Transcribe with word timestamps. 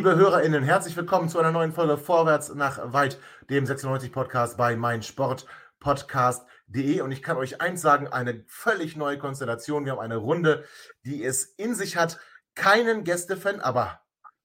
Liebe 0.00 0.16
HörerInnen, 0.16 0.64
herzlich 0.64 0.96
willkommen 0.96 1.28
zu 1.28 1.38
einer 1.38 1.52
neuen 1.52 1.72
Folge 1.72 1.98
Vorwärts 1.98 2.54
nach 2.54 2.94
Weit, 2.94 3.18
dem 3.50 3.66
96-Podcast 3.66 4.56
bei 4.56 4.74
meinsportpodcast.de. 4.74 7.02
Und 7.02 7.12
ich 7.12 7.22
kann 7.22 7.36
euch 7.36 7.60
eins 7.60 7.82
sagen: 7.82 8.08
eine 8.08 8.42
völlig 8.46 8.96
neue 8.96 9.18
Konstellation. 9.18 9.84
Wir 9.84 9.92
haben 9.92 9.98
eine 9.98 10.16
Runde, 10.16 10.64
die 11.04 11.22
es 11.22 11.44
in 11.44 11.74
sich 11.74 11.98
hat. 11.98 12.18
Keinen 12.54 13.04
Gästefan, 13.04 13.60
aber 13.60 14.00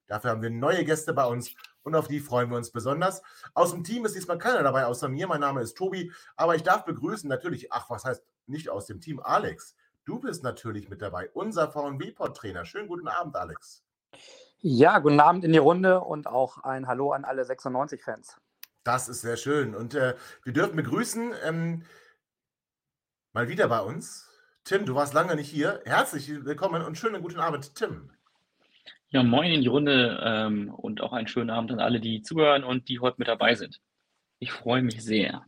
dafür 0.08 0.32
haben 0.32 0.42
wir 0.42 0.50
neue 0.50 0.84
Gäste 0.84 1.14
bei 1.14 1.26
uns 1.26 1.56
und 1.84 1.96
auf 1.96 2.10
die 2.10 2.20
freuen 2.20 2.50
wir 2.50 2.58
uns 2.58 2.72
besonders. 2.72 3.22
Aus 3.54 3.72
dem 3.72 3.86
Team 3.86 4.04
ist 4.04 4.14
diesmal 4.14 4.38
keiner 4.38 4.62
dabei, 4.62 4.88
außer 4.88 5.08
mir. 5.08 5.26
Mein 5.26 5.40
Name 5.40 5.62
ist 5.62 5.78
Tobi, 5.78 6.12
aber 6.36 6.58
ich 6.58 6.64
darf 6.64 6.84
begrüßen 6.84 7.30
natürlich, 7.30 7.72
ach, 7.72 7.90
was 7.90 8.04
heißt 8.04 8.26
nicht 8.48 8.70
aus 8.70 8.88
dem 8.88 9.00
Team, 9.00 9.22
Alex. 9.22 9.74
Du 10.04 10.20
bist 10.20 10.44
natürlich 10.44 10.90
mit 10.90 11.02
dabei, 11.02 11.30
unser 11.32 11.72
VNB-Pod-Trainer. 11.72 12.66
Schönen 12.66 12.90
guten 12.90 13.08
Abend, 13.08 13.38
Alex. 13.38 13.86
Ja, 14.60 15.00
guten 15.00 15.20
Abend 15.20 15.44
in 15.44 15.52
die 15.52 15.60
Runde 15.60 16.02
und 16.02 16.28
auch 16.28 16.60
ein 16.64 16.88
Hallo 16.88 17.12
an 17.12 17.26
alle 17.26 17.44
96-Fans. 17.44 18.38
Das 18.84 19.10
ist 19.10 19.22
sehr 19.22 19.38
schön. 19.38 19.76
Und 19.76 19.96
äh, 19.96 20.16
wir 20.44 20.54
dürfen 20.54 20.76
begrüßen, 20.76 21.34
ähm, 21.44 21.84
mal 23.34 23.48
wieder 23.48 23.68
bei 23.68 23.80
uns. 23.82 24.30
Tim, 24.64 24.86
du 24.86 24.96
warst 24.96 25.14
lange 25.14 25.36
nicht 25.36 25.50
hier. 25.50 25.82
Herzlich 25.86 26.30
willkommen 26.46 26.82
und 26.82 26.98
schönen 26.98 27.22
guten 27.22 27.40
Abend, 27.40 27.76
Tim. 27.76 28.12
Ja, 29.10 29.24
moin 29.24 29.52
in 29.52 29.62
die 29.62 29.68
Runde 29.68 30.20
ähm, 30.24 30.74
und 30.74 31.02
auch 31.02 31.14
einen 31.14 31.28
schönen 31.28 31.50
Abend 31.50 31.72
an 31.72 31.80
alle, 31.80 32.00
die 32.00 32.22
zuhören 32.22 32.64
und 32.64 32.90
die 32.90 33.00
heute 33.00 33.18
mit 33.20 33.28
dabei 33.28 33.56
sind. 33.56 33.80
Ich 34.40 34.52
freue 34.52 34.82
mich 34.82 35.04
sehr. 35.04 35.46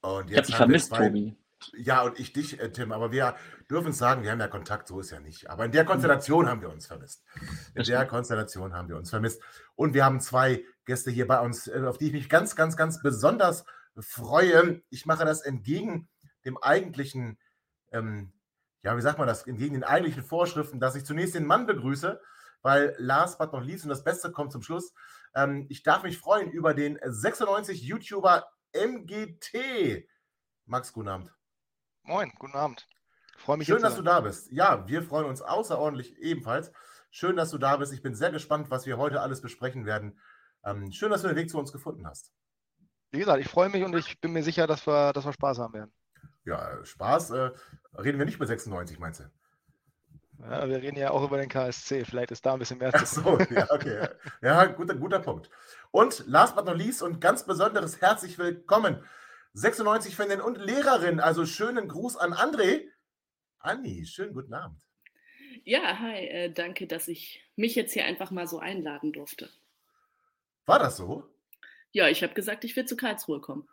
Und 0.00 0.30
ich 0.30 0.36
habe 0.36 0.46
dich 0.46 0.56
vermisst, 0.56 0.88
zwei, 0.88 1.06
Tobi. 1.08 1.36
Ja, 1.76 2.02
und 2.02 2.18
ich 2.18 2.32
dich, 2.32 2.60
äh, 2.60 2.70
Tim. 2.70 2.92
Aber 2.92 3.12
wir 3.12 3.36
dürfen 3.70 3.92
sagen, 3.92 4.22
wir 4.22 4.30
haben 4.30 4.40
ja 4.40 4.48
Kontakt, 4.48 4.88
so 4.88 5.00
ist 5.00 5.10
ja 5.10 5.20
nicht. 5.20 5.48
Aber 5.50 5.64
in 5.64 5.72
der 5.72 5.84
Konstellation 5.84 6.48
haben 6.48 6.60
wir 6.60 6.70
uns 6.70 6.86
vermisst. 6.86 7.24
In 7.74 7.84
der 7.84 8.06
Konstellation 8.06 8.74
haben 8.74 8.88
wir 8.88 8.96
uns 8.96 9.10
vermisst. 9.10 9.42
Und 9.74 9.94
wir 9.94 10.04
haben 10.04 10.20
zwei 10.20 10.64
Gäste 10.84 11.10
hier 11.10 11.26
bei 11.26 11.40
uns, 11.40 11.66
äh, 11.66 11.82
auf 11.86 11.98
die 11.98 12.08
ich 12.08 12.12
mich 12.12 12.28
ganz, 12.28 12.56
ganz, 12.56 12.76
ganz 12.76 13.02
besonders 13.02 13.64
freue. 13.98 14.82
Ich 14.90 15.06
mache 15.06 15.24
das 15.24 15.42
entgegen 15.42 16.08
dem 16.44 16.58
eigentlichen, 16.58 17.38
ähm, 17.92 18.32
ja, 18.82 18.96
wie 18.96 19.02
sagt 19.02 19.18
man 19.18 19.26
das, 19.26 19.46
entgegen 19.46 19.74
den 19.74 19.84
eigentlichen 19.84 20.22
Vorschriften, 20.22 20.80
dass 20.80 20.94
ich 20.94 21.06
zunächst 21.06 21.34
den 21.34 21.46
Mann 21.46 21.66
begrüße, 21.66 22.20
weil 22.62 22.94
last 22.98 23.38
but 23.38 23.52
not 23.52 23.64
least 23.64 23.84
und 23.84 23.90
das 23.90 24.04
Beste 24.04 24.30
kommt 24.30 24.52
zum 24.52 24.62
Schluss. 24.62 24.92
Ähm, 25.34 25.66
ich 25.68 25.82
darf 25.82 26.02
mich 26.02 26.18
freuen 26.18 26.50
über 26.50 26.74
den 26.74 26.98
96 27.02 27.82
YouTuber 27.82 28.46
MGT. 28.72 30.08
Max, 30.66 30.92
guten 30.92 31.08
Abend. 31.08 31.32
Moin, 32.06 32.30
guten 32.38 32.54
Abend. 32.54 32.86
Freue 33.38 33.56
mich. 33.56 33.66
Schön, 33.66 33.80
dass 33.80 33.96
du 33.96 34.02
da 34.02 34.20
bist. 34.20 34.52
Ja, 34.52 34.86
wir 34.86 35.02
freuen 35.02 35.24
uns 35.24 35.40
außerordentlich 35.40 36.18
ebenfalls. 36.18 36.70
Schön, 37.10 37.34
dass 37.34 37.50
du 37.50 37.56
da 37.56 37.78
bist. 37.78 37.94
Ich 37.94 38.02
bin 38.02 38.14
sehr 38.14 38.30
gespannt, 38.30 38.70
was 38.70 38.84
wir 38.84 38.98
heute 38.98 39.22
alles 39.22 39.40
besprechen 39.40 39.86
werden. 39.86 40.20
Ähm, 40.64 40.92
schön, 40.92 41.10
dass 41.10 41.22
du 41.22 41.28
den 41.28 41.36
Weg 41.36 41.48
zu 41.48 41.58
uns 41.58 41.72
gefunden 41.72 42.06
hast. 42.06 42.30
Wie 43.10 43.20
gesagt, 43.20 43.40
ich 43.40 43.48
freue 43.48 43.70
mich 43.70 43.84
und 43.84 43.96
ich 43.96 44.20
bin 44.20 44.32
mir 44.32 44.42
sicher, 44.42 44.66
dass 44.66 44.86
wir, 44.86 45.14
dass 45.14 45.24
wir 45.24 45.32
Spaß 45.32 45.58
haben 45.58 45.72
werden. 45.72 45.92
Ja, 46.44 46.84
Spaß 46.84 47.30
äh, 47.30 47.50
reden 47.96 48.18
wir 48.18 48.26
nicht 48.26 48.38
mit 48.38 48.48
96, 48.48 48.98
meinst 48.98 49.20
du? 49.20 49.24
Ja, 50.42 50.68
wir 50.68 50.82
reden 50.82 50.98
ja 50.98 51.10
auch 51.10 51.24
über 51.24 51.38
den 51.38 51.48
KSC. 51.48 52.04
Vielleicht 52.04 52.32
ist 52.32 52.44
da 52.44 52.52
ein 52.52 52.58
bisschen 52.58 52.78
mehr 52.78 52.92
zu 52.92 52.98
Ach 52.98 53.06
so, 53.06 53.38
ja, 53.54 53.66
okay. 53.70 54.08
Ja, 54.42 54.66
guter, 54.66 54.94
guter 54.94 55.20
Punkt. 55.20 55.48
Und 55.90 56.24
last 56.26 56.54
but 56.54 56.66
not 56.66 56.76
least 56.76 57.02
und 57.02 57.20
ganz 57.20 57.46
besonderes 57.46 58.02
herzlich 58.02 58.38
willkommen 58.38 59.02
96-Fanin 59.54 60.40
und 60.40 60.58
Lehrerin. 60.58 61.20
Also 61.20 61.46
schönen 61.46 61.88
Gruß 61.88 62.16
an 62.16 62.32
André. 62.32 62.88
Anni, 63.58 64.04
schönen 64.06 64.34
guten 64.34 64.52
Abend. 64.52 64.80
Ja, 65.64 65.98
hi, 65.98 66.26
äh, 66.26 66.52
danke, 66.52 66.86
dass 66.86 67.08
ich 67.08 67.42
mich 67.56 67.74
jetzt 67.74 67.92
hier 67.92 68.04
einfach 68.04 68.30
mal 68.30 68.46
so 68.46 68.58
einladen 68.58 69.12
durfte. 69.12 69.48
War 70.66 70.78
das 70.78 70.96
so? 70.96 71.28
Ja, 71.92 72.08
ich 72.08 72.22
habe 72.22 72.34
gesagt, 72.34 72.64
ich 72.64 72.74
will 72.74 72.84
zu 72.84 72.96
Karlsruhe 72.96 73.40
kommen. 73.40 73.68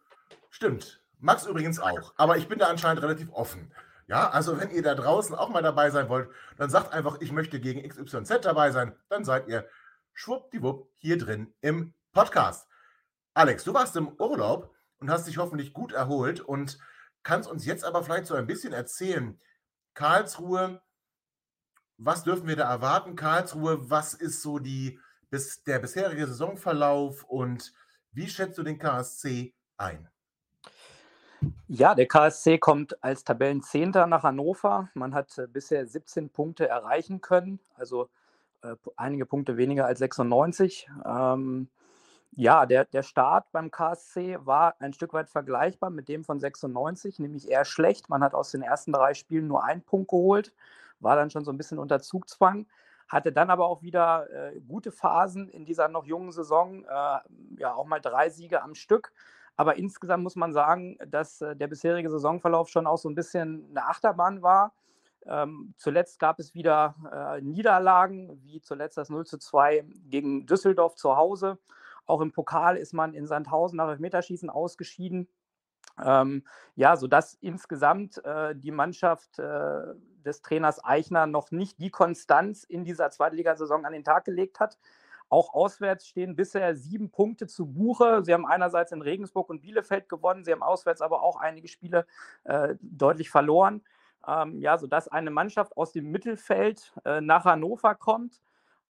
Stimmt. 0.52 1.02
Max 1.19 1.46
übrigens 1.46 1.80
auch. 1.80 2.13
Aber 2.18 2.38
ich 2.38 2.48
bin 2.48 2.59
da 2.59 2.68
anscheinend 2.68 3.02
relativ 3.02 3.30
offen. 3.31 3.74
Ja, 4.08 4.30
also 4.30 4.59
wenn 4.59 4.72
ihr 4.72 4.84
da 4.84 4.94
draußen 4.96 5.36
auch 5.36 5.50
mal 5.50 5.63
dabei 5.63 5.90
sein 5.90 6.09
wollt, 6.09 6.30
dann 6.58 6.69
sagt 6.69 6.94
einfach, 6.94 7.22
ich 7.22 7.31
möchte 7.31 7.59
gegen 7.59 7.88
XYZ 7.88 8.42
dabei 8.42 8.72
sein. 8.72 8.96
Dann 9.09 9.24
seid 9.24 9.48
ihr 9.48 9.68
schwuppdiwupp 10.13 10.92
hier 10.98 11.18
drin 11.18 11.53
im 11.62 11.94
Podcast. 12.12 12.68
Alex, 13.34 13.63
du 13.63 13.74
warst 13.74 13.96
im 13.96 14.09
Urlaub 14.19 14.75
und 15.01 15.09
hast 15.09 15.28
dich 15.28 15.38
hoffentlich 15.38 15.73
gut 15.73 15.91
erholt 15.91 16.39
und 16.39 16.78
kannst 17.23 17.50
uns 17.50 17.66
jetzt 17.66 17.84
aber 17.84 18.03
vielleicht 18.03 18.28
so 18.28 18.35
ein 18.35 18.47
bisschen 18.47 18.72
erzählen, 18.72 19.39
Karlsruhe, 19.94 20.81
was 21.97 22.23
dürfen 22.23 22.47
wir 22.47 22.56
da 22.56 22.69
erwarten? 22.69 23.16
Karlsruhe, 23.16 23.89
was 23.89 24.13
ist 24.13 24.41
so 24.41 24.59
die, 24.59 25.00
bis, 25.29 25.63
der 25.63 25.79
bisherige 25.79 26.28
Saisonverlauf 26.28 27.23
und 27.25 27.73
wie 28.12 28.28
schätzt 28.28 28.57
du 28.57 28.63
den 28.63 28.78
KSC 28.78 29.53
ein? 29.78 30.07
Ja, 31.68 31.95
der 31.95 32.07
KSC 32.07 32.59
kommt 32.59 33.03
als 33.03 33.23
Tabellenzehnter 33.23 34.06
nach 34.06 34.23
Hannover. 34.23 34.89
Man 34.94 35.16
hat 35.16 35.35
äh, 35.39 35.47
bisher 35.47 35.88
17 35.88 36.29
Punkte 36.29 36.68
erreichen 36.68 37.22
können, 37.22 37.59
also 37.73 38.09
äh, 38.62 38.75
einige 38.95 39.25
Punkte 39.25 39.57
weniger 39.57 39.88
als 39.88 40.00
96. 40.00 40.88
Ähm, 41.03 41.69
ja, 42.34 42.66
der, 42.66 42.86
der 42.86 43.03
Start 43.03 43.52
beim 43.52 43.72
KSC 43.72 44.38
war 44.46 44.75
ein 44.80 44.94
Stück 44.94 45.14
weit 45.14 45.30
vergleichbar 45.30 45.90
mit 45.90 46.08
dem 46.08 46.24
von 46.24 46.40
96, 46.40 47.19
nämlich 47.19 47.50
eher 47.50 47.66
schlecht. 47.66 48.09
Man 48.09 48.24
hat 48.24 48.34
aus 48.34 48.52
den 48.52 48.62
ersten 48.62 48.94
drei 48.94 49.14
Spielen 49.14 49.47
nur 49.47 49.66
einen 49.66 49.81
Punkt 49.81 50.09
geholt, 50.09 50.53
war 51.00 51.16
dann 51.16 51.30
schon 51.30 51.44
so 51.44 51.52
ein 51.52 51.58
bisschen 51.58 51.78
unter 51.78 52.02
Zugzwang, 52.02 52.68
hatte 53.09 53.34
dann 53.34 53.50
aber 53.50 53.68
auch 53.68 53.81
wieder 53.81 54.30
äh, 54.31 54.62
gute 54.62 54.92
Phasen 54.92 55.50
in 55.50 55.66
dieser 55.66 55.90
noch 55.90 56.06
jungen 56.06 56.31
Saison, 56.31 56.86
äh, 56.86 57.19
ja 57.58 57.74
auch 57.74 57.86
mal 57.86 58.00
drei 58.00 58.30
Siege 58.30 58.62
am 58.62 58.75
Stück. 58.75 59.12
Aber 59.58 59.75
insgesamt 59.75 60.24
muss 60.24 60.38
man 60.38 60.53
sagen, 60.53 60.98
dass 61.06 61.42
äh, 61.42 61.56
der 61.56 61.68
bisherige 61.68 62.09
Saisonverlauf 62.09 62.69
schon 62.69 62.88
auch 62.88 62.98
so 62.98 63.09
ein 63.09 63.16
bisschen 63.16 63.68
eine 63.72 63.86
Achterbahn 63.88 64.42
war. 64.42 64.74
Ähm, 65.25 65.74
zuletzt 65.78 66.18
gab 66.19 66.40
es 66.40 66.56
wieder 66.56 66.96
äh, 67.12 67.42
Niederlagen, 67.42 68.42
wie 68.44 68.62
zuletzt 68.62 68.98
das 68.98 69.09
0 69.09 69.25
zu 69.25 69.38
2 69.38 69.86
gegen 70.09 70.46
Düsseldorf 70.46 70.96
zu 70.96 71.16
Hause. 71.18 71.59
Auch 72.11 72.19
im 72.19 72.33
Pokal 72.33 72.75
ist 72.75 72.91
man 72.94 73.13
in 73.13 73.25
Sandhausen 73.25 73.77
nach 73.77 73.88
Elfmeterschießen 73.88 74.49
ausgeschieden. 74.49 75.29
Ähm, 76.03 76.44
ja, 76.75 76.97
sodass 76.97 77.35
insgesamt 77.35 78.22
äh, 78.25 78.53
die 78.53 78.72
Mannschaft 78.72 79.39
äh, 79.39 79.94
des 80.25 80.41
Trainers 80.41 80.83
Eichner 80.83 81.25
noch 81.25 81.51
nicht 81.51 81.79
die 81.79 81.89
Konstanz 81.89 82.66
in 82.66 82.83
dieser 82.83 83.11
Zweitligasaison 83.11 83.85
an 83.85 83.94
den 83.94 84.03
Tag 84.03 84.25
gelegt 84.25 84.59
hat. 84.59 84.77
Auch 85.29 85.53
auswärts 85.53 86.05
stehen 86.05 86.35
bisher 86.35 86.75
sieben 86.75 87.11
Punkte 87.11 87.47
zu 87.47 87.66
Buche. 87.66 88.25
Sie 88.25 88.33
haben 88.33 88.45
einerseits 88.45 88.91
in 88.91 89.01
Regensburg 89.01 89.50
und 89.50 89.61
Bielefeld 89.61 90.09
gewonnen, 90.09 90.44
sie 90.44 90.51
haben 90.51 90.63
auswärts 90.63 91.00
aber 91.00 91.23
auch 91.23 91.38
einige 91.38 91.69
Spiele 91.69 92.05
äh, 92.44 92.75
deutlich 92.81 93.29
verloren. 93.29 93.86
Ähm, 94.27 94.59
ja, 94.59 94.77
sodass 94.77 95.07
eine 95.07 95.31
Mannschaft 95.31 95.77
aus 95.77 95.94
dem 95.94 96.12
Mittelfeld 96.12 96.94
äh, 97.06 97.21
nach 97.21 97.45
Hannover 97.45 97.95
kommt 97.95 98.41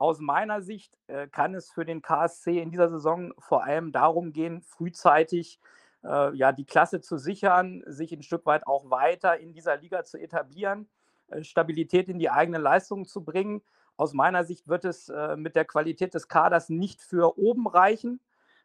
aus 0.01 0.19
meiner 0.19 0.63
Sicht 0.63 0.97
äh, 1.05 1.27
kann 1.27 1.53
es 1.53 1.69
für 1.69 1.85
den 1.85 2.01
KSC 2.01 2.59
in 2.59 2.71
dieser 2.71 2.89
Saison 2.89 3.33
vor 3.37 3.63
allem 3.63 3.91
darum 3.91 4.33
gehen, 4.33 4.63
frühzeitig 4.63 5.59
äh, 6.03 6.35
ja, 6.35 6.51
die 6.51 6.65
Klasse 6.65 7.01
zu 7.01 7.19
sichern, 7.19 7.83
sich 7.85 8.11
ein 8.11 8.23
Stück 8.23 8.47
weit 8.47 8.65
auch 8.65 8.89
weiter 8.89 9.37
in 9.37 9.53
dieser 9.53 9.77
Liga 9.77 10.03
zu 10.03 10.17
etablieren, 10.17 10.89
äh, 11.27 11.43
Stabilität 11.43 12.09
in 12.09 12.17
die 12.17 12.31
eigenen 12.31 12.63
Leistungen 12.63 13.05
zu 13.05 13.23
bringen. 13.23 13.61
Aus 13.95 14.13
meiner 14.13 14.43
Sicht 14.43 14.67
wird 14.67 14.85
es 14.85 15.09
äh, 15.09 15.35
mit 15.35 15.55
der 15.55 15.65
Qualität 15.65 16.15
des 16.15 16.27
Kaders 16.27 16.69
nicht 16.69 17.03
für 17.03 17.37
oben 17.37 17.67
reichen. 17.67 18.19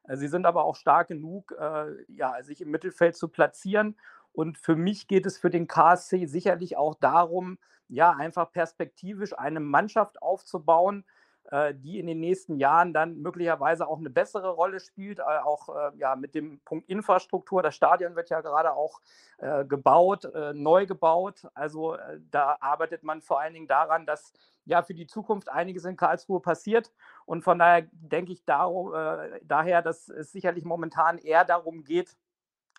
Äh, 0.04 0.16
sie 0.16 0.28
sind 0.28 0.46
aber 0.46 0.64
auch 0.64 0.76
stark 0.76 1.08
genug, 1.08 1.54
äh, 1.60 2.02
ja, 2.08 2.42
sich 2.44 2.62
im 2.62 2.70
Mittelfeld 2.70 3.14
zu 3.14 3.28
platzieren. 3.28 3.98
Und 4.32 4.56
für 4.56 4.74
mich 4.74 5.06
geht 5.06 5.26
es 5.26 5.36
für 5.36 5.50
den 5.50 5.68
KSC 5.68 6.24
sicherlich 6.24 6.78
auch 6.78 6.94
darum, 6.94 7.58
ja, 7.88 8.12
einfach 8.12 8.50
perspektivisch 8.52 9.38
eine 9.38 9.60
Mannschaft 9.60 10.22
aufzubauen, 10.22 11.04
die 11.74 11.98
in 11.98 12.06
den 12.06 12.20
nächsten 12.20 12.56
Jahren 12.56 12.92
dann 12.92 13.22
möglicherweise 13.22 13.86
auch 13.86 13.98
eine 13.98 14.10
bessere 14.10 14.50
Rolle 14.50 14.80
spielt, 14.80 15.20
äh, 15.20 15.22
auch 15.22 15.68
äh, 15.68 15.96
ja, 15.96 16.16
mit 16.16 16.34
dem 16.34 16.60
Punkt 16.64 16.88
Infrastruktur. 16.88 17.62
Das 17.62 17.74
Stadion 17.74 18.16
wird 18.16 18.30
ja 18.30 18.40
gerade 18.40 18.72
auch 18.72 19.00
äh, 19.38 19.64
gebaut, 19.64 20.24
äh, 20.24 20.52
neu 20.54 20.86
gebaut. 20.86 21.46
Also 21.54 21.94
äh, 21.94 22.20
da 22.30 22.56
arbeitet 22.60 23.02
man 23.02 23.22
vor 23.22 23.40
allen 23.40 23.54
Dingen 23.54 23.68
daran, 23.68 24.06
dass 24.06 24.32
ja 24.64 24.82
für 24.82 24.94
die 24.94 25.06
Zukunft 25.06 25.48
einiges 25.48 25.84
in 25.84 25.96
Karlsruhe 25.96 26.40
passiert. 26.40 26.92
Und 27.26 27.42
von 27.42 27.58
daher 27.58 27.86
denke 27.92 28.32
ich 28.32 28.44
darum, 28.44 28.92
daher, 29.42 29.82
dass 29.82 30.08
es 30.08 30.32
sicherlich 30.32 30.64
momentan 30.64 31.18
eher 31.18 31.44
darum 31.44 31.84
geht, 31.84 32.16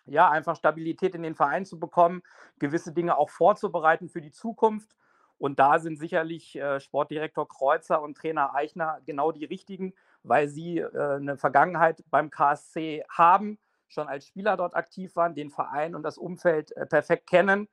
ja, 0.04 0.28
einfach 0.30 0.56
Stabilität 0.56 1.14
in 1.14 1.22
den 1.22 1.34
Verein 1.34 1.64
zu 1.64 1.78
bekommen, 1.78 2.22
gewisse 2.58 2.92
Dinge 2.92 3.16
auch 3.16 3.30
vorzubereiten 3.30 4.08
für 4.08 4.20
die 4.20 4.30
Zukunft. 4.30 4.96
Und 5.38 5.58
da 5.58 5.78
sind 5.78 5.98
sicherlich 5.98 6.56
äh, 6.56 6.80
Sportdirektor 6.80 7.48
Kreuzer 7.48 8.02
und 8.02 8.16
Trainer 8.16 8.54
Eichner 8.54 9.00
genau 9.06 9.32
die 9.32 9.44
richtigen, 9.44 9.94
weil 10.22 10.48
sie 10.48 10.78
äh, 10.78 11.16
eine 11.16 11.36
Vergangenheit 11.36 12.02
beim 12.10 12.30
KSC 12.30 13.04
haben, 13.08 13.58
schon 13.86 14.08
als 14.08 14.26
Spieler 14.26 14.56
dort 14.56 14.74
aktiv 14.74 15.14
waren, 15.16 15.34
den 15.34 15.50
Verein 15.50 15.94
und 15.94 16.02
das 16.02 16.18
Umfeld 16.18 16.76
äh, 16.76 16.86
perfekt 16.86 17.28
kennen. 17.28 17.68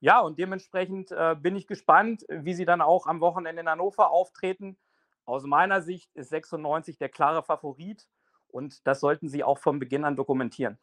Ja, 0.00 0.20
und 0.20 0.38
dementsprechend 0.38 1.12
äh, 1.12 1.36
bin 1.38 1.54
ich 1.54 1.66
gespannt, 1.66 2.24
wie 2.28 2.54
sie 2.54 2.64
dann 2.64 2.80
auch 2.80 3.06
am 3.06 3.20
Wochenende 3.20 3.60
in 3.60 3.68
Hannover 3.68 4.10
auftreten. 4.10 4.76
Aus 5.24 5.44
meiner 5.44 5.82
Sicht 5.82 6.10
ist 6.14 6.30
96 6.30 6.98
der 6.98 7.08
klare 7.08 7.42
Favorit 7.42 8.08
und 8.48 8.86
das 8.86 9.00
sollten 9.00 9.28
sie 9.28 9.44
auch 9.44 9.58
von 9.58 9.78
Beginn 9.78 10.04
an 10.04 10.16
dokumentieren. 10.16 10.78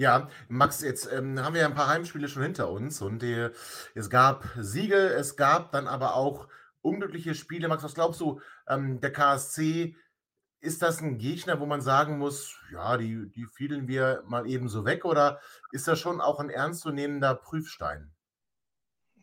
Ja, 0.00 0.30
Max, 0.48 0.80
jetzt 0.80 1.12
ähm, 1.12 1.38
haben 1.44 1.52
wir 1.52 1.60
ja 1.60 1.66
ein 1.66 1.74
paar 1.74 1.88
Heimspiele 1.88 2.26
schon 2.26 2.42
hinter 2.42 2.70
uns 2.70 3.02
und 3.02 3.22
äh, 3.22 3.50
es 3.94 4.08
gab 4.08 4.48
Siege, 4.56 4.96
es 4.96 5.36
gab 5.36 5.72
dann 5.72 5.86
aber 5.86 6.14
auch 6.14 6.48
unglückliche 6.80 7.34
Spiele. 7.34 7.68
Max, 7.68 7.82
was 7.82 7.92
glaubst 7.92 8.18
du, 8.22 8.40
ähm, 8.66 9.02
der 9.02 9.12
KSC, 9.12 9.94
ist 10.60 10.80
das 10.80 11.02
ein 11.02 11.18
Gegner, 11.18 11.60
wo 11.60 11.66
man 11.66 11.82
sagen 11.82 12.16
muss, 12.16 12.56
ja, 12.72 12.96
die, 12.96 13.30
die 13.30 13.44
fiedeln 13.44 13.88
wir 13.88 14.22
mal 14.26 14.46
eben 14.46 14.70
so 14.70 14.86
weg 14.86 15.04
oder 15.04 15.38
ist 15.70 15.86
das 15.86 15.98
schon 15.98 16.22
auch 16.22 16.40
ein 16.40 16.48
ernstzunehmender 16.48 17.34
Prüfstein? 17.34 18.10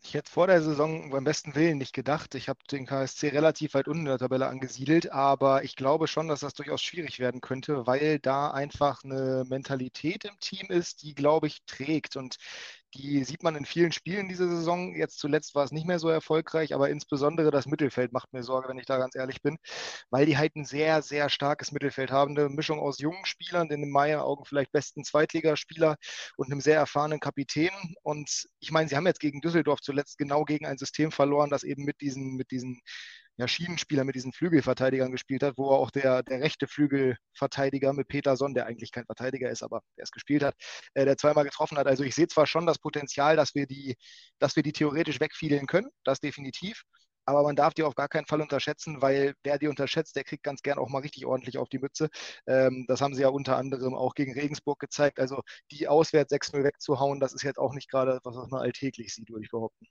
Ich 0.08 0.14
hätte 0.14 0.32
vor 0.32 0.46
der 0.46 0.62
Saison 0.62 1.10
beim 1.10 1.24
besten 1.24 1.54
Willen 1.54 1.76
nicht 1.76 1.92
gedacht. 1.92 2.34
Ich 2.34 2.48
habe 2.48 2.60
den 2.70 2.86
KSC 2.86 3.28
relativ 3.28 3.74
weit 3.74 3.88
unten 3.88 4.00
in 4.00 4.06
der 4.06 4.18
Tabelle 4.18 4.46
angesiedelt, 4.46 5.12
aber 5.12 5.64
ich 5.64 5.76
glaube 5.76 6.08
schon, 6.08 6.28
dass 6.28 6.40
das 6.40 6.54
durchaus 6.54 6.80
schwierig 6.80 7.18
werden 7.18 7.42
könnte, 7.42 7.86
weil 7.86 8.18
da 8.18 8.50
einfach 8.50 9.04
eine 9.04 9.44
Mentalität 9.46 10.24
im 10.24 10.40
Team 10.40 10.68
ist, 10.70 11.02
die, 11.02 11.14
glaube 11.14 11.46
ich, 11.46 11.62
trägt. 11.66 12.16
Und 12.16 12.38
die 12.98 13.22
sieht 13.24 13.42
man 13.42 13.54
in 13.56 13.64
vielen 13.64 13.92
Spielen 13.92 14.28
diese 14.28 14.48
Saison. 14.48 14.94
Jetzt 14.96 15.18
zuletzt 15.18 15.54
war 15.54 15.64
es 15.64 15.72
nicht 15.72 15.86
mehr 15.86 15.98
so 15.98 16.08
erfolgreich, 16.08 16.74
aber 16.74 16.90
insbesondere 16.90 17.50
das 17.50 17.66
Mittelfeld 17.66 18.12
macht 18.12 18.32
mir 18.32 18.42
Sorge, 18.42 18.68
wenn 18.68 18.78
ich 18.78 18.86
da 18.86 18.98
ganz 18.98 19.14
ehrlich 19.14 19.40
bin, 19.40 19.56
weil 20.10 20.26
die 20.26 20.36
halt 20.36 20.56
ein 20.56 20.64
sehr, 20.64 21.02
sehr 21.02 21.28
starkes 21.30 21.72
Mittelfeld 21.72 22.10
haben. 22.10 22.36
Eine 22.36 22.48
Mischung 22.48 22.80
aus 22.80 22.98
jungen 22.98 23.24
Spielern, 23.24 23.68
den 23.68 23.84
in 23.84 23.90
meinen 23.90 24.18
Augen 24.18 24.44
vielleicht 24.44 24.72
besten 24.72 25.04
Zweitligaspieler 25.04 25.96
und 26.36 26.50
einem 26.50 26.60
sehr 26.60 26.76
erfahrenen 26.76 27.20
Kapitän. 27.20 27.70
Und 28.02 28.48
ich 28.58 28.72
meine, 28.72 28.88
sie 28.88 28.96
haben 28.96 29.06
jetzt 29.06 29.20
gegen 29.20 29.40
Düsseldorf 29.40 29.80
zuletzt 29.80 30.18
genau 30.18 30.44
gegen 30.44 30.66
ein 30.66 30.78
System 30.78 31.12
verloren, 31.12 31.50
das 31.50 31.62
eben 31.62 31.84
mit 31.84 32.00
diesen, 32.00 32.34
mit 32.36 32.50
diesen 32.50 32.80
ja, 33.38 33.48
Schienenspieler 33.48 34.04
mit 34.04 34.16
diesen 34.16 34.32
Flügelverteidigern 34.32 35.12
gespielt 35.12 35.42
hat, 35.42 35.54
wo 35.56 35.70
auch 35.70 35.90
der, 35.90 36.22
der 36.24 36.40
rechte 36.40 36.66
Flügelverteidiger 36.66 37.92
mit 37.92 38.08
Peterson, 38.08 38.52
der 38.54 38.66
eigentlich 38.66 38.92
kein 38.92 39.06
Verteidiger 39.06 39.50
ist, 39.50 39.62
aber 39.62 39.80
der 39.96 40.04
es 40.04 40.10
gespielt 40.10 40.42
hat, 40.42 40.54
äh, 40.94 41.04
der 41.04 41.16
zweimal 41.16 41.44
getroffen 41.44 41.78
hat. 41.78 41.86
Also 41.86 42.02
ich 42.04 42.14
sehe 42.14 42.26
zwar 42.28 42.46
schon 42.46 42.66
das 42.66 42.78
Potenzial, 42.78 43.36
dass 43.36 43.54
wir 43.54 43.66
die, 43.66 43.96
dass 44.40 44.56
wir 44.56 44.62
die 44.64 44.72
theoretisch 44.72 45.20
wegfiedeln 45.20 45.66
können, 45.66 45.88
das 46.04 46.20
definitiv. 46.20 46.82
Aber 47.26 47.42
man 47.42 47.56
darf 47.56 47.74
die 47.74 47.82
auf 47.82 47.94
gar 47.94 48.08
keinen 48.08 48.26
Fall 48.26 48.40
unterschätzen, 48.40 49.02
weil 49.02 49.34
wer 49.44 49.58
die 49.58 49.68
unterschätzt, 49.68 50.16
der 50.16 50.24
kriegt 50.24 50.42
ganz 50.42 50.62
gern 50.62 50.78
auch 50.78 50.88
mal 50.88 51.00
richtig 51.00 51.26
ordentlich 51.26 51.58
auf 51.58 51.68
die 51.68 51.78
Mütze. 51.78 52.08
Ähm, 52.46 52.86
das 52.88 53.02
haben 53.02 53.14
sie 53.14 53.22
ja 53.22 53.28
unter 53.28 53.56
anderem 53.58 53.94
auch 53.94 54.14
gegen 54.14 54.32
Regensburg 54.32 54.78
gezeigt. 54.80 55.20
Also 55.20 55.42
die 55.70 55.88
auswärts 55.88 56.32
6-0 56.32 56.64
wegzuhauen, 56.64 57.20
das 57.20 57.34
ist 57.34 57.42
jetzt 57.42 57.58
auch 57.58 57.74
nicht 57.74 57.90
gerade 57.90 58.16
etwas, 58.16 58.34
was 58.36 58.48
man 58.50 58.62
alltäglich 58.62 59.14
sieht, 59.14 59.30
würde 59.30 59.44
ich 59.44 59.50
behaupten. 59.50 59.86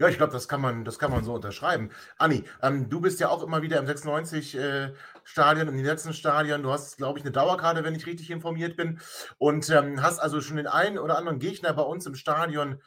Ja, 0.00 0.08
ich 0.08 0.16
glaube, 0.16 0.32
das 0.32 0.48
kann 0.48 0.62
man, 0.62 0.86
das 0.86 0.98
kann 0.98 1.10
man 1.10 1.24
so 1.24 1.34
unterschreiben. 1.34 1.90
Anni, 2.16 2.44
ähm, 2.62 2.88
du 2.88 3.02
bist 3.02 3.20
ja 3.20 3.28
auch 3.28 3.42
immer 3.42 3.60
wieder 3.60 3.78
im 3.78 3.84
96-Stadion, 3.84 5.68
äh, 5.68 5.70
im 5.70 5.84
letzten 5.84 6.14
Stadion. 6.14 6.62
Du 6.62 6.72
hast, 6.72 6.96
glaube 6.96 7.18
ich, 7.18 7.24
eine 7.24 7.32
Dauerkarte, 7.32 7.84
wenn 7.84 7.94
ich 7.94 8.06
richtig 8.06 8.30
informiert 8.30 8.78
bin. 8.78 8.98
Und 9.36 9.68
ähm, 9.68 10.02
hast 10.02 10.18
also 10.18 10.40
schon 10.40 10.56
den 10.56 10.66
einen 10.66 10.98
oder 10.98 11.18
anderen 11.18 11.38
Gegner 11.38 11.74
bei 11.74 11.82
uns 11.82 12.06
im 12.06 12.14
Stadion 12.14 12.80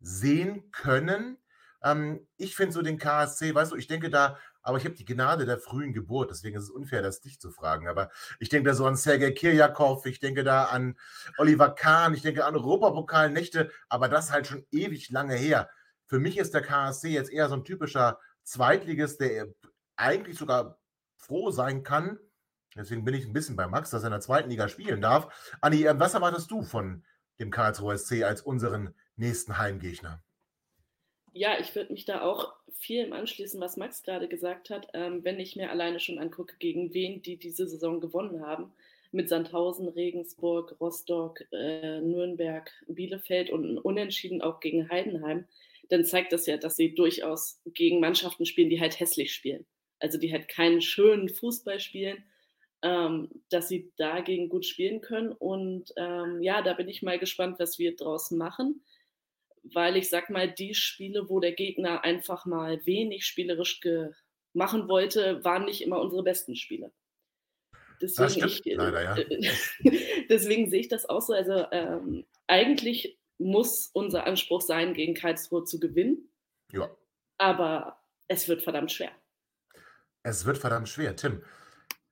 sehen 0.00 0.70
können. 0.72 1.36
Ähm, 1.82 2.26
ich 2.38 2.56
finde 2.56 2.72
so 2.72 2.80
den 2.80 2.96
KSC, 2.96 3.54
weißt 3.54 3.72
du, 3.72 3.76
ich 3.76 3.86
denke 3.86 4.08
da, 4.08 4.38
aber 4.62 4.78
ich 4.78 4.86
habe 4.86 4.94
die 4.94 5.04
Gnade 5.04 5.44
der 5.44 5.58
frühen 5.58 5.92
Geburt, 5.92 6.30
deswegen 6.30 6.56
ist 6.56 6.64
es 6.64 6.70
unfair, 6.70 7.02
das 7.02 7.20
dich 7.20 7.38
zu 7.38 7.50
fragen. 7.50 7.86
Aber 7.86 8.10
ich 8.38 8.48
denke 8.48 8.70
da 8.70 8.74
so 8.74 8.86
an 8.86 8.96
Sergei 8.96 9.32
Kirjakov, 9.32 10.06
ich 10.06 10.20
denke 10.20 10.42
da 10.42 10.64
an 10.64 10.96
Oliver 11.36 11.68
Kahn, 11.74 12.14
ich 12.14 12.22
denke 12.22 12.46
an 12.46 12.56
Europapokalnächte, 12.56 13.70
aber 13.90 14.08
das 14.08 14.32
halt 14.32 14.46
schon 14.46 14.64
ewig 14.70 15.10
lange 15.10 15.34
her. 15.34 15.68
Für 16.10 16.18
mich 16.18 16.38
ist 16.38 16.54
der 16.54 16.62
KSC 16.62 17.10
jetzt 17.10 17.32
eher 17.32 17.48
so 17.48 17.54
ein 17.54 17.62
typischer 17.62 18.18
Zweitligist, 18.42 19.20
der 19.20 19.46
eigentlich 19.94 20.36
sogar 20.36 20.76
froh 21.16 21.52
sein 21.52 21.84
kann. 21.84 22.18
Deswegen 22.74 23.04
bin 23.04 23.14
ich 23.14 23.26
ein 23.26 23.32
bisschen 23.32 23.54
bei 23.54 23.68
Max, 23.68 23.90
dass 23.90 24.02
er 24.02 24.08
in 24.08 24.14
der 24.14 24.20
zweiten 24.20 24.50
Liga 24.50 24.66
spielen 24.66 25.00
darf. 25.00 25.32
Anni, 25.60 25.84
ähm, 25.84 26.00
was 26.00 26.14
erwartest 26.14 26.50
du 26.50 26.62
von 26.62 27.04
dem 27.38 27.52
Karlsruher 27.52 27.96
SC 27.96 28.24
als 28.24 28.42
unseren 28.42 28.92
nächsten 29.14 29.56
Heimgegner? 29.56 30.20
Ja, 31.32 31.60
ich 31.60 31.76
würde 31.76 31.92
mich 31.92 32.06
da 32.06 32.22
auch 32.22 32.54
viel 32.72 33.12
anschließen, 33.12 33.60
was 33.60 33.76
Max 33.76 34.02
gerade 34.02 34.26
gesagt 34.26 34.70
hat. 34.70 34.88
Ähm, 34.94 35.22
wenn 35.22 35.38
ich 35.38 35.54
mir 35.54 35.70
alleine 35.70 36.00
schon 36.00 36.18
angucke, 36.18 36.56
gegen 36.58 36.92
wen 36.92 37.22
die 37.22 37.36
diese 37.36 37.68
Saison 37.68 38.00
gewonnen 38.00 38.44
haben, 38.44 38.72
mit 39.12 39.28
Sandhausen, 39.28 39.88
Regensburg, 39.88 40.74
Rostock, 40.80 41.40
äh, 41.52 42.00
Nürnberg, 42.00 42.68
Bielefeld 42.88 43.50
und 43.50 43.78
Unentschieden 43.78 44.42
auch 44.42 44.58
gegen 44.58 44.90
Heidenheim, 44.90 45.46
dann 45.90 46.04
zeigt 46.04 46.32
das 46.32 46.46
ja, 46.46 46.56
dass 46.56 46.76
sie 46.76 46.94
durchaus 46.94 47.60
gegen 47.66 48.00
Mannschaften 48.00 48.46
spielen, 48.46 48.70
die 48.70 48.80
halt 48.80 48.98
hässlich 48.98 49.34
spielen. 49.34 49.66
Also 49.98 50.18
die 50.18 50.32
halt 50.32 50.48
keinen 50.48 50.80
schönen 50.80 51.28
Fußball 51.28 51.80
spielen, 51.80 52.24
ähm, 52.82 53.28
dass 53.50 53.68
sie 53.68 53.92
dagegen 53.96 54.48
gut 54.48 54.64
spielen 54.64 55.00
können. 55.00 55.32
Und 55.32 55.92
ähm, 55.96 56.40
ja, 56.42 56.62
da 56.62 56.74
bin 56.74 56.88
ich 56.88 57.02
mal 57.02 57.18
gespannt, 57.18 57.58
was 57.58 57.78
wir 57.78 57.96
draus 57.96 58.30
machen. 58.30 58.84
Weil 59.62 59.96
ich 59.96 60.08
sag 60.08 60.30
mal, 60.30 60.50
die 60.50 60.74
Spiele, 60.74 61.28
wo 61.28 61.38
der 61.38 61.52
Gegner 61.52 62.02
einfach 62.02 62.46
mal 62.46 62.86
wenig 62.86 63.26
spielerisch 63.26 63.80
machen 64.54 64.88
wollte, 64.88 65.44
waren 65.44 65.66
nicht 65.66 65.82
immer 65.82 66.00
unsere 66.00 66.22
besten 66.22 66.56
Spiele. 66.56 66.92
Deswegen, 68.00 68.46
ich, 68.46 68.62
leider, 68.64 69.02
ja. 69.02 69.52
deswegen 70.30 70.70
sehe 70.70 70.80
ich 70.80 70.88
das 70.88 71.06
auch 71.06 71.20
so. 71.20 71.34
Also 71.34 71.66
ähm, 71.72 72.24
eigentlich 72.46 73.19
muss 73.40 73.90
unser 73.92 74.26
Anspruch 74.26 74.60
sein, 74.60 74.94
gegen 74.94 75.14
Karlsruhe 75.14 75.64
zu 75.64 75.80
gewinnen. 75.80 76.28
Ja. 76.72 76.88
Aber 77.38 77.98
es 78.28 78.46
wird 78.48 78.62
verdammt 78.62 78.92
schwer. 78.92 79.10
Es 80.22 80.44
wird 80.44 80.58
verdammt 80.58 80.88
schwer. 80.88 81.16
Tim, 81.16 81.42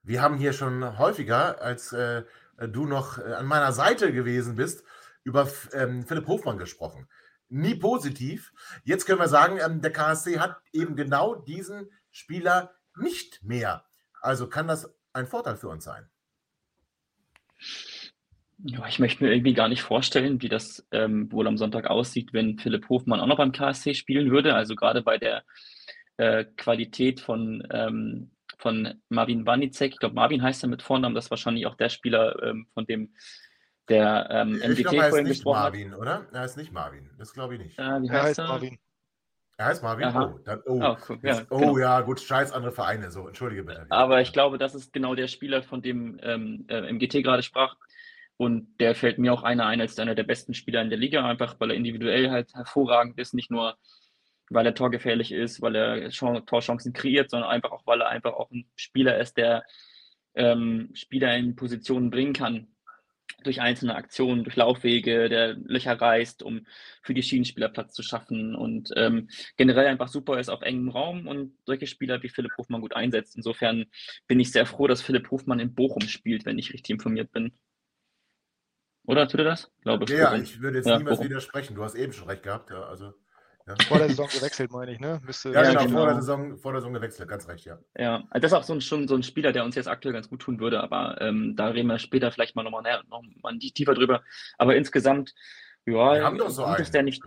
wir 0.03 0.23
haben 0.23 0.39
hier 0.39 0.53
schon 0.53 0.99
häufiger, 0.99 1.61
als 1.61 1.93
äh, 1.93 2.25
du 2.57 2.87
noch 2.87 3.19
äh, 3.19 3.35
an 3.35 3.47
meiner 3.47 3.73
Seite 3.73 4.13
gewesen 4.13 4.57
bist, 4.57 4.85
über 5.23 5.49
ähm, 5.75 6.07
Philipp 6.07 6.27
Hofmann 6.27 6.59
gesprochen. 6.59 7.09
Nie 7.49 7.75
positiv. 7.75 8.53
Jetzt 8.85 9.05
können 9.05 9.21
wir 9.21 9.29
sagen, 9.29 9.59
ähm, 9.59 9.81
der 9.81 9.93
KSC 9.93 10.39
hat 10.39 10.57
eben 10.73 10.97
genau 10.97 11.35
diesen 11.35 11.91
Spieler 12.11 12.75
nicht 12.97 13.43
mehr. 13.43 13.85
Also 14.21 14.49
kann 14.49 14.67
das 14.67 14.93
ein 15.13 15.27
Vorteil 15.27 15.57
für 15.57 15.69
uns 15.69 15.85
sein. 15.85 16.09
Ja, 18.65 18.87
ich 18.89 18.99
möchte 18.99 19.23
mir 19.23 19.33
irgendwie 19.33 19.55
gar 19.55 19.69
nicht 19.69 19.83
vorstellen, 19.83 20.43
wie 20.43 20.49
das 20.49 20.87
ähm, 20.91 21.31
wohl 21.31 21.47
am 21.47 21.59
Sonntag 21.59 21.87
aussieht, 21.87 22.33
wenn 22.33 22.59
Philipp 22.59 22.89
Hofmann 22.89 23.21
auch 23.21 23.27
noch 23.27 23.37
beim 23.37 23.53
KSC 23.53 23.95
spielen 23.95 24.31
würde. 24.31 24.55
Also 24.55 24.75
gerade 24.75 25.03
bei 25.03 25.17
der 25.17 25.45
äh, 26.17 26.45
Qualität 26.57 27.21
von, 27.21 27.67
ähm, 27.71 28.33
von 28.59 29.01
Marvin 29.09 29.47
Wanicek. 29.47 29.93
Ich 29.93 29.99
glaube, 29.99 30.17
Marvin 30.17 30.43
heißt 30.43 30.65
er 30.65 30.69
mit 30.69 30.83
Vornamen. 30.83 31.15
Das 31.15 31.27
ist 31.27 31.31
wahrscheinlich 31.31 31.67
auch 31.67 31.77
der 31.77 31.89
Spieler, 31.89 32.43
ähm, 32.43 32.67
von 32.75 32.85
dem 32.85 33.15
der 33.89 34.29
ähm, 34.31 34.59
MDT 34.59 34.89
glaub, 34.89 35.09
vorhin 35.09 35.27
gesprochen 35.27 35.61
Marvin, 35.61 35.93
hat. 35.93 35.99
oder? 35.99 36.27
Er 36.33 36.41
heißt 36.41 36.57
nicht 36.57 36.73
Marvin. 36.73 37.11
Das 37.17 37.33
glaube 37.33 37.55
ich 37.55 37.61
nicht. 37.61 37.79
Äh, 37.79 38.03
wie 38.03 38.11
heißt 38.11 38.39
er? 38.39 38.45
Heißt 38.45 38.51
Marvin. 38.51 38.79
Er 39.57 39.67
heißt 39.67 39.83
Marvin? 39.83 40.05
Aha. 40.05 40.33
Oh, 40.35 40.39
dann, 40.45 40.63
oh, 40.67 40.81
oh, 40.83 40.97
cool. 41.09 41.19
ja, 41.23 41.43
oh 41.51 41.59
genau. 41.59 41.79
ja, 41.79 42.01
gut, 42.03 42.21
scheiß 42.21 42.53
andere 42.53 42.73
Vereine. 42.73 43.11
So, 43.11 43.27
entschuldige 43.27 43.65
bitte. 43.65 43.87
Aber 43.89 44.21
ich 44.21 44.33
glaube, 44.33 44.59
das 44.59 44.75
ist 44.75 44.93
genau 44.93 45.15
der 45.15 45.27
Spieler, 45.27 45.63
von 45.63 45.83
dem 45.83 46.21
ähm, 46.23 46.65
äh, 46.69 46.93
MGT 46.93 47.23
gerade 47.23 47.43
sprach. 47.43 47.77
Und 48.39 48.81
der 48.81 48.95
fällt 48.95 49.19
mir 49.19 49.33
auch 49.33 49.43
einer 49.43 49.67
ein 49.67 49.81
als 49.81 49.99
einer 49.99 50.15
der 50.15 50.23
besten 50.23 50.55
Spieler 50.55 50.81
in 50.81 50.91
der 50.91 50.99
Liga, 50.99 51.29
einfach 51.29 51.57
weil 51.59 51.73
er 51.73 51.77
individuell 51.77 52.31
halt 52.31 52.55
hervorragend 52.55 53.19
ist, 53.19 53.35
nicht 53.35 53.51
nur 53.51 53.77
weil 54.51 54.65
er 54.65 54.75
torgefährlich 54.75 55.33
ist, 55.33 55.61
weil 55.61 55.77
er 55.77 56.11
Torchancen 56.11 56.93
kreiert, 56.95 57.31
sondern 57.31 57.51
einfach 57.51 57.73
auch, 57.73 57.87
weil 57.87 58.01
er 58.01 58.09
einfach 58.09 58.33
auch 58.33 58.51
ein 58.51 58.67
Spieler 58.77 59.19
ist, 59.19 59.37
der 59.37 59.65
ähm, 60.35 60.91
Spieler 60.95 61.37
in 61.37 61.57
Positionen 61.57 62.11
bringen 62.11 62.33
kann, 62.33 62.69
durch 63.45 63.61
einzelne 63.61 63.95
Aktionen, 63.95 64.45
durch 64.45 64.57
Laufwege, 64.57 65.29
der 65.29 65.55
Löcher 65.55 66.01
reißt, 66.01 66.43
um 66.43 66.67
für 67.03 67.15
die 67.15 67.23
Schienenspieler 67.23 67.69
Platz 67.69 67.93
zu 67.95 68.03
schaffen 68.03 68.55
und 68.55 68.91
ähm, 68.97 69.29
generell 69.57 69.87
einfach 69.87 70.09
super 70.09 70.41
ist 70.41 70.49
auf 70.49 70.63
engem 70.63 70.89
Raum 70.89 71.27
und 71.29 71.53
solche 71.65 71.87
Spieler 71.87 72.23
wie 72.23 72.29
Philipp 72.29 72.53
Hofmann 72.57 72.81
gut 72.81 72.97
einsetzt. 72.97 73.37
Insofern 73.37 73.87
bin 74.27 74.41
ich 74.41 74.51
sehr 74.51 74.67
froh, 74.67 74.87
dass 74.87 75.03
Philipp 75.03 75.31
Hofmann 75.31 75.61
in 75.61 75.75
Bochum 75.75 76.09
spielt, 76.09 76.47
wenn 76.47 76.59
ich 76.59 76.73
richtig 76.73 76.95
informiert 76.95 77.31
bin. 77.31 77.53
Oder 79.09 79.27
tut 79.27 79.41
er 79.41 79.45
das? 79.45 79.71
Glaube 79.81 80.05
ich. 80.05 80.11
Ja, 80.11 80.37
ich 80.37 80.61
würde 80.61 80.77
jetzt 80.77 80.87
ja, 80.87 80.99
niemals 80.99 81.17
Bochum. 81.17 81.31
widersprechen. 81.31 81.75
Du 81.75 81.83
hast 81.83 81.95
eben 81.95 82.13
schon 82.13 82.29
recht 82.29 82.43
gehabt. 82.43 82.69
Ja, 82.71 82.83
also 82.83 83.15
ja. 83.67 83.75
Vor 83.87 83.99
der 83.99 84.09
Saison 84.09 84.29
gewechselt, 84.29 84.71
meine 84.71 84.93
ich, 84.93 85.01
ne? 85.01 85.21
Müsste 85.25 85.51
ja, 85.51 85.63
genau, 85.63 85.89
vor 85.89 86.07
der, 86.07 86.15
Saison, 86.17 86.57
vor 86.59 86.73
der 86.73 86.81
Saison 86.83 86.95
gewechselt, 86.95 87.29
ganz 87.29 87.49
recht, 87.49 87.67
ja. 87.67 87.79
Ja, 87.99 88.25
also 88.31 88.41
das 88.41 88.53
ist 88.53 88.59
auch 88.59 88.63
so 88.63 88.73
ein, 88.73 88.81
schon 88.81 89.09
so 89.09 89.15
ein 89.15 89.23
Spieler, 89.23 89.53
der 89.53 89.65
uns 89.65 89.75
jetzt 89.77 89.89
aktuell 89.89 90.15
ganz 90.15 90.29
gut 90.29 90.41
tun 90.41 90.59
würde, 90.59 90.83
aber 90.83 91.21
ähm, 91.21 91.55
da 91.55 91.69
reden 91.69 91.89
wir 91.89 91.99
später 91.99 92.33
vielleicht 92.33 92.57
mal 92.57 92.63
nochmal 92.63 92.83
noch 93.09 93.23
mal 93.43 93.59
tiefer 93.59 93.95
drüber. 93.95 94.23
Aber 94.57 94.75
insgesamt, 94.75 95.35
ja, 95.85 95.93
wir 96.15 96.25
haben 96.25 96.39
doch 96.39 96.49
so 96.49 96.65
gut, 96.65 96.79
dass 96.79 96.91
der 96.91 97.03
nicht. 97.03 97.23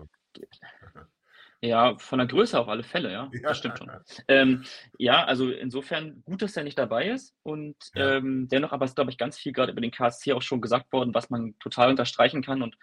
Ja, 1.64 1.96
von 2.00 2.18
der 2.18 2.28
Größe 2.28 2.60
auf 2.60 2.68
alle 2.68 2.84
Fälle, 2.84 3.12
ja. 3.12 3.30
ja. 3.32 3.40
Das 3.44 3.60
stimmt 3.60 3.78
schon. 3.78 3.92
Ähm, 4.28 4.64
ja, 4.98 5.24
also 5.26 5.52
insofern 5.52 6.24
gut, 6.24 6.42
dass 6.42 6.58
er 6.58 6.64
nicht 6.64 6.78
dabei 6.78 7.10
ist. 7.10 7.36
Und 7.44 7.76
ja. 7.94 8.16
ähm, 8.16 8.48
dennoch 8.50 8.72
aber 8.72 8.86
ist, 8.86 8.96
glaube 8.96 9.12
ich, 9.12 9.18
ganz 9.20 9.38
viel 9.38 9.54
gerade 9.54 9.72
über 9.72 9.82
den 9.82 9.92
KSC 9.92 10.34
auch 10.34 10.42
schon 10.42 10.60
gesagt 10.60 10.92
worden, 10.92 11.14
was 11.14 11.30
man 11.30 11.54
total 11.60 11.92
unterstreichen 11.92 12.42
kann. 12.42 12.64
Und 12.64 12.78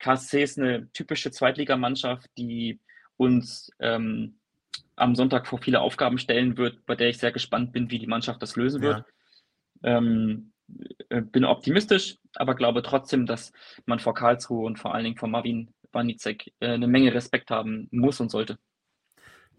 KSC 0.00 0.42
ist 0.42 0.58
eine 0.58 0.90
typische 0.92 1.30
Zweitligamannschaft, 1.30 2.28
die 2.36 2.80
uns 3.16 3.70
ähm, 3.78 4.40
am 4.96 5.14
Sonntag 5.14 5.46
vor 5.46 5.60
viele 5.60 5.80
Aufgaben 5.80 6.18
stellen 6.18 6.56
wird, 6.56 6.84
bei 6.86 6.96
der 6.96 7.10
ich 7.10 7.18
sehr 7.18 7.30
gespannt 7.32 7.72
bin, 7.72 7.90
wie 7.92 8.00
die 8.00 8.08
Mannschaft 8.08 8.42
das 8.42 8.56
lösen 8.56 8.82
wird. 8.82 9.04
Ja. 9.82 9.98
Ähm, 9.98 10.52
äh, 11.08 11.22
bin 11.22 11.44
optimistisch, 11.44 12.18
aber 12.34 12.54
glaube 12.54 12.82
trotzdem, 12.82 13.26
dass 13.26 13.52
man 13.86 14.00
vor 14.00 14.14
Karlsruhe 14.14 14.66
und 14.66 14.78
vor 14.78 14.94
allen 14.94 15.04
Dingen 15.04 15.16
vor 15.16 15.28
Marvin 15.28 15.72
Wanicek 15.92 16.52
äh, 16.60 16.68
eine 16.68 16.86
Menge 16.86 17.14
Respekt 17.14 17.50
haben 17.50 17.88
muss 17.90 18.20
und 18.20 18.30
sollte. 18.30 18.58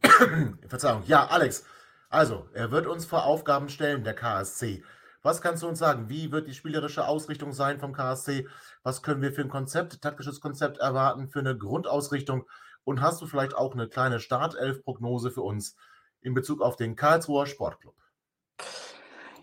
Verzeihung. 0.67 1.03
Ja, 1.05 1.27
Alex. 1.27 1.65
Also, 2.09 2.49
er 2.53 2.71
wird 2.71 2.87
uns 2.87 3.05
vor 3.05 3.25
Aufgaben 3.25 3.69
stellen, 3.69 4.03
der 4.03 4.15
KSC. 4.15 4.83
Was 5.21 5.41
kannst 5.41 5.63
du 5.63 5.67
uns 5.67 5.79
sagen? 5.79 6.09
Wie 6.09 6.31
wird 6.31 6.47
die 6.47 6.53
spielerische 6.53 7.05
Ausrichtung 7.05 7.51
sein 7.51 7.79
vom 7.79 7.93
KSC? 7.93 8.47
Was 8.83 9.03
können 9.03 9.21
wir 9.21 9.33
für 9.33 9.41
ein 9.41 9.49
Konzept, 9.49 10.01
taktisches 10.01 10.39
Konzept 10.39 10.77
erwarten, 10.77 11.29
für 11.29 11.39
eine 11.39 11.57
Grundausrichtung? 11.57 12.47
Und 12.85 13.01
hast 13.01 13.21
du 13.21 13.27
vielleicht 13.27 13.53
auch 13.53 13.73
eine 13.73 13.89
kleine 13.89 14.19
Startelf-Prognose 14.19 15.31
für 15.31 15.41
uns 15.41 15.75
in 16.21 16.33
Bezug 16.33 16.61
auf 16.61 16.77
den 16.77 16.95
Karlsruher 16.95 17.45
Sportclub? 17.45 17.95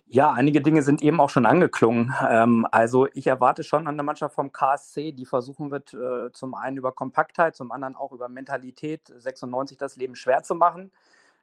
Ja, 0.08 0.30
einige 0.32 0.60
Dinge 0.60 0.82
sind 0.82 1.02
eben 1.02 1.20
auch 1.20 1.30
schon 1.30 1.46
angeklungen. 1.46 2.14
Ähm, 2.28 2.64
also 2.70 3.08
ich 3.12 3.26
erwarte 3.26 3.64
schon 3.64 3.88
an 3.88 3.96
der 3.96 4.04
Mannschaft 4.04 4.36
vom 4.36 4.52
KSC, 4.52 5.10
die 5.10 5.26
versuchen 5.26 5.72
wird, 5.72 5.94
äh, 5.94 6.30
zum 6.32 6.54
einen 6.54 6.76
über 6.76 6.92
Kompaktheit, 6.92 7.56
zum 7.56 7.72
anderen 7.72 7.96
auch 7.96 8.12
über 8.12 8.28
Mentalität 8.28 9.12
96 9.16 9.76
das 9.78 9.96
Leben 9.96 10.14
schwer 10.14 10.44
zu 10.44 10.54
machen. 10.54 10.92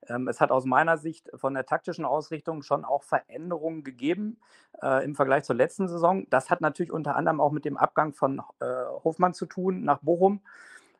Ähm, 0.07 0.29
es 0.29 0.39
hat 0.39 0.49
aus 0.51 0.63
meiner 0.63 0.97
Sicht 0.97 1.29
von 1.35 1.53
der 1.53 1.65
taktischen 1.65 2.05
Ausrichtung 2.05 2.63
schon 2.63 2.85
auch 2.85 3.03
Veränderungen 3.03 3.83
gegeben 3.83 4.39
äh, 4.81 5.03
im 5.03 5.13
Vergleich 5.15 5.43
zur 5.43 5.57
letzten 5.57 5.89
Saison. 5.89 6.25
Das 6.29 6.49
hat 6.49 6.61
natürlich 6.61 6.91
unter 6.93 7.17
anderem 7.17 7.41
auch 7.41 7.51
mit 7.51 7.65
dem 7.65 7.75
Abgang 7.75 8.13
von 8.13 8.39
äh, 8.61 8.65
Hofmann 9.03 9.33
zu 9.33 9.45
tun 9.45 9.83
nach 9.83 9.99
Bochum 9.99 10.41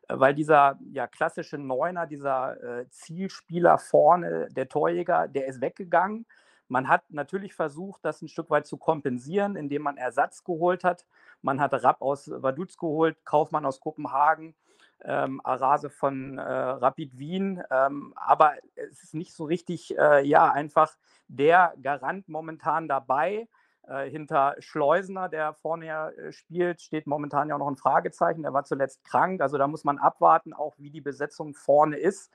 weil 0.06 0.34
dieser 0.34 0.78
ja, 0.92 1.06
klassische 1.06 1.56
Neuner, 1.56 2.06
dieser 2.06 2.62
äh, 2.62 2.88
Zielspieler 2.90 3.78
vorne, 3.78 4.48
der 4.50 4.68
Torjäger, 4.68 5.28
der 5.28 5.46
ist 5.46 5.62
weggegangen. 5.62 6.26
Man 6.68 6.88
hat 6.88 7.04
natürlich 7.10 7.54
versucht, 7.54 8.04
das 8.04 8.22
ein 8.22 8.28
Stück 8.28 8.50
weit 8.50 8.66
zu 8.66 8.76
kompensieren, 8.76 9.56
indem 9.56 9.82
man 9.82 9.96
Ersatz 9.96 10.44
geholt 10.44 10.84
hat. 10.84 11.06
Man 11.42 11.60
hat 11.60 11.72
Rapp 11.74 12.00
aus 12.00 12.30
Vaduz 12.30 12.76
geholt, 12.76 13.16
Kaufmann 13.24 13.66
aus 13.66 13.80
Kopenhagen, 13.80 14.54
ähm, 15.02 15.40
Arase 15.44 15.90
von 15.90 16.38
äh, 16.38 16.42
Rapid 16.42 17.18
Wien. 17.18 17.62
Ähm, 17.70 18.14
aber 18.16 18.54
es 18.74 19.02
ist 19.02 19.14
nicht 19.14 19.34
so 19.34 19.44
richtig, 19.44 19.96
äh, 19.98 20.26
ja, 20.26 20.50
einfach 20.50 20.96
der 21.28 21.74
Garant 21.82 22.28
momentan 22.28 22.88
dabei. 22.88 23.48
Äh, 23.86 24.08
hinter 24.08 24.56
Schleusener, 24.60 25.28
der 25.28 25.52
vorne 25.52 25.86
ja 25.86 26.08
äh, 26.08 26.32
spielt, 26.32 26.80
steht 26.80 27.06
momentan 27.06 27.48
ja 27.48 27.54
auch 27.54 27.58
noch 27.58 27.68
ein 27.68 27.76
Fragezeichen. 27.76 28.42
Der 28.42 28.54
war 28.54 28.64
zuletzt 28.64 29.04
krank. 29.04 29.42
Also 29.42 29.58
da 29.58 29.68
muss 29.68 29.84
man 29.84 29.98
abwarten, 29.98 30.54
auch 30.54 30.74
wie 30.78 30.90
die 30.90 31.02
Besetzung 31.02 31.54
vorne 31.54 31.98
ist. 31.98 32.32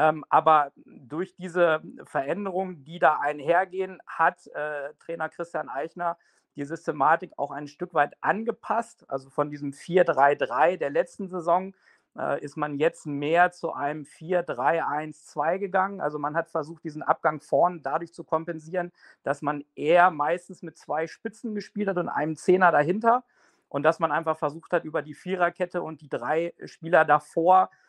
Ähm, 0.00 0.24
aber 0.30 0.72
durch 0.86 1.34
diese 1.36 1.82
Veränderungen, 2.04 2.84
die 2.84 2.98
da 2.98 3.18
einhergehen, 3.20 4.00
hat 4.06 4.46
äh, 4.46 4.94
Trainer 4.98 5.28
Christian 5.28 5.68
Eichner 5.68 6.16
die 6.56 6.64
Systematik 6.64 7.32
auch 7.36 7.50
ein 7.50 7.68
Stück 7.68 7.92
weit 7.92 8.14
angepasst. 8.22 9.04
Also 9.08 9.28
von 9.28 9.50
diesem 9.50 9.72
4-3-3 9.72 10.78
der 10.78 10.88
letzten 10.88 11.28
Saison 11.28 11.74
äh, 12.16 12.42
ist 12.42 12.56
man 12.56 12.78
jetzt 12.78 13.04
mehr 13.04 13.52
zu 13.52 13.74
einem 13.74 14.04
4-3-1-2 14.04 15.58
gegangen. 15.58 16.00
Also 16.00 16.18
man 16.18 16.34
hat 16.34 16.48
versucht, 16.48 16.82
diesen 16.82 17.02
Abgang 17.02 17.42
vorn 17.42 17.82
dadurch 17.82 18.14
zu 18.14 18.24
kompensieren, 18.24 18.92
dass 19.22 19.42
man 19.42 19.66
eher 19.74 20.10
meistens 20.10 20.62
mit 20.62 20.78
zwei 20.78 21.08
Spitzen 21.08 21.54
gespielt 21.54 21.90
hat 21.90 21.98
und 21.98 22.08
einem 22.08 22.36
Zehner 22.36 22.72
dahinter. 22.72 23.22
Und 23.68 23.82
dass 23.82 23.98
man 23.98 24.12
einfach 24.12 24.38
versucht 24.38 24.72
hat, 24.72 24.84
über 24.84 25.02
die 25.02 25.14
Viererkette 25.14 25.82
und 25.82 26.00
die 26.00 26.08
drei 26.08 26.54
Spieler 26.64 27.04
davor 27.04 27.68
äh, 27.70 27.80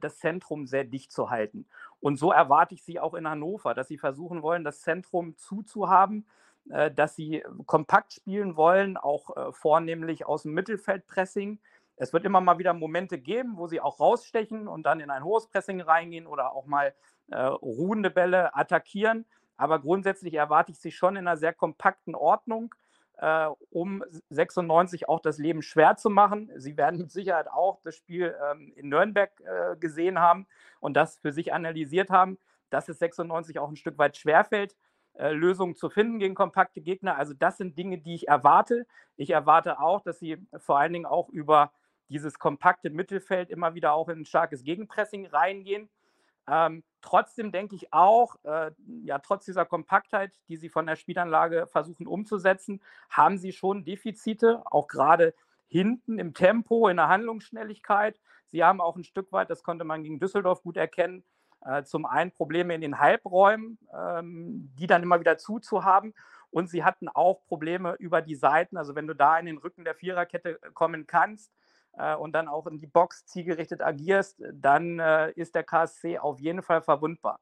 das 0.00 0.18
Zentrum 0.18 0.66
sehr 0.66 0.84
dicht 0.84 1.12
zu 1.12 1.30
halten. 1.30 1.66
Und 2.00 2.18
so 2.18 2.32
erwarte 2.32 2.74
ich 2.74 2.82
sie 2.82 3.00
auch 3.00 3.14
in 3.14 3.28
Hannover, 3.28 3.74
dass 3.74 3.88
sie 3.88 3.98
versuchen 3.98 4.42
wollen, 4.42 4.64
das 4.64 4.80
Zentrum 4.80 5.36
zuzuhaben, 5.36 6.26
äh, 6.70 6.90
dass 6.90 7.16
sie 7.16 7.44
kompakt 7.66 8.12
spielen 8.12 8.56
wollen, 8.56 8.96
auch 8.96 9.54
vornehmlich 9.54 10.26
aus 10.26 10.42
dem 10.42 10.54
Mittelfeldpressing 10.54 11.58
es 11.96 12.12
wird 12.12 12.24
immer 12.24 12.40
mal 12.40 12.58
wieder 12.58 12.74
Momente 12.74 13.18
geben, 13.18 13.56
wo 13.56 13.66
sie 13.66 13.80
auch 13.80 14.00
rausstechen 14.00 14.68
und 14.68 14.84
dann 14.84 15.00
in 15.00 15.10
ein 15.10 15.24
hohes 15.24 15.46
Pressing 15.46 15.80
reingehen 15.80 16.26
oder 16.26 16.52
auch 16.52 16.66
mal 16.66 16.94
äh, 17.28 17.38
ruhende 17.38 18.10
Bälle 18.10 18.54
attackieren. 18.54 19.24
Aber 19.56 19.80
grundsätzlich 19.80 20.34
erwarte 20.34 20.72
ich 20.72 20.78
sie 20.78 20.92
schon 20.92 21.16
in 21.16 21.26
einer 21.26 21.38
sehr 21.38 21.54
kompakten 21.54 22.14
Ordnung, 22.14 22.74
äh, 23.16 23.46
um 23.70 24.04
96 24.30 25.08
auch 25.08 25.20
das 25.20 25.38
Leben 25.38 25.62
schwer 25.62 25.96
zu 25.96 26.10
machen. 26.10 26.50
Sie 26.56 26.76
werden 26.76 26.98
mit 26.98 27.10
Sicherheit 27.10 27.48
auch 27.48 27.80
das 27.82 27.96
Spiel 27.96 28.34
ähm, 28.50 28.72
in 28.76 28.88
Nürnberg 28.88 29.30
äh, 29.40 29.76
gesehen 29.76 30.18
haben 30.18 30.46
und 30.80 30.94
das 30.94 31.18
für 31.18 31.32
sich 31.32 31.52
analysiert 31.52 32.10
haben, 32.10 32.38
dass 32.70 32.88
es 32.88 32.98
96 32.98 33.58
auch 33.58 33.68
ein 33.68 33.76
Stück 33.76 33.98
weit 33.98 34.16
schwerfällt. 34.16 34.76
Äh, 35.14 35.32
Lösungen 35.32 35.74
zu 35.74 35.88
finden 35.88 36.18
gegen 36.18 36.34
kompakte 36.34 36.82
Gegner. 36.82 37.16
Also 37.16 37.32
das 37.32 37.56
sind 37.56 37.78
Dinge, 37.78 37.98
die 37.98 38.14
ich 38.14 38.28
erwarte. 38.28 38.86
Ich 39.16 39.30
erwarte 39.30 39.80
auch, 39.80 40.02
dass 40.02 40.18
sie 40.18 40.36
vor 40.58 40.78
allen 40.78 40.92
Dingen 40.92 41.06
auch 41.06 41.30
über 41.30 41.72
dieses 42.08 42.38
kompakte 42.38 42.90
Mittelfeld 42.90 43.50
immer 43.50 43.74
wieder 43.74 43.94
auch 43.94 44.08
in 44.08 44.20
ein 44.20 44.24
starkes 44.26 44.62
Gegenpressing 44.62 45.26
reingehen. 45.26 45.88
Ähm, 46.48 46.84
trotzdem 47.00 47.52
denke 47.52 47.74
ich 47.74 47.92
auch, 47.92 48.36
äh, 48.44 48.70
ja, 49.02 49.18
trotz 49.18 49.44
dieser 49.44 49.64
Kompaktheit, 49.64 50.32
die 50.48 50.56
sie 50.56 50.68
von 50.68 50.86
der 50.86 50.96
Spielanlage 50.96 51.66
versuchen 51.66 52.06
umzusetzen, 52.06 52.80
haben 53.10 53.38
sie 53.38 53.52
schon 53.52 53.84
Defizite, 53.84 54.62
auch 54.66 54.88
gerade 54.88 55.34
hinten 55.68 56.18
im 56.18 56.34
Tempo, 56.34 56.88
in 56.88 56.96
der 56.96 57.08
Handlungsschnelligkeit. 57.08 58.20
Sie 58.46 58.62
haben 58.62 58.80
auch 58.80 58.96
ein 58.96 59.04
Stück 59.04 59.32
weit, 59.32 59.50
das 59.50 59.62
konnte 59.62 59.84
man 59.84 60.02
gegen 60.02 60.20
Düsseldorf 60.20 60.62
gut 60.62 60.76
erkennen, 60.76 61.24
äh, 61.64 61.82
zum 61.82 62.06
einen 62.06 62.30
Probleme 62.30 62.74
in 62.74 62.80
den 62.80 62.98
Halbräumen, 62.98 63.78
ähm, 63.92 64.70
die 64.78 64.86
dann 64.86 65.02
immer 65.02 65.18
wieder 65.20 65.38
zuzuhaben. 65.38 66.14
Und 66.50 66.70
sie 66.70 66.84
hatten 66.84 67.08
auch 67.08 67.44
Probleme 67.46 67.96
über 67.98 68.22
die 68.22 68.36
Seiten. 68.36 68.76
Also 68.76 68.94
wenn 68.94 69.08
du 69.08 69.14
da 69.14 69.38
in 69.38 69.46
den 69.46 69.58
Rücken 69.58 69.84
der 69.84 69.94
Viererkette 69.94 70.62
äh, 70.62 70.70
kommen 70.72 71.06
kannst, 71.06 71.52
und 72.18 72.32
dann 72.32 72.48
auch 72.48 72.66
in 72.66 72.78
die 72.78 72.86
Box 72.86 73.26
zielgerichtet 73.26 73.80
agierst, 73.80 74.42
dann 74.52 74.98
äh, 74.98 75.30
ist 75.32 75.54
der 75.54 75.64
KSC 75.64 76.18
auf 76.18 76.40
jeden 76.40 76.62
Fall 76.62 76.82
verwundbar. 76.82 77.40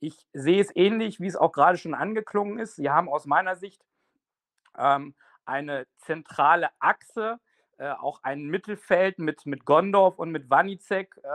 Ich 0.00 0.26
sehe 0.32 0.60
es 0.60 0.74
ähnlich, 0.74 1.20
wie 1.20 1.26
es 1.26 1.36
auch 1.36 1.52
gerade 1.52 1.76
schon 1.76 1.94
angeklungen 1.94 2.58
ist. 2.58 2.76
Sie 2.76 2.88
haben 2.88 3.08
aus 3.08 3.26
meiner 3.26 3.56
Sicht 3.56 3.84
ähm, 4.78 5.14
eine 5.44 5.86
zentrale 5.98 6.70
Achse, 6.78 7.38
äh, 7.76 7.90
auch 7.90 8.22
ein 8.22 8.46
Mittelfeld 8.46 9.18
mit, 9.18 9.44
mit 9.44 9.64
Gondorf 9.66 10.18
und 10.18 10.30
mit 10.30 10.48
Wanicek, 10.48 11.18
äh, 11.22 11.28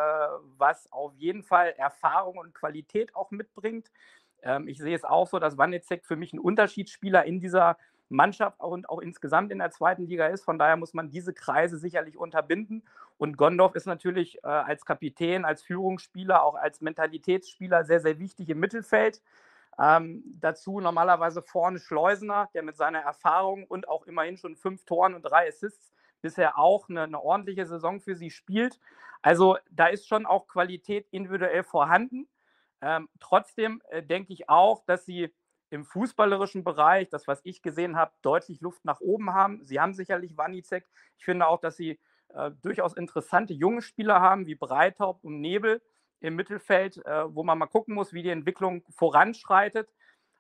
was 0.58 0.92
auf 0.92 1.14
jeden 1.16 1.44
Fall 1.44 1.74
Erfahrung 1.78 2.38
und 2.38 2.56
Qualität 2.56 3.16
auch 3.16 3.30
mitbringt. 3.30 3.92
Ähm, 4.42 4.68
ich 4.68 4.80
sehe 4.80 4.96
es 4.96 5.04
auch 5.04 5.28
so, 5.28 5.38
dass 5.38 5.58
Wanicek 5.58 6.06
für 6.06 6.16
mich 6.16 6.34
ein 6.34 6.40
Unterschiedsspieler 6.40 7.26
in 7.26 7.40
dieser 7.40 7.78
Mannschaft 8.10 8.60
und 8.60 8.90
auch 8.90 9.00
insgesamt 9.00 9.52
in 9.52 9.60
der 9.60 9.72
zweiten 9.72 10.06
Liga 10.06 10.28
ist. 10.28 10.44
Von 10.44 10.60
daher 10.60 10.78
muss 10.78 10.94
man 10.94 11.10
diese 11.10 11.34
Kreise 11.34 11.78
sicherlich 11.78 12.18
unterbinden. 12.18 12.84
Und 13.18 13.38
Gondorf 13.38 13.76
ist 13.76 13.88
natürlich 13.88 14.44
äh, 14.44 14.48
als 14.48 14.86
Kapitän, 14.86 15.46
als 15.46 15.64
Führungsspieler, 15.64 16.44
auch 16.44 16.56
als 16.56 16.82
Mentalitätsspieler 16.82 17.84
sehr, 17.84 18.00
sehr 18.00 18.20
wichtig 18.20 18.50
im 18.50 18.60
Mittelfeld. 18.60 19.22
Ähm, 19.78 20.24
dazu 20.40 20.80
normalerweise 20.80 21.42
vorne 21.42 21.80
Schleusener, 21.80 22.50
der 22.54 22.64
mit 22.64 22.78
seiner 22.78 23.00
Erfahrung 23.00 23.66
und 23.66 23.88
auch 23.90 24.06
immerhin 24.06 24.38
schon 24.38 24.56
fünf 24.56 24.86
Toren 24.86 25.16
und 25.16 25.24
drei 25.24 25.48
Assists 25.48 25.94
bisher 26.22 26.58
auch 26.58 26.90
eine, 26.90 27.04
eine 27.04 27.22
ordentliche 27.22 27.66
Saison 27.66 28.00
für 28.00 28.16
sie 28.16 28.30
spielt. 28.30 28.80
Also 29.22 29.58
da 29.70 29.88
ist 29.88 30.08
schon 30.08 30.26
auch 30.26 30.48
Qualität 30.48 31.08
individuell 31.12 31.64
vorhanden. 31.64 32.28
Ähm, 32.82 33.10
trotzdem 33.20 33.82
äh, 33.90 34.04
denke 34.04 34.34
ich 34.34 34.50
auch, 34.50 34.86
dass 34.86 35.06
sie 35.06 35.34
im 35.70 35.86
fußballerischen 35.86 36.64
Bereich, 36.64 37.10
das, 37.10 37.28
was 37.28 37.42
ich 37.44 37.62
gesehen 37.62 37.98
habe, 37.98 38.12
deutlich 38.22 38.62
Luft 38.62 38.86
nach 38.86 39.02
oben 39.02 39.34
haben. 39.34 39.64
Sie 39.66 39.80
haben 39.80 39.94
sicherlich 39.94 40.38
Wanizek. 40.38 40.88
Ich 41.18 41.26
finde 41.26 41.48
auch, 41.48 41.60
dass 41.60 41.76
sie 41.76 42.00
äh, 42.34 42.52
durchaus 42.62 42.94
interessante 42.94 43.54
junge 43.54 43.82
Spieler 43.82 44.22
haben, 44.22 44.46
wie 44.46 44.56
Breithaupt 44.56 45.24
und 45.24 45.42
Nebel 45.42 45.82
im 46.20 46.36
Mittelfeld, 46.36 47.04
äh, 47.06 47.34
wo 47.34 47.44
man 47.44 47.58
mal 47.58 47.68
gucken 47.68 47.96
muss, 47.96 48.14
wie 48.14 48.24
die 48.24 48.30
Entwicklung 48.30 48.84
voranschreitet. 48.90 49.90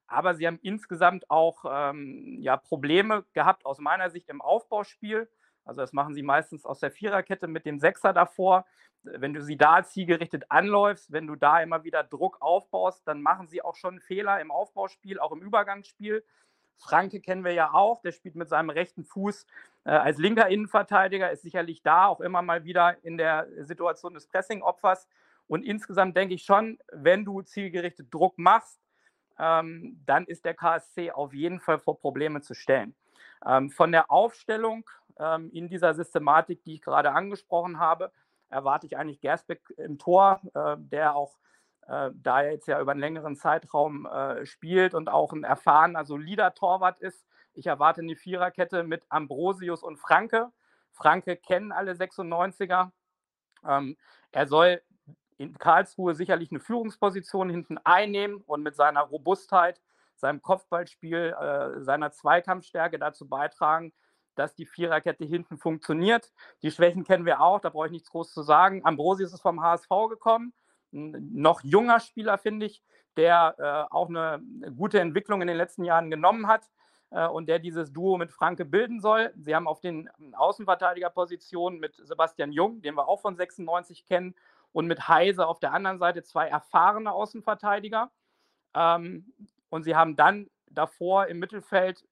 Aber 0.07 0.35
sie 0.35 0.45
haben 0.45 0.59
insgesamt 0.61 1.29
auch 1.29 1.65
ähm, 1.67 2.37
ja, 2.39 2.57
Probleme 2.57 3.25
gehabt 3.33 3.65
aus 3.65 3.79
meiner 3.79 4.09
Sicht 4.09 4.29
im 4.29 4.41
Aufbauspiel. 4.41 5.29
Also 5.65 5.81
das 5.81 5.93
machen 5.93 6.13
sie 6.13 6.23
meistens 6.23 6.65
aus 6.65 6.79
der 6.79 6.91
Viererkette 6.91 7.47
mit 7.47 7.65
dem 7.65 7.79
Sechser 7.79 8.13
davor. 8.13 8.65
Wenn 9.03 9.33
du 9.33 9.41
sie 9.41 9.57
da 9.57 9.83
zielgerichtet 9.83 10.45
anläufst, 10.49 11.11
wenn 11.11 11.27
du 11.27 11.35
da 11.35 11.61
immer 11.61 11.83
wieder 11.83 12.03
Druck 12.03 12.41
aufbaust, 12.41 13.07
dann 13.07 13.21
machen 13.21 13.47
sie 13.47 13.61
auch 13.61 13.75
schon 13.75 13.99
Fehler 13.99 14.39
im 14.39 14.51
Aufbauspiel, 14.51 15.19
auch 15.19 15.31
im 15.31 15.41
Übergangsspiel. 15.41 16.23
Franke 16.77 17.21
kennen 17.21 17.43
wir 17.43 17.53
ja 17.53 17.73
auch, 17.73 18.01
der 18.01 18.11
spielt 18.11 18.35
mit 18.35 18.49
seinem 18.49 18.69
rechten 18.69 19.03
Fuß 19.03 19.45
äh, 19.85 19.91
als 19.91 20.17
linker 20.17 20.49
Innenverteidiger, 20.49 21.31
ist 21.31 21.43
sicherlich 21.43 21.81
da 21.83 22.07
auch 22.07 22.19
immer 22.19 22.41
mal 22.41 22.63
wieder 22.63 23.03
in 23.03 23.17
der 23.17 23.47
Situation 23.59 24.13
des 24.13 24.27
Pressing-Opfers. 24.27 25.07
Und 25.47 25.63
insgesamt 25.63 26.17
denke 26.17 26.33
ich 26.33 26.43
schon, 26.43 26.79
wenn 26.91 27.23
du 27.23 27.41
zielgerichtet 27.41 28.13
Druck 28.13 28.37
machst, 28.37 28.79
ähm, 29.37 30.01
dann 30.05 30.25
ist 30.25 30.45
der 30.45 30.53
KSC 30.53 31.11
auf 31.11 31.33
jeden 31.33 31.59
Fall 31.59 31.79
vor 31.79 31.99
Probleme 31.99 32.41
zu 32.41 32.53
stellen. 32.53 32.95
Ähm, 33.45 33.69
von 33.69 33.91
der 33.91 34.09
Aufstellung 34.09 34.89
ähm, 35.19 35.49
in 35.51 35.69
dieser 35.69 35.93
Systematik, 35.93 36.63
die 36.63 36.75
ich 36.75 36.81
gerade 36.81 37.11
angesprochen 37.11 37.79
habe, 37.79 38.11
erwarte 38.49 38.85
ich 38.85 38.97
eigentlich 38.97 39.21
Gersbeck 39.21 39.61
im 39.77 39.97
Tor, 39.97 40.41
äh, 40.53 40.75
der 40.77 41.15
auch 41.15 41.37
äh, 41.87 42.11
da 42.15 42.41
er 42.41 42.51
jetzt 42.53 42.67
ja 42.67 42.81
über 42.81 42.91
einen 42.91 42.99
längeren 42.99 43.35
Zeitraum 43.35 44.05
äh, 44.05 44.45
spielt 44.45 44.93
und 44.93 45.09
auch 45.09 45.33
ein 45.33 45.43
erfahrener, 45.43 46.05
solider 46.05 46.53
Torwart 46.53 46.99
ist. 46.99 47.25
Ich 47.53 47.67
erwarte 47.67 48.01
eine 48.01 48.15
Viererkette 48.15 48.83
mit 48.83 49.05
Ambrosius 49.09 49.83
und 49.83 49.97
Franke. 49.97 50.51
Franke 50.91 51.37
kennen 51.37 51.71
alle 51.71 51.93
96er. 51.93 52.91
Ähm, 53.67 53.97
er 54.31 54.47
soll 54.47 54.81
in 55.37 55.57
Karlsruhe 55.57 56.15
sicherlich 56.15 56.51
eine 56.51 56.59
Führungsposition 56.59 57.49
hinten 57.49 57.77
einnehmen 57.83 58.41
und 58.47 58.63
mit 58.63 58.75
seiner 58.75 59.01
Robustheit, 59.01 59.81
seinem 60.15 60.41
Kopfballspiel, 60.41 61.35
äh, 61.39 61.81
seiner 61.81 62.11
Zweikampfstärke 62.11 62.97
dazu 62.97 63.27
beitragen, 63.27 63.93
dass 64.35 64.55
die 64.55 64.65
Viererkette 64.65 65.25
hinten 65.25 65.57
funktioniert. 65.57 66.31
Die 66.61 66.71
Schwächen 66.71 67.03
kennen 67.03 67.25
wir 67.25 67.41
auch, 67.41 67.59
da 67.59 67.69
brauche 67.69 67.87
ich 67.87 67.91
nichts 67.91 68.11
groß 68.11 68.31
zu 68.31 68.43
sagen. 68.43 68.85
Ambrosius 68.85 69.33
ist 69.33 69.41
vom 69.41 69.61
HSV 69.61 69.89
gekommen, 70.09 70.53
ein 70.93 71.31
noch 71.33 71.63
junger 71.63 71.99
Spieler, 71.99 72.37
finde 72.37 72.67
ich, 72.67 72.83
der 73.17 73.55
äh, 73.57 73.93
auch 73.93 74.09
eine 74.09 74.41
gute 74.75 74.99
Entwicklung 74.99 75.41
in 75.41 75.47
den 75.47 75.57
letzten 75.57 75.83
Jahren 75.83 76.09
genommen 76.09 76.47
hat 76.47 76.69
äh, 77.11 77.27
und 77.27 77.47
der 77.47 77.59
dieses 77.59 77.91
Duo 77.91 78.17
mit 78.17 78.31
Franke 78.31 78.65
bilden 78.65 78.99
soll. 78.99 79.33
Sie 79.37 79.55
haben 79.55 79.67
auf 79.67 79.79
den 79.79 80.09
Außenverteidigerpositionen 80.33 81.79
mit 81.79 81.95
Sebastian 81.95 82.51
Jung, 82.51 82.81
den 82.81 82.95
wir 82.95 83.07
auch 83.07 83.21
von 83.21 83.35
96 83.35 84.05
kennen, 84.05 84.35
und 84.71 84.87
mit 84.87 85.07
Heise 85.07 85.47
auf 85.47 85.59
der 85.59 85.71
anderen 85.71 85.99
Seite 85.99 86.23
zwei 86.23 86.49
erfahrene 86.49 87.13
Außenverteidiger. 87.13 88.11
Ähm, 88.73 89.33
und 89.69 89.83
sie 89.83 89.95
haben 89.95 90.17
dann 90.17 90.49
davor 90.69 91.27
im 91.27 91.39
Mittelfeld 91.39 92.05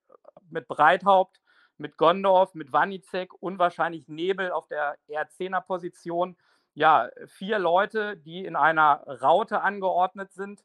mit 0.49 0.69
Breithaupt, 0.69 1.41
mit 1.77 1.97
Gondorf, 1.97 2.53
mit 2.53 2.71
Wanizek 2.71 3.33
und 3.41 3.59
wahrscheinlich 3.59 4.07
Nebel 4.07 4.51
auf 4.51 4.67
der 4.67 4.95
eher 5.07 5.27
Zehner-Position. 5.29 6.37
Ja, 6.73 7.09
vier 7.27 7.59
Leute, 7.59 8.17
die 8.17 8.45
in 8.45 8.55
einer 8.55 9.03
Raute 9.21 9.61
angeordnet 9.61 10.31
sind. 10.33 10.63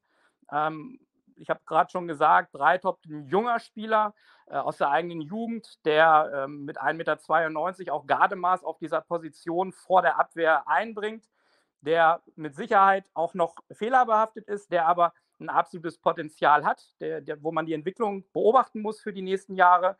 Ähm, 0.50 1.00
ich 1.36 1.50
habe 1.50 1.60
gerade 1.66 1.90
schon 1.90 2.08
gesagt, 2.08 2.52
Breithaupt, 2.52 3.06
ein 3.06 3.26
junger 3.26 3.60
Spieler 3.60 4.14
äh, 4.46 4.56
aus 4.56 4.78
der 4.78 4.90
eigenen 4.90 5.20
Jugend, 5.20 5.84
der 5.84 6.44
ähm, 6.44 6.64
mit 6.64 6.80
1,92 6.80 7.78
Meter 7.78 7.94
auch 7.94 8.06
Gardemaß 8.06 8.64
auf 8.64 8.78
dieser 8.78 9.00
Position 9.00 9.72
vor 9.72 10.02
der 10.02 10.18
Abwehr 10.18 10.66
einbringt 10.68 11.24
der 11.80 12.22
mit 12.36 12.56
Sicherheit 12.56 13.04
auch 13.14 13.34
noch 13.34 13.56
fehlerbehaftet 13.70 14.48
ist, 14.48 14.72
der 14.72 14.86
aber 14.86 15.12
ein 15.40 15.48
absolutes 15.48 15.98
Potenzial 15.98 16.64
hat, 16.64 16.82
der, 17.00 17.20
der, 17.20 17.42
wo 17.42 17.52
man 17.52 17.66
die 17.66 17.74
Entwicklung 17.74 18.24
beobachten 18.32 18.82
muss 18.82 19.00
für 19.00 19.12
die 19.12 19.22
nächsten 19.22 19.54
Jahre. 19.54 19.96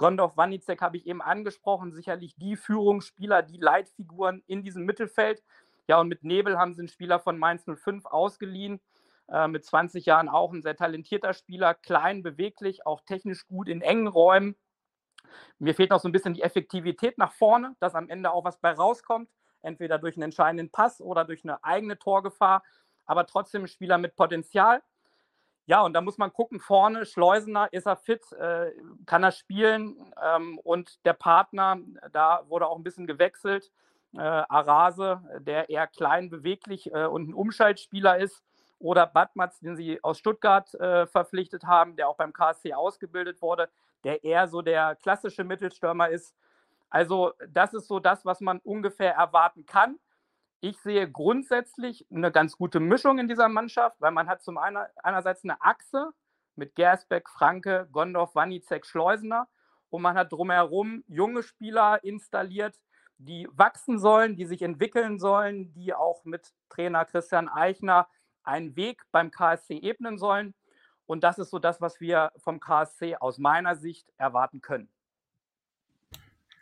Gondorf 0.00 0.36
Wanicek 0.36 0.80
habe 0.80 0.96
ich 0.96 1.06
eben 1.06 1.20
angesprochen, 1.20 1.92
sicherlich 1.92 2.34
die 2.36 2.56
Führungsspieler, 2.56 3.42
die 3.42 3.58
Leitfiguren 3.58 4.42
in 4.46 4.62
diesem 4.62 4.84
Mittelfeld. 4.84 5.42
Ja, 5.88 6.00
und 6.00 6.08
mit 6.08 6.24
Nebel 6.24 6.58
haben 6.58 6.74
sie 6.74 6.80
einen 6.80 6.88
Spieler 6.88 7.20
von 7.20 7.38
Mainz 7.38 7.64
05 7.66 8.06
ausgeliehen, 8.06 8.80
äh, 9.28 9.46
mit 9.46 9.64
20 9.64 10.06
Jahren 10.06 10.30
auch 10.30 10.52
ein 10.52 10.62
sehr 10.62 10.74
talentierter 10.74 11.34
Spieler, 11.34 11.74
klein, 11.74 12.22
beweglich, 12.22 12.86
auch 12.86 13.02
technisch 13.02 13.46
gut 13.46 13.68
in 13.68 13.82
engen 13.82 14.06
Räumen. 14.06 14.56
Mir 15.58 15.74
fehlt 15.74 15.90
noch 15.90 16.00
so 16.00 16.08
ein 16.08 16.12
bisschen 16.12 16.34
die 16.34 16.42
Effektivität 16.42 17.18
nach 17.18 17.32
vorne, 17.32 17.76
dass 17.78 17.94
am 17.94 18.08
Ende 18.08 18.32
auch 18.32 18.44
was 18.44 18.58
bei 18.58 18.72
rauskommt 18.72 19.28
entweder 19.62 19.98
durch 19.98 20.16
einen 20.16 20.24
entscheidenden 20.24 20.70
Pass 20.70 21.00
oder 21.00 21.24
durch 21.26 21.44
eine 21.44 21.62
eigene 21.62 21.98
Torgefahr, 21.98 22.62
aber 23.04 23.26
trotzdem 23.26 23.64
ein 23.64 23.68
Spieler 23.68 23.98
mit 23.98 24.16
Potenzial. 24.16 24.82
Ja, 25.70 25.82
und 25.82 25.92
da 25.92 26.00
muss 26.00 26.18
man 26.18 26.32
gucken, 26.32 26.58
vorne, 26.58 27.06
Schleusener, 27.06 27.72
ist 27.72 27.86
er 27.86 27.94
fit, 27.94 28.32
äh, 28.32 28.72
kann 29.06 29.22
er 29.22 29.30
spielen 29.30 30.12
ähm, 30.20 30.58
und 30.64 30.98
der 31.06 31.12
Partner, 31.12 31.78
da 32.10 32.42
wurde 32.48 32.66
auch 32.66 32.76
ein 32.76 32.82
bisschen 32.82 33.06
gewechselt, 33.06 33.70
äh, 34.14 34.18
Arase, 34.18 35.22
der 35.38 35.70
eher 35.70 35.86
klein, 35.86 36.28
beweglich 36.28 36.92
äh, 36.92 37.04
und 37.04 37.28
ein 37.28 37.34
Umschaltspieler 37.34 38.18
ist, 38.18 38.42
oder 38.80 39.06
Badmatz, 39.06 39.60
den 39.60 39.76
sie 39.76 40.02
aus 40.02 40.18
Stuttgart 40.18 40.74
äh, 40.74 41.06
verpflichtet 41.06 41.62
haben, 41.62 41.94
der 41.94 42.08
auch 42.08 42.16
beim 42.16 42.32
KSC 42.32 42.74
ausgebildet 42.74 43.40
wurde, 43.40 43.68
der 44.02 44.24
eher 44.24 44.48
so 44.48 44.62
der 44.62 44.96
klassische 44.96 45.44
Mittelstürmer 45.44 46.08
ist, 46.08 46.34
also 46.88 47.32
das 47.48 47.74
ist 47.74 47.86
so 47.86 48.00
das, 48.00 48.24
was 48.24 48.40
man 48.40 48.58
ungefähr 48.64 49.14
erwarten 49.14 49.66
kann. 49.66 50.00
Ich 50.62 50.78
sehe 50.78 51.10
grundsätzlich 51.10 52.06
eine 52.12 52.30
ganz 52.30 52.58
gute 52.58 52.80
Mischung 52.80 53.18
in 53.18 53.28
dieser 53.28 53.48
Mannschaft, 53.48 53.98
weil 54.00 54.10
man 54.10 54.28
hat 54.28 54.42
zum 54.42 54.58
einen 54.58 54.76
einerseits 55.02 55.42
eine 55.42 55.62
Achse 55.62 56.12
mit 56.54 56.74
Gersbeck, 56.74 57.30
Franke, 57.30 57.88
Gondorf, 57.92 58.34
Wanizek, 58.34 58.84
Schleusener 58.84 59.48
und 59.88 60.02
man 60.02 60.16
hat 60.16 60.32
drumherum 60.32 61.02
junge 61.08 61.42
Spieler 61.42 62.04
installiert, 62.04 62.78
die 63.16 63.48
wachsen 63.52 63.98
sollen, 63.98 64.36
die 64.36 64.44
sich 64.44 64.60
entwickeln 64.60 65.18
sollen, 65.18 65.72
die 65.72 65.94
auch 65.94 66.24
mit 66.24 66.52
Trainer 66.68 67.06
Christian 67.06 67.48
Eichner 67.48 68.06
einen 68.44 68.76
Weg 68.76 69.02
beim 69.12 69.30
KSC 69.30 69.78
ebnen 69.78 70.18
sollen. 70.18 70.54
Und 71.06 71.24
das 71.24 71.38
ist 71.38 71.50
so 71.50 71.58
das, 71.58 71.80
was 71.80 72.00
wir 72.00 72.32
vom 72.36 72.60
KSC 72.60 73.16
aus 73.16 73.38
meiner 73.38 73.76
Sicht 73.76 74.12
erwarten 74.18 74.60
können. 74.60 74.90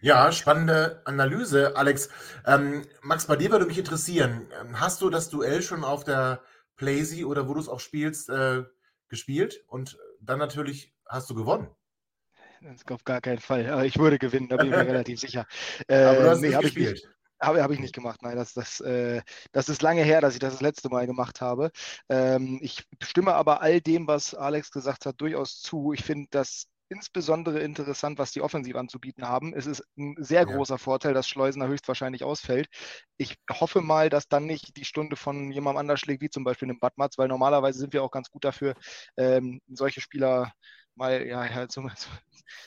Ja, 0.01 0.31
spannende 0.31 1.03
Analyse, 1.07 1.77
Alex. 1.77 2.09
Ähm, 2.47 2.87
Max, 3.03 3.27
bei 3.27 3.37
dir 3.37 3.51
würde 3.51 3.67
mich 3.67 3.79
interessieren, 3.79 4.49
ähm, 4.61 4.81
hast 4.81 5.03
du 5.03 5.11
das 5.11 5.29
Duell 5.29 5.61
schon 5.61 5.83
auf 5.83 6.05
der 6.05 6.41
Playsee 6.77 7.25
oder 7.25 7.49
wo 7.49 7.55
du 7.55 7.61
es 7.61 7.69
auch 7.69 7.81
spielst, 7.81 8.29
äh, 8.29 8.63
gespielt? 9.09 9.65
Und 9.67 9.99
dann 10.21 10.39
natürlich 10.39 10.95
hast 11.07 11.29
du 11.31 11.35
gewonnen. 11.35 11.69
Das 12.61 12.87
auf 12.89 13.05
gar 13.05 13.21
keinen 13.21 13.39
Fall. 13.39 13.69
Aber 13.71 13.85
ich 13.85 13.99
würde 13.99 14.19
gewinnen, 14.19 14.49
da 14.49 14.57
bin 14.57 14.67
ich 14.67 14.73
mir 14.73 14.79
relativ 14.87 15.19
sicher. 15.21 15.47
Äh, 15.89 16.05
Aber 16.05 16.23
du 16.23 16.31
hast 16.31 16.41
nee, 16.41 16.49
nicht 16.49 16.61
gespielt. 16.61 16.99
Ich 16.99 17.47
habe 17.47 17.63
hab 17.63 17.71
ich 17.71 17.79
nicht 17.81 17.95
gemacht. 17.95 18.23
Nein, 18.23 18.37
das, 18.37 18.53
das, 18.53 18.81
äh, 18.81 19.23
das 19.53 19.69
ist 19.69 19.83
lange 19.83 20.03
her, 20.03 20.21
dass 20.21 20.35
ich 20.35 20.41
das 20.41 20.55
das 20.55 20.63
letzte 20.63 20.89
Mal 20.89 21.07
gemacht 21.07 21.41
habe. 21.41 21.71
Ähm, 22.09 22.59
ich 22.63 22.85
stimme 23.03 23.35
aber 23.35 23.63
all 23.63 23.81
dem, 23.81 24.07
was 24.07 24.35
Alex 24.35 24.71
gesagt 24.71 25.07
hat, 25.07 25.21
durchaus 25.21 25.61
zu. 25.61 25.93
Ich 25.93 26.05
finde, 26.05 26.29
dass 26.31 26.67
insbesondere 26.89 27.61
interessant, 27.61 28.19
was 28.19 28.33
die 28.33 28.41
Offensive 28.41 28.79
anzubieten 28.79 29.27
haben. 29.29 29.55
Es 29.55 29.67
ist 29.67 29.83
ein 29.97 30.15
sehr 30.19 30.43
ja. 30.43 30.57
großer 30.57 30.79
Vorteil, 30.79 31.15
dass 31.15 31.29
Schleusener 31.29 31.69
höchstwahrscheinlich 31.69 32.25
ausfällt. 32.25 32.69
Ich 33.17 33.37
hoffe 33.51 33.81
mal, 33.81 34.09
dass 34.09 34.29
dann 34.29 34.47
nicht 34.47 34.77
die 34.77 34.85
Stunde 34.85 35.17
von 35.17 35.51
jemandem 35.51 35.81
anders 35.81 36.01
schlägt, 36.01 36.23
wie 36.23 36.31
zum 36.31 36.45
Beispiel 36.45 36.69
einem 36.69 36.81
Badmatz, 36.81 37.19
weil 37.19 37.29
normalerweise 37.29 37.79
sind 37.79 37.93
wir 37.93 38.03
auch 38.03 38.11
ganz 38.11 38.31
gut 38.31 38.45
dafür, 38.45 38.75
ähm, 39.17 39.61
solche 39.69 40.01
Spieler 40.01 40.53
mal 40.99 41.27
ja, 41.27 41.69
zum, 41.69 41.91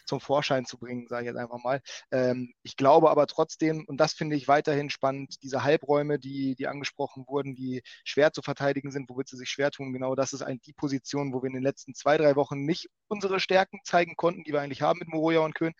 zum 0.06 0.20
Vorschein 0.20 0.66
zu 0.66 0.78
bringen, 0.78 1.08
sage 1.08 1.24
ich 1.24 1.28
jetzt 1.28 1.38
einfach 1.38 1.64
mal. 1.64 1.82
Ähm, 2.12 2.54
ich 2.64 2.76
glaube 2.76 3.10
aber 3.10 3.28
trotzdem, 3.28 3.86
und 3.88 3.98
das 3.98 4.14
finde 4.14 4.36
ich 4.36 4.48
weiterhin 4.48 4.90
spannend, 4.90 5.44
diese 5.44 5.64
Halbräume, 5.64 6.18
die, 6.20 6.56
die 6.56 6.68
angesprochen 6.68 7.26
wurden, 7.28 7.56
die 7.56 7.84
schwer 8.04 8.32
zu 8.32 8.42
verteidigen 8.42 8.92
sind, 8.92 9.10
womit 9.10 9.28
sie 9.28 9.38
sich 9.38 9.50
schwer 9.50 9.72
tun, 9.72 9.94
genau 9.94 10.16
das 10.16 10.34
ist 10.34 10.42
eigentlich 10.42 10.62
die 10.62 10.74
Position, 10.74 11.34
wo 11.34 11.44
wir 11.44 11.48
in 11.48 11.54
den 11.54 11.64
letzten 11.64 11.94
zwei, 11.94 12.18
drei 12.18 12.36
Wochen 12.36 12.66
nicht 12.66 12.90
unsere 13.08 13.40
Stärken 13.40 13.80
zeigen 13.84 14.16
konnten, 14.16 14.44
die 14.44 14.54
wir 14.54 14.62
eigentlich 14.62 14.82
haben 14.82 15.00
mit 15.00 15.10
Moroja 15.10 15.42
und 15.42 15.56
Köhn. 15.56 15.74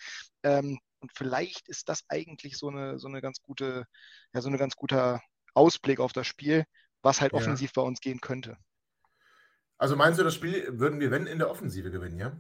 Ähm, 0.44 0.80
und 1.00 1.12
vielleicht 1.16 1.68
ist 1.68 1.90
das 1.90 2.04
eigentlich 2.10 2.58
so 2.58 2.70
eine, 2.70 3.00
so 3.00 3.08
eine 3.08 3.22
ganz 3.22 3.42
gute, 3.42 3.86
ja, 4.34 4.42
so 4.42 4.50
ein 4.50 4.58
ganz 4.58 4.76
guter 4.76 5.22
Ausblick 5.54 6.00
auf 6.00 6.14
das 6.14 6.28
Spiel, 6.28 6.66
was 7.02 7.22
halt 7.22 7.34
ja. 7.34 7.40
offensiv 7.40 7.74
bei 7.74 7.82
uns 7.82 8.02
gehen 8.02 8.22
könnte. 8.22 8.58
Also 9.82 9.96
meinst 9.96 10.20
du, 10.20 10.24
das 10.24 10.36
Spiel 10.36 10.68
würden 10.70 11.00
wir, 11.00 11.10
wenn, 11.10 11.26
in 11.26 11.40
der 11.40 11.50
Offensive 11.50 11.90
gewinnen, 11.90 12.20
ja? 12.20 12.34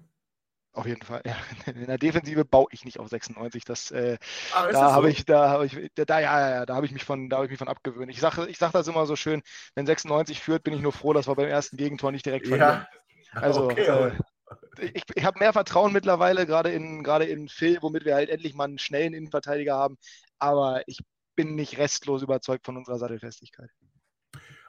Auf 0.73 0.85
jeden 0.85 1.01
Fall. 1.01 1.23
Ja. 1.25 1.35
In 1.73 1.87
der 1.87 1.97
Defensive 1.97 2.45
baue 2.45 2.67
ich 2.69 2.85
nicht 2.85 2.99
auf 2.99 3.09
96. 3.09 3.65
Das, 3.65 3.89
äh, 3.89 4.19
ah, 4.53 4.71
da 4.71 4.91
habe 4.91 5.07
so? 5.07 5.11
ich, 5.11 5.25
da 5.25 5.49
habe 5.49 5.65
ich, 5.65 5.91
da, 5.95 6.19
ja, 6.19 6.49
ja, 6.51 6.65
da 6.67 6.75
habe 6.75 6.85
ich 6.85 6.91
mich 6.91 7.03
von, 7.03 7.29
da 7.29 7.37
habe 7.37 7.45
ich 7.45 7.49
mich 7.49 7.57
von 7.57 7.67
abgewöhnt. 7.67 8.11
Ich 8.11 8.19
sage, 8.19 8.45
ich 8.45 8.59
sage 8.59 8.73
das 8.73 8.87
immer 8.87 9.07
so 9.07 9.15
schön: 9.15 9.41
Wenn 9.73 9.87
96 9.87 10.39
führt, 10.39 10.63
bin 10.63 10.75
ich 10.75 10.81
nur 10.81 10.91
froh, 10.91 11.13
dass 11.13 11.27
wir 11.27 11.33
beim 11.33 11.47
ersten 11.47 11.77
Gegentor 11.77 12.11
nicht 12.11 12.27
direkt 12.27 12.47
verlieren. 12.47 12.85
Ja. 12.85 12.87
Also, 13.33 13.63
okay, 13.63 13.85
äh, 13.85 14.91
ich, 14.93 15.03
ich 15.15 15.23
habe 15.23 15.39
mehr 15.39 15.53
Vertrauen 15.53 15.93
mittlerweile, 15.93 16.45
gerade 16.45 16.69
in, 16.69 17.01
gerade 17.01 17.23
in 17.23 17.47
Phil, 17.47 17.77
womit 17.81 18.03
wir 18.03 18.13
halt 18.13 18.29
endlich 18.29 18.53
mal 18.53 18.65
einen 18.65 18.77
schnellen 18.77 19.13
Innenverteidiger 19.13 19.77
haben. 19.77 19.97
Aber 20.37 20.83
ich 20.85 20.99
bin 21.37 21.55
nicht 21.55 21.77
restlos 21.77 22.23
überzeugt 22.23 22.65
von 22.65 22.75
unserer 22.75 22.99
Sattelfestigkeit. 22.99 23.69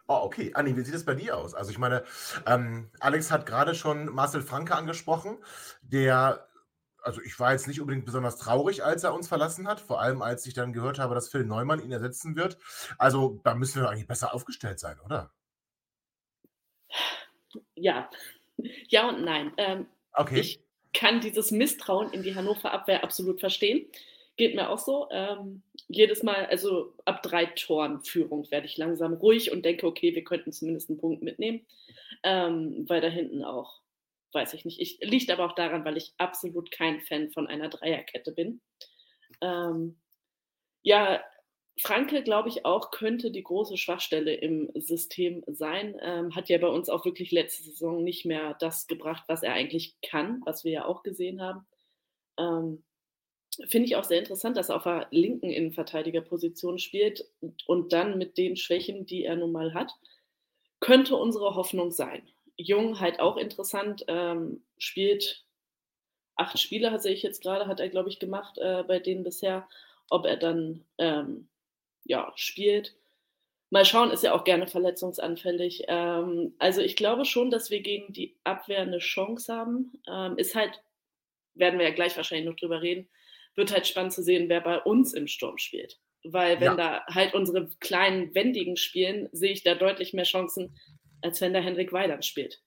Oh, 0.08 0.20
okay. 0.24 0.52
Anni, 0.54 0.76
wie 0.76 0.82
sieht 0.82 0.94
es 0.94 1.04
bei 1.04 1.14
dir 1.14 1.36
aus? 1.36 1.54
Also 1.54 1.70
ich 1.70 1.78
meine, 1.78 2.04
ähm, 2.46 2.90
Alex 3.00 3.30
hat 3.30 3.46
gerade 3.46 3.74
schon 3.74 4.06
Marcel 4.06 4.42
Franke 4.42 4.74
angesprochen, 4.74 5.38
der, 5.80 6.48
also 7.02 7.20
ich 7.22 7.38
war 7.38 7.52
jetzt 7.52 7.68
nicht 7.68 7.80
unbedingt 7.80 8.04
besonders 8.04 8.36
traurig, 8.36 8.84
als 8.84 9.04
er 9.04 9.14
uns 9.14 9.28
verlassen 9.28 9.68
hat, 9.68 9.80
vor 9.80 10.00
allem 10.00 10.20
als 10.22 10.44
ich 10.46 10.54
dann 10.54 10.72
gehört 10.72 10.98
habe, 10.98 11.14
dass 11.14 11.28
Phil 11.28 11.44
Neumann 11.44 11.82
ihn 11.82 11.92
ersetzen 11.92 12.36
wird. 12.36 12.58
Also 12.98 13.40
da 13.44 13.54
müssen 13.54 13.80
wir 13.80 13.88
eigentlich 13.88 14.08
besser 14.08 14.34
aufgestellt 14.34 14.80
sein, 14.80 14.98
oder? 15.00 15.32
Ja, 17.74 18.10
ja 18.88 19.08
und 19.08 19.24
nein. 19.24 19.52
Ähm, 19.56 19.86
okay. 20.14 20.40
Ich 20.40 20.64
kann 20.92 21.20
dieses 21.20 21.50
Misstrauen 21.50 22.12
in 22.12 22.22
die 22.22 22.34
Hannover 22.34 22.72
Abwehr 22.72 23.02
absolut 23.02 23.40
verstehen. 23.40 23.86
Geht 24.36 24.54
mir 24.54 24.70
auch 24.70 24.78
so. 24.78 25.08
Ähm, 25.10 25.62
jedes 25.88 26.22
Mal, 26.22 26.46
also 26.46 26.94
ab 27.04 27.22
drei 27.22 27.46
Toren 27.46 28.02
Führung 28.02 28.50
werde 28.50 28.66
ich 28.66 28.78
langsam 28.78 29.14
ruhig 29.14 29.52
und 29.52 29.64
denke, 29.64 29.86
okay, 29.86 30.14
wir 30.14 30.24
könnten 30.24 30.52
zumindest 30.52 30.88
einen 30.88 30.98
Punkt 30.98 31.22
mitnehmen. 31.22 31.66
Ähm, 32.22 32.84
weil 32.88 33.00
da 33.00 33.08
hinten 33.08 33.44
auch, 33.44 33.80
weiß 34.32 34.54
ich 34.54 34.64
nicht. 34.64 34.80
Ich, 34.80 34.98
liegt 35.00 35.30
aber 35.30 35.44
auch 35.44 35.54
daran, 35.54 35.84
weil 35.84 35.96
ich 35.96 36.14
absolut 36.18 36.70
kein 36.70 37.00
Fan 37.00 37.30
von 37.30 37.46
einer 37.46 37.68
Dreierkette 37.68 38.32
bin. 38.32 38.60
Ähm, 39.40 39.98
ja, 40.82 41.22
Franke, 41.80 42.22
glaube 42.22 42.48
ich, 42.48 42.64
auch 42.64 42.90
könnte 42.90 43.30
die 43.30 43.42
große 43.42 43.76
Schwachstelle 43.76 44.34
im 44.34 44.70
System 44.74 45.42
sein. 45.46 45.96
Ähm, 46.00 46.34
hat 46.34 46.48
ja 46.48 46.58
bei 46.58 46.68
uns 46.68 46.88
auch 46.88 47.04
wirklich 47.04 47.32
letzte 47.32 47.62
Saison 47.64 48.04
nicht 48.04 48.24
mehr 48.24 48.54
das 48.60 48.86
gebracht, 48.86 49.24
was 49.26 49.42
er 49.42 49.54
eigentlich 49.54 49.96
kann, 50.02 50.42
was 50.44 50.64
wir 50.64 50.72
ja 50.72 50.84
auch 50.84 51.02
gesehen 51.02 51.40
haben. 51.40 51.66
Ähm, 52.38 52.84
Finde 53.68 53.86
ich 53.86 53.96
auch 53.96 54.04
sehr 54.04 54.18
interessant, 54.18 54.56
dass 54.56 54.70
er 54.70 54.76
auf 54.76 54.84
der 54.84 55.08
linken 55.10 55.50
Innenverteidigerposition 55.50 56.78
spielt 56.78 57.26
und 57.66 57.92
dann 57.92 58.16
mit 58.16 58.38
den 58.38 58.56
Schwächen, 58.56 59.04
die 59.04 59.24
er 59.24 59.36
nun 59.36 59.52
mal 59.52 59.74
hat, 59.74 59.92
könnte 60.80 61.16
unsere 61.16 61.54
Hoffnung 61.54 61.90
sein. 61.90 62.26
Jung 62.56 62.98
halt 62.98 63.20
auch 63.20 63.36
interessant, 63.36 64.04
ähm, 64.08 64.62
spielt 64.78 65.44
acht 66.36 66.58
Spiele, 66.58 66.98
sehe 66.98 67.12
ich 67.12 67.22
jetzt 67.22 67.42
gerade, 67.42 67.66
hat 67.66 67.80
er, 67.80 67.88
glaube 67.88 68.08
ich, 68.08 68.18
gemacht 68.18 68.58
äh, 68.58 68.82
bei 68.84 68.98
denen 68.98 69.22
bisher. 69.22 69.68
Ob 70.10 70.26
er 70.26 70.36
dann 70.36 70.84
ähm, 70.98 71.48
ja, 72.04 72.32
spielt. 72.36 72.94
Mal 73.70 73.84
schauen, 73.84 74.10
ist 74.10 74.22
ja 74.22 74.34
auch 74.34 74.44
gerne 74.44 74.66
verletzungsanfällig. 74.66 75.84
Ähm, 75.88 76.54
also 76.58 76.82
ich 76.82 76.96
glaube 76.96 77.24
schon, 77.24 77.50
dass 77.50 77.70
wir 77.70 77.80
gegen 77.80 78.12
die 78.12 78.36
Abwehr 78.44 78.80
eine 78.80 78.98
Chance 78.98 79.54
haben. 79.54 79.92
Ähm, 80.06 80.36
ist 80.36 80.54
halt, 80.54 80.82
werden 81.54 81.78
wir 81.78 81.88
ja 81.88 81.94
gleich 81.94 82.16
wahrscheinlich 82.16 82.46
noch 82.46 82.56
drüber 82.56 82.82
reden, 82.82 83.08
wird 83.56 83.72
halt 83.72 83.86
spannend 83.86 84.12
zu 84.12 84.22
sehen, 84.22 84.48
wer 84.48 84.60
bei 84.60 84.78
uns 84.78 85.12
im 85.12 85.26
Sturm 85.26 85.58
spielt. 85.58 85.98
Weil 86.24 86.60
wenn 86.60 86.76
ja. 86.78 87.02
da 87.04 87.04
halt 87.12 87.34
unsere 87.34 87.68
kleinen 87.80 88.34
Wendigen 88.34 88.76
spielen, 88.76 89.28
sehe 89.32 89.52
ich 89.52 89.64
da 89.64 89.74
deutlich 89.74 90.12
mehr 90.12 90.24
Chancen, 90.24 90.76
als 91.20 91.40
wenn 91.40 91.52
da 91.52 91.60
Henrik 91.60 91.92
Weidand 91.92 92.24
spielt. 92.24 92.62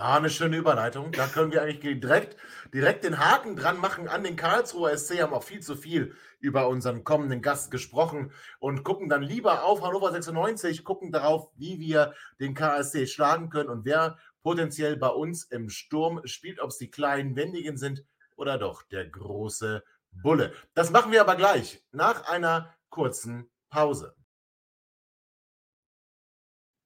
Ah, 0.00 0.16
eine 0.16 0.30
schöne 0.30 0.56
Überleitung. 0.56 1.10
Da 1.10 1.26
können 1.26 1.50
wir 1.50 1.62
eigentlich 1.62 2.00
direkt, 2.00 2.36
direkt 2.72 3.02
den 3.02 3.18
Haken 3.18 3.56
dran 3.56 3.78
machen 3.78 4.06
an 4.06 4.22
den 4.22 4.36
Karlsruher 4.36 4.96
SC. 4.96 5.20
Haben 5.20 5.34
auch 5.34 5.42
viel 5.42 5.60
zu 5.60 5.74
viel 5.74 6.14
über 6.38 6.68
unseren 6.68 7.02
kommenden 7.02 7.42
Gast 7.42 7.72
gesprochen 7.72 8.30
und 8.60 8.84
gucken 8.84 9.08
dann 9.08 9.22
lieber 9.22 9.64
auf 9.64 9.82
Hannover 9.82 10.12
96, 10.12 10.84
gucken 10.84 11.10
darauf, 11.10 11.50
wie 11.56 11.80
wir 11.80 12.14
den 12.38 12.54
KSC 12.54 13.08
schlagen 13.08 13.50
können 13.50 13.70
und 13.70 13.84
wer 13.84 14.18
potenziell 14.44 14.96
bei 14.96 15.08
uns 15.08 15.42
im 15.44 15.68
Sturm 15.68 16.20
spielt, 16.26 16.60
ob 16.60 16.70
es 16.70 16.78
die 16.78 16.92
kleinen 16.92 17.34
Wendigen 17.34 17.76
sind 17.76 18.04
oder 18.36 18.56
doch 18.56 18.84
der 18.84 19.04
große 19.04 19.82
Bulle. 20.10 20.52
Das 20.74 20.90
machen 20.90 21.12
wir 21.12 21.20
aber 21.20 21.36
gleich 21.36 21.84
nach 21.92 22.28
einer 22.28 22.74
kurzen 22.88 23.50
Pause. 23.70 24.14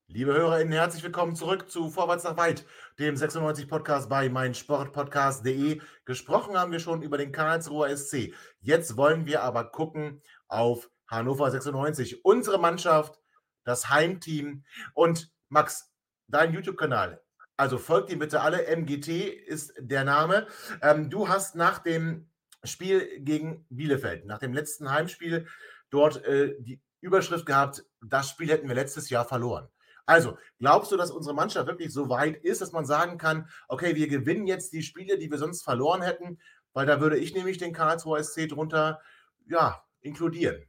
Liebe 0.09 0.35
HörerInnen, 0.35 0.75
herzlich 0.75 1.03
willkommen 1.03 1.35
zurück 1.35 1.71
zu 1.71 1.89
Vorwärts 1.89 2.25
nach 2.25 2.37
Weit, 2.37 2.67
dem 2.99 3.17
96 3.17 3.67
Podcast 3.67 4.11
bei 4.11 4.29
meinsportpodcast.de. 4.29 5.81
Gesprochen 6.05 6.59
haben 6.59 6.71
wir 6.71 6.81
schon 6.81 7.01
über 7.01 7.17
den 7.17 7.33
Karlsruher 7.33 7.97
SC. 7.97 8.35
Jetzt 8.61 8.99
wollen 8.99 9.25
wir 9.25 9.43
aber 9.43 9.71
gucken 9.71 10.21
auf 10.49 10.91
Hannover 11.09 11.51
96, 11.51 12.27
unsere 12.27 12.59
Mannschaft, 12.59 13.19
das 13.65 13.89
Heimteam. 13.89 14.65
Und 14.93 15.33
Max, 15.49 15.91
dein 16.29 16.53
YouTube-Kanal, 16.53 17.23
also 17.57 17.79
folgt 17.79 18.11
ihm 18.11 18.19
bitte 18.19 18.41
alle. 18.43 18.67
MGT 18.67 19.09
ist 19.09 19.73
der 19.79 20.05
Name. 20.05 20.47
Ähm, 20.83 21.09
du 21.09 21.29
hast 21.29 21.55
nach 21.55 21.79
dem 21.79 22.29
Spiel 22.65 23.21
gegen 23.21 23.67
Bielefeld, 23.71 24.25
nach 24.27 24.39
dem 24.39 24.53
letzten 24.53 24.91
Heimspiel, 24.91 25.47
dort 25.91 26.25
äh, 26.25 26.55
die 26.61 26.81
Überschrift 27.01 27.47
gehabt, 27.47 27.85
das 28.01 28.31
Spiel 28.31 28.49
hätten 28.49 28.69
wir 28.69 28.75
letztes 28.75 29.11
Jahr 29.11 29.25
verloren. 29.25 29.69
Also, 30.07 30.37
glaubst 30.59 30.91
du, 30.91 30.97
dass 30.97 31.11
unsere 31.11 31.35
Mannschaft 31.35 31.67
wirklich 31.67 31.93
so 31.93 32.09
weit 32.09 32.37
ist, 32.45 32.61
dass 32.61 32.73
man 32.73 32.85
sagen 32.85 33.19
kann, 33.19 33.49
okay, 33.69 33.95
wir 33.95 34.09
gewinnen 34.09 34.47
jetzt 34.47 34.73
die 34.73 34.83
Spiele, 34.83 35.19
die 35.19 35.31
wir 35.31 35.39
sonst 35.39 35.63
verloren 35.63 36.03
hätten? 36.03 36.41
Weil 36.73 36.87
da 36.87 37.01
würde 37.01 37.19
ich 37.19 37.35
nämlich 37.35 37.59
den 37.59 37.73
Karlsruher 37.73 38.23
SC 38.23 38.49
drunter, 38.49 39.01
ja, 39.47 39.85
inkludieren. 40.01 40.65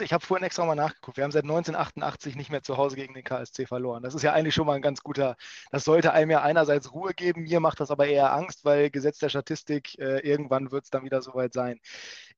Ich 0.00 0.12
habe 0.12 0.24
vorhin 0.24 0.44
extra 0.44 0.64
mal 0.64 0.76
nachgeguckt. 0.76 1.16
Wir 1.16 1.24
haben 1.24 1.32
seit 1.32 1.42
1988 1.42 2.36
nicht 2.36 2.50
mehr 2.50 2.62
zu 2.62 2.76
Hause 2.76 2.94
gegen 2.94 3.14
den 3.14 3.24
KSC 3.24 3.66
verloren. 3.66 4.04
Das 4.04 4.14
ist 4.14 4.22
ja 4.22 4.32
eigentlich 4.32 4.54
schon 4.54 4.66
mal 4.66 4.74
ein 4.74 4.82
ganz 4.82 5.02
guter, 5.02 5.36
das 5.72 5.82
sollte 5.84 6.12
einem 6.12 6.30
ja 6.30 6.42
einerseits 6.42 6.92
Ruhe 6.92 7.14
geben. 7.14 7.42
Mir 7.42 7.58
macht 7.58 7.80
das 7.80 7.90
aber 7.90 8.06
eher 8.06 8.32
Angst, 8.32 8.64
weil 8.64 8.90
Gesetz 8.90 9.18
der 9.18 9.28
Statistik, 9.28 9.98
äh, 9.98 10.20
irgendwann 10.20 10.70
wird 10.70 10.84
es 10.84 10.90
dann 10.90 11.04
wieder 11.04 11.20
soweit 11.20 11.52
sein. 11.52 11.80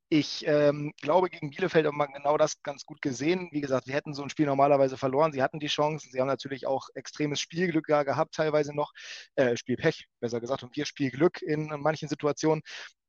Ich 0.08 0.46
ähm, 0.46 0.94
glaube, 1.02 1.28
gegen 1.28 1.50
Bielefeld 1.50 1.86
haben 1.86 1.98
wir 1.98 2.08
genau 2.08 2.38
das 2.38 2.62
ganz 2.62 2.86
gut 2.86 3.02
gesehen. 3.02 3.48
Wie 3.52 3.60
gesagt, 3.60 3.84
sie 3.84 3.92
hätten 3.92 4.14
so 4.14 4.22
ein 4.22 4.30
Spiel 4.30 4.46
normalerweise 4.46 4.96
verloren. 4.96 5.32
Sie 5.32 5.42
hatten 5.42 5.60
die 5.60 5.66
Chancen. 5.66 6.10
Sie 6.10 6.20
haben 6.20 6.28
natürlich 6.28 6.66
auch 6.66 6.88
extremes 6.94 7.40
Spielglück 7.40 7.84
gehabt, 7.84 8.34
teilweise 8.34 8.74
noch. 8.74 8.92
Äh, 9.34 9.54
Spielpech, 9.58 10.06
besser 10.20 10.40
gesagt. 10.40 10.62
Und 10.62 10.74
wir 10.76 10.86
Spielglück 10.86 11.42
in 11.42 11.66
manchen 11.78 12.08
Situationen. 12.08 12.62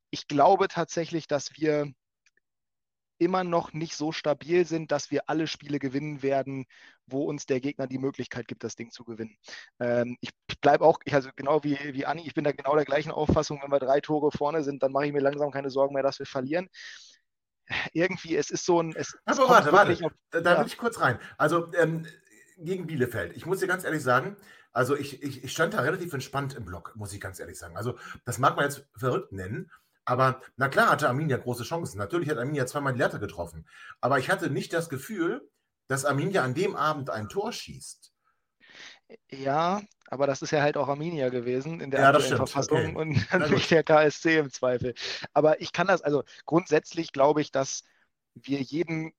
Ich 0.10 0.27
glaube 0.27 0.67
tatsächlich, 0.67 1.27
dass 1.27 1.51
wir 1.55 1.93
immer 3.19 3.43
noch 3.43 3.73
nicht 3.73 3.95
so 3.95 4.12
stabil 4.12 4.65
sind, 4.65 4.91
dass 4.91 5.12
wir 5.12 5.29
alle 5.29 5.45
Spiele 5.45 5.77
gewinnen 5.77 6.23
werden, 6.23 6.65
wo 7.05 7.25
uns 7.25 7.45
der 7.45 7.60
Gegner 7.60 7.86
die 7.86 7.99
Möglichkeit 7.99 8.47
gibt, 8.47 8.63
das 8.63 8.75
Ding 8.75 8.91
zu 8.91 9.03
gewinnen. 9.03 9.38
Ähm, 9.79 10.17
ich 10.21 10.32
bleibe 10.62 10.86
auch, 10.86 10.99
also 11.12 11.29
genau 11.36 11.63
wie, 11.63 11.77
wie 11.93 12.05
Anni, 12.05 12.25
ich 12.25 12.34
bin 12.34 12.43
da 12.43 12.51
genau 12.51 12.75
der 12.75 12.86
gleichen 12.86 13.12
Auffassung, 13.12 13.60
wenn 13.62 13.71
wir 13.71 13.79
drei 13.79 13.99
Tore 13.99 14.32
vorne 14.32 14.63
sind, 14.63 14.82
dann 14.82 14.91
mache 14.91 15.08
ich 15.08 15.13
mir 15.13 15.21
langsam 15.21 15.51
keine 15.51 15.69
Sorgen 15.69 15.93
mehr, 15.93 16.03
dass 16.03 16.19
wir 16.19 16.25
verlieren. 16.25 16.69
Irgendwie, 17.93 18.36
es 18.36 18.49
ist 18.49 18.65
so 18.65 18.82
ein. 18.82 18.95
Es, 18.95 19.15
Aber 19.25 19.43
es 19.43 19.49
warte, 19.49 19.71
warte, 19.71 20.05
auf, 20.05 20.12
da, 20.32 20.41
da 20.41 20.53
ja. 20.53 20.60
will 20.60 20.67
ich 20.67 20.77
kurz 20.77 20.99
rein. 20.99 21.19
Also 21.38 21.71
ähm, 21.73 22.08
gegen 22.58 22.88
Bielefeld, 22.88 23.36
ich 23.38 23.45
muss 23.45 23.60
dir 23.60 23.67
ganz 23.67 23.84
ehrlich 23.84 24.01
sagen, 24.01 24.38
also 24.71 24.95
ich, 24.95 25.21
ich, 25.23 25.43
ich 25.43 25.51
stand 25.51 25.73
da 25.73 25.82
relativ 25.82 26.13
entspannt 26.13 26.55
im 26.55 26.65
Block, 26.65 26.93
muss 26.95 27.13
ich 27.13 27.21
ganz 27.21 27.39
ehrlich 27.39 27.58
sagen. 27.58 27.77
Also 27.77 27.97
das 28.25 28.38
mag 28.38 28.55
man 28.55 28.65
jetzt 28.65 28.88
verrückt 28.95 29.32
nennen, 29.32 29.69
aber 30.10 30.41
na 30.58 30.69
klar 30.69 30.89
hatte 30.89 31.08
Arminia 31.08 31.38
große 31.38 31.63
Chancen. 31.63 32.00
Natürlich 32.00 32.30
hat 32.30 32.39
Arminia 32.39 32.65
zweimal 32.65 32.93
die 32.93 33.00
Latte 33.00 33.19
getroffen. 33.19 33.67
Aber 34.02 34.17
ich 34.17 34.32
hatte 34.32 34.50
nicht 34.50 34.74
das 34.74 34.89
Gefühl, 34.89 35.48
dass 35.88 36.04
Arminia 36.04 36.43
an 36.43 36.56
dem 36.56 36.76
Abend 36.76 37.12
ein 37.12 37.30
Tor 37.30 37.54
schießt. 37.54 38.12
Ja, 39.30 39.82
aber 40.08 40.26
das 40.26 40.41
ist 40.41 40.50
ja 40.50 40.63
halt 40.63 40.78
auch 40.78 40.88
Arminia 40.88 41.30
gewesen 41.30 41.80
in 41.80 41.91
der 41.91 42.02
ja, 42.02 42.10
aktuellen 42.10 42.38
Verfassung 42.38 42.95
okay. 42.95 42.95
und 42.95 43.10
nicht 43.52 43.69
der 43.69 43.84
KSC 43.84 44.39
im 44.39 44.52
Zweifel. 44.52 44.95
Aber 45.34 45.62
ich 45.62 45.74
kann 45.74 45.86
das, 45.86 46.02
also 46.02 46.24
grundsätzlich 46.48 47.12
glaube 47.12 47.41
ich, 47.41 47.52
dass 47.52 47.84
wir 48.34 48.62
jeden 48.62 49.13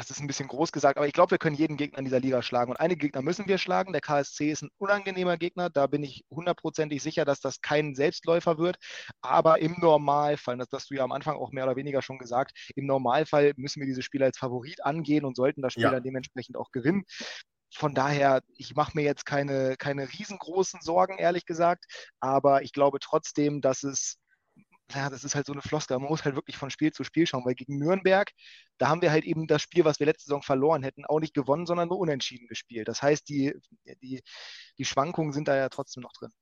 das 0.00 0.10
ist 0.10 0.20
ein 0.20 0.26
bisschen 0.26 0.48
groß 0.48 0.72
gesagt, 0.72 0.96
aber 0.96 1.06
ich 1.06 1.12
glaube, 1.12 1.32
wir 1.32 1.38
können 1.38 1.56
jeden 1.56 1.76
Gegner 1.76 1.98
in 1.98 2.04
dieser 2.04 2.20
Liga 2.20 2.42
schlagen. 2.42 2.70
Und 2.70 2.80
einige 2.80 3.06
Gegner 3.06 3.22
müssen 3.22 3.46
wir 3.46 3.58
schlagen. 3.58 3.92
Der 3.92 4.00
KSC 4.00 4.50
ist 4.50 4.62
ein 4.62 4.70
unangenehmer 4.78 5.36
Gegner. 5.36 5.70
Da 5.70 5.86
bin 5.86 6.02
ich 6.02 6.24
hundertprozentig 6.30 7.02
sicher, 7.02 7.24
dass 7.24 7.40
das 7.40 7.60
kein 7.60 7.94
Selbstläufer 7.94 8.58
wird. 8.58 8.76
Aber 9.20 9.60
im 9.60 9.76
Normalfall, 9.78 10.56
das 10.58 10.68
hast 10.72 10.90
du 10.90 10.94
ja 10.94 11.04
am 11.04 11.12
Anfang 11.12 11.36
auch 11.36 11.52
mehr 11.52 11.64
oder 11.64 11.76
weniger 11.76 12.02
schon 12.02 12.18
gesagt, 12.18 12.52
im 12.74 12.86
Normalfall 12.86 13.52
müssen 13.56 13.80
wir 13.80 13.86
diese 13.86 14.02
Spiele 14.02 14.24
als 14.24 14.38
Favorit 14.38 14.84
angehen 14.84 15.24
und 15.24 15.36
sollten 15.36 15.62
das 15.62 15.72
Spiel 15.72 15.84
ja. 15.84 15.90
dann 15.90 16.02
dementsprechend 16.02 16.56
auch 16.56 16.70
gewinnen. 16.70 17.04
Von 17.72 17.94
daher, 17.94 18.42
ich 18.56 18.74
mache 18.74 18.92
mir 18.94 19.04
jetzt 19.04 19.26
keine, 19.26 19.76
keine 19.76 20.12
riesengroßen 20.12 20.80
Sorgen, 20.82 21.18
ehrlich 21.18 21.46
gesagt. 21.46 21.84
Aber 22.18 22.62
ich 22.62 22.72
glaube 22.72 22.98
trotzdem, 23.00 23.60
dass 23.60 23.84
es 23.84 24.19
ja, 24.94 25.10
das 25.10 25.24
ist 25.24 25.34
halt 25.34 25.46
so 25.46 25.52
eine 25.52 25.62
Floskel. 25.62 25.98
Man 25.98 26.08
muss 26.08 26.24
halt 26.24 26.34
wirklich 26.34 26.56
von 26.56 26.70
Spiel 26.70 26.92
zu 26.92 27.04
Spiel 27.04 27.26
schauen, 27.26 27.44
weil 27.44 27.54
gegen 27.54 27.78
Nürnberg, 27.78 28.30
da 28.78 28.88
haben 28.88 29.02
wir 29.02 29.10
halt 29.10 29.24
eben 29.24 29.46
das 29.46 29.62
Spiel, 29.62 29.84
was 29.84 30.00
wir 30.00 30.06
letzte 30.06 30.24
Saison 30.24 30.42
verloren 30.42 30.82
hätten, 30.82 31.04
auch 31.04 31.20
nicht 31.20 31.34
gewonnen, 31.34 31.66
sondern 31.66 31.88
nur 31.88 31.98
unentschieden 31.98 32.48
gespielt. 32.48 32.88
Das 32.88 33.02
heißt, 33.02 33.28
die, 33.28 33.54
die, 34.02 34.22
die 34.78 34.84
Schwankungen 34.84 35.32
sind 35.32 35.48
da 35.48 35.56
ja 35.56 35.68
trotzdem 35.68 36.02
noch 36.02 36.12
drin. 36.12 36.32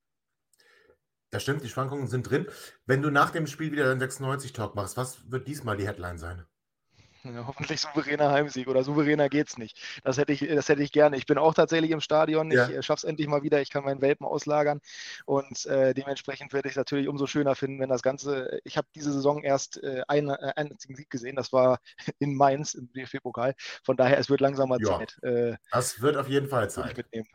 Das 1.30 1.42
stimmt, 1.42 1.62
die 1.62 1.68
Schwankungen 1.68 2.06
sind 2.06 2.30
drin. 2.30 2.46
Wenn 2.86 3.02
du 3.02 3.10
nach 3.10 3.30
dem 3.30 3.46
Spiel 3.46 3.70
wieder 3.70 3.84
deinen 3.84 4.00
96-Talk 4.00 4.74
machst, 4.74 4.96
was 4.96 5.30
wird 5.30 5.46
diesmal 5.46 5.76
die 5.76 5.86
Headline 5.86 6.18
sein? 6.18 6.46
Hoffentlich 7.24 7.80
souveräner 7.80 8.30
Heimsieg 8.30 8.68
oder 8.68 8.84
souveräner 8.84 9.28
geht's 9.28 9.58
nicht. 9.58 9.78
Das 10.04 10.18
hätte 10.18 10.32
ich, 10.32 10.40
das 10.40 10.68
hätte 10.68 10.82
ich 10.82 10.92
gerne. 10.92 11.16
Ich 11.16 11.26
bin 11.26 11.38
auch 11.38 11.54
tatsächlich 11.54 11.90
im 11.90 12.00
Stadion. 12.00 12.50
Ja. 12.50 12.68
Ich 12.68 12.76
äh, 12.76 12.82
schaffe 12.82 12.98
es 12.98 13.04
endlich 13.04 13.28
mal 13.28 13.42
wieder. 13.42 13.60
Ich 13.60 13.70
kann 13.70 13.84
meinen 13.84 14.00
Welpen 14.00 14.26
auslagern 14.26 14.80
und 15.24 15.66
äh, 15.66 15.94
dementsprechend 15.94 16.52
werde 16.52 16.68
ich 16.68 16.72
es 16.72 16.76
natürlich 16.76 17.08
umso 17.08 17.26
schöner 17.26 17.54
finden, 17.54 17.80
wenn 17.80 17.88
das 17.88 18.02
Ganze. 18.02 18.60
Ich 18.64 18.76
habe 18.76 18.88
diese 18.94 19.12
Saison 19.12 19.42
erst 19.42 19.82
äh, 19.82 20.02
einen, 20.08 20.30
äh, 20.30 20.52
einzigen 20.56 20.96
Sieg 20.96 21.10
gesehen. 21.10 21.36
Das 21.36 21.52
war 21.52 21.80
in 22.18 22.34
Mainz 22.34 22.74
im 22.74 22.92
DFB-Pokal. 22.92 23.54
Von 23.82 23.96
daher, 23.96 24.18
es 24.18 24.30
wird 24.30 24.40
langsam 24.40 24.68
mal 24.68 24.80
ja. 24.80 24.98
Zeit. 24.98 25.18
Äh, 25.22 25.56
das 25.70 26.00
wird 26.00 26.16
auf 26.16 26.28
jeden 26.28 26.48
Fall 26.48 26.70
Zeit. 26.70 26.96
Mitnehmen. 26.96 27.28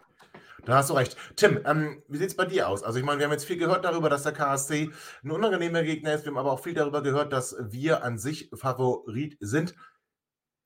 Da 0.66 0.78
hast 0.78 0.90
du 0.90 0.94
recht. 0.94 1.18
Tim, 1.36 1.62
ähm, 1.66 2.04
wie 2.08 2.18
sieht 2.18 2.30
es 2.30 2.36
bei 2.36 2.46
dir 2.46 2.70
aus? 2.70 2.84
Also 2.84 2.98
ich 2.98 3.06
meine, 3.06 3.20
wir 3.20 3.26
haben 3.26 3.34
jetzt 3.34 3.46
viel 3.46 3.58
gehört 3.58 3.84
darüber, 3.84 4.10
dass 4.10 4.24
der 4.24 4.32
KSC 4.32 4.92
ein 5.24 5.32
unangenehmer 5.32 5.84
Gegner 5.84 6.14
ist. 6.14 6.24
Wir 6.24 6.32
haben 6.32 6.38
aber 6.38 6.54
auch 6.54 6.64
viel 6.64 6.74
darüber 6.74 7.04
gehört, 7.04 7.34
dass 7.34 7.56
wir 7.60 8.04
an 8.04 8.18
sich 8.18 8.50
Favorit 8.54 9.38
sind. 9.42 9.76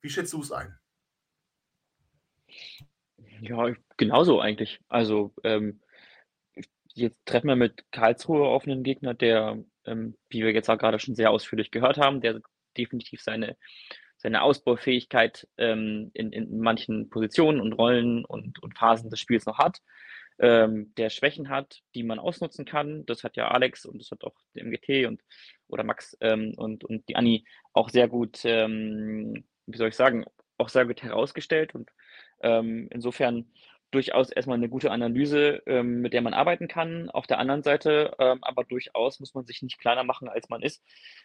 Wie 0.02 0.10
schätzt 0.10 0.34
du 0.34 0.42
es 0.42 0.52
ein? 0.52 0.78
Ja, 3.42 3.74
genauso 3.98 4.40
eigentlich. 4.40 4.80
Also 4.88 5.34
ähm, 5.44 5.82
jetzt 6.94 7.26
treffen 7.26 7.48
wir 7.48 7.56
mit 7.56 7.92
Karlsruhe 7.92 8.48
auf 8.48 8.66
einen 8.66 8.84
Gegner, 8.84 9.14
der, 9.14 9.64
ähm, 9.86 10.16
wie 10.30 10.44
wir 10.44 10.52
jetzt 10.52 10.70
auch 10.70 10.78
gerade 10.78 11.00
schon 11.00 11.16
sehr 11.16 11.32
ausführlich 11.32 11.72
gehört 11.72 11.98
haben, 11.98 12.22
der 12.22 12.42
definitiv 12.78 13.22
seine 13.22 13.58
seine 14.18 14.42
Ausbaufähigkeit 14.42 15.48
ähm, 15.58 16.12
in, 16.14 16.32
in 16.32 16.60
manchen 16.60 17.10
Positionen 17.10 17.62
und 17.62 17.74
Rollen 17.74 18.26
und, 18.26 18.62
und 18.62 18.78
Phasen 18.78 19.10
des 19.10 19.20
Spiels 19.20 19.46
noch 19.46 19.60
hat, 19.60 19.82
ähm, 20.40 20.94
der 20.98 21.10
Schwächen 21.10 21.50
hat, 21.50 21.82
die 21.96 22.04
man 22.04 22.20
ausnutzen 22.20 22.66
kann. 22.66 23.06
Das 23.06 23.24
hat 23.24 23.38
ja 23.38 23.48
Alex 23.50 23.86
und 23.86 24.00
das 24.00 24.12
hat 24.12 24.24
auch 24.24 24.36
der 24.56 24.64
MGT 24.64 25.08
und 25.08 25.22
oder 25.68 25.84
Max 25.84 26.18
ähm, 26.22 26.54
und, 26.58 26.84
und 26.84 27.08
die 27.10 27.16
Anni 27.16 27.46
auch 27.74 27.90
sehr 27.90 28.08
gut, 28.08 28.42
ähm, 28.44 29.46
wie 29.66 29.78
soll 29.78 29.90
ich 29.90 29.96
sagen, 29.96 30.26
auch 30.58 30.70
sehr 30.70 30.86
gut 30.86 31.04
herausgestellt. 31.04 31.76
Und 31.76 31.92
ähm, 32.42 32.88
insofern 32.92 33.52
durchaus 33.92 34.32
erstmal 34.32 34.58
eine 34.58 34.70
gute 34.70 34.92
Analyse, 34.92 35.62
ähm, 35.66 36.02
mit 36.02 36.14
der 36.14 36.22
man 36.22 36.34
arbeiten 36.34 36.68
kann. 36.68 37.10
Auf 37.10 37.28
der 37.28 37.40
anderen 37.40 37.64
Seite 37.64 38.14
ähm, 38.20 38.40
aber 38.42 38.64
durchaus 38.64 39.20
muss 39.20 39.34
man 39.34 39.46
sich 39.46 39.62
nicht 39.62 39.80
kleiner 39.80 40.04
machen, 40.04 40.28
als 40.28 40.50
man 40.50 40.62
ist. 40.62 40.84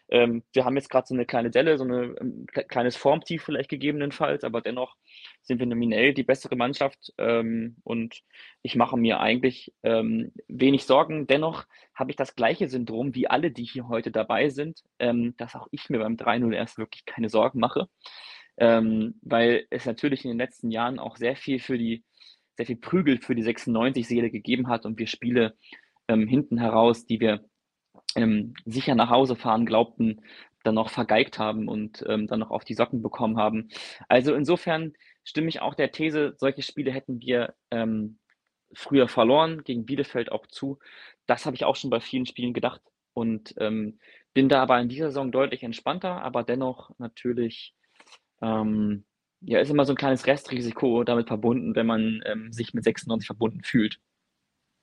Ähm, 0.08 0.42
wir 0.52 0.64
haben 0.64 0.76
jetzt 0.76 0.90
gerade 0.90 1.06
so 1.06 1.14
eine 1.14 1.26
kleine 1.26 1.50
Delle, 1.50 1.78
so 1.78 1.84
ein 1.84 2.16
ähm, 2.20 2.46
kleines 2.46 2.96
Formtief 2.96 3.42
vielleicht 3.42 3.68
gegebenenfalls, 3.68 4.44
aber 4.44 4.60
dennoch 4.60 4.96
sind 5.42 5.58
wir 5.58 5.66
nominell 5.66 6.14
die 6.14 6.22
bessere 6.22 6.56
Mannschaft 6.56 7.12
ähm, 7.18 7.76
und 7.84 8.22
ich 8.62 8.76
mache 8.76 8.96
mir 8.96 9.20
eigentlich 9.20 9.74
ähm, 9.82 10.32
wenig 10.48 10.84
Sorgen. 10.84 11.26
Dennoch 11.26 11.64
habe 11.94 12.10
ich 12.10 12.16
das 12.16 12.36
gleiche 12.36 12.68
Syndrom 12.68 13.14
wie 13.14 13.28
alle, 13.28 13.50
die 13.50 13.64
hier 13.64 13.88
heute 13.88 14.10
dabei 14.10 14.48
sind, 14.48 14.82
dass 14.98 15.54
auch 15.54 15.68
ich 15.72 15.90
mir 15.90 15.98
beim 15.98 16.16
3-0 16.16 16.54
erst 16.54 16.78
wirklich 16.78 17.04
keine 17.04 17.28
Sorgen 17.28 17.60
mache. 17.60 17.88
weil 18.56 19.66
es 19.70 19.84
natürlich 19.84 20.24
in 20.24 20.30
den 20.30 20.38
letzten 20.38 20.70
Jahren 20.70 20.98
auch 20.98 21.16
sehr 21.16 21.36
viel 21.36 21.58
für 21.58 21.76
die 21.76 22.02
sehr 22.56 22.66
viel 22.66 22.76
Prügel 22.76 23.18
für 23.18 23.34
die 23.34 23.44
96-Seele 23.44 24.30
gegeben 24.30 24.68
hat 24.68 24.84
und 24.86 24.98
wir 24.98 25.06
Spiele 25.06 25.56
ähm, 26.08 26.26
hinten 26.26 26.58
heraus, 26.58 27.06
die 27.06 27.20
wir 27.20 27.44
ähm, 28.14 28.54
sicher 28.64 28.94
nach 28.94 29.10
Hause 29.10 29.36
fahren 29.36 29.66
glaubten, 29.66 30.20
dann 30.62 30.74
noch 30.74 30.90
vergeigt 30.90 31.38
haben 31.38 31.68
und 31.68 32.04
ähm, 32.08 32.26
dann 32.26 32.40
noch 32.40 32.50
auf 32.50 32.64
die 32.64 32.74
Socken 32.74 33.02
bekommen 33.02 33.36
haben. 33.36 33.68
Also 34.08 34.34
insofern 34.34 34.92
stimme 35.24 35.48
ich 35.48 35.60
auch 35.60 35.74
der 35.74 35.92
These, 35.92 36.34
solche 36.36 36.62
Spiele 36.62 36.92
hätten 36.92 37.20
wir 37.20 37.54
ähm, 37.70 38.18
früher 38.74 39.08
verloren, 39.08 39.64
gegen 39.64 39.84
Bielefeld 39.86 40.30
auch 40.30 40.46
zu. 40.46 40.78
Das 41.26 41.46
habe 41.46 41.56
ich 41.56 41.64
auch 41.64 41.76
schon 41.76 41.90
bei 41.90 42.00
vielen 42.00 42.26
Spielen 42.26 42.54
gedacht 42.54 42.80
und 43.14 43.54
ähm, 43.58 43.98
bin 44.34 44.48
da 44.48 44.62
aber 44.62 44.80
in 44.80 44.88
dieser 44.88 45.08
Saison 45.08 45.30
deutlich 45.32 45.62
entspannter, 45.62 46.22
aber 46.22 46.42
dennoch 46.42 46.90
natürlich 46.98 47.74
ähm, 48.40 49.04
ja, 49.44 49.60
ist 49.60 49.70
immer 49.70 49.84
so 49.84 49.92
ein 49.92 49.96
kleines 49.96 50.26
Restrisiko 50.26 51.04
damit 51.04 51.28
verbunden, 51.28 51.74
wenn 51.74 51.86
man 51.86 52.22
ähm, 52.26 52.52
sich 52.52 52.74
mit 52.74 52.84
96 52.84 53.26
verbunden 53.26 53.62
fühlt. 53.62 53.98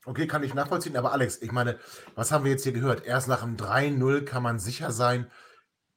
Okay, 0.05 0.27
kann 0.27 0.43
ich 0.43 0.53
nachvollziehen, 0.53 0.95
aber 0.97 1.11
Alex, 1.11 1.41
ich 1.41 1.51
meine, 1.51 1.77
was 2.15 2.31
haben 2.31 2.43
wir 2.45 2.51
jetzt 2.51 2.63
hier 2.63 2.71
gehört? 2.71 3.05
Erst 3.05 3.27
nach 3.27 3.41
dem 3.41 3.57
3-0 3.57 4.23
kann 4.23 4.43
man 4.43 4.59
sicher 4.59 4.91
sein. 4.91 5.29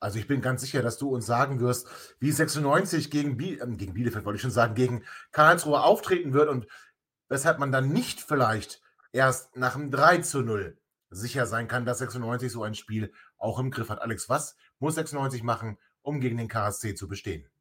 Also 0.00 0.18
ich 0.18 0.26
bin 0.26 0.40
ganz 0.40 0.60
sicher, 0.62 0.82
dass 0.82 0.98
du 0.98 1.08
uns 1.08 1.26
sagen 1.26 1.60
wirst, 1.60 1.86
wie 2.18 2.32
96 2.32 3.10
gegen, 3.10 3.36
Biel 3.36 3.60
äh, 3.60 3.76
gegen 3.76 3.94
Bielefeld, 3.94 4.24
wollte 4.24 4.36
ich 4.36 4.42
schon 4.42 4.50
sagen, 4.50 4.74
gegen 4.74 5.04
Karlsruhe 5.30 5.82
auftreten 5.82 6.32
wird 6.32 6.48
und 6.48 6.66
weshalb 7.28 7.58
man 7.58 7.70
dann 7.70 7.92
nicht 7.92 8.20
vielleicht 8.20 8.82
erst 9.12 9.56
nach 9.56 9.74
dem 9.74 9.90
3 9.90 10.22
0 10.42 10.76
sicher 11.10 11.46
sein 11.46 11.68
kann, 11.68 11.84
dass 11.84 11.98
96 11.98 12.50
so 12.50 12.62
ein 12.64 12.74
Spiel 12.74 13.12
auch 13.36 13.58
im 13.58 13.70
Griff 13.70 13.90
hat. 13.90 14.02
Alex, 14.02 14.28
was 14.28 14.56
muss 14.78 14.96
96 14.96 15.42
machen, 15.42 15.78
um 16.02 16.20
gegen 16.20 16.38
den 16.38 16.48
KSC 16.48 16.94
zu 16.94 17.06
bestehen? 17.06 17.51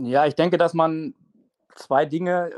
Ja, 0.00 0.26
ich 0.26 0.34
denke, 0.34 0.58
dass 0.58 0.74
man 0.74 1.14
zwei 1.74 2.06
Dinge 2.06 2.50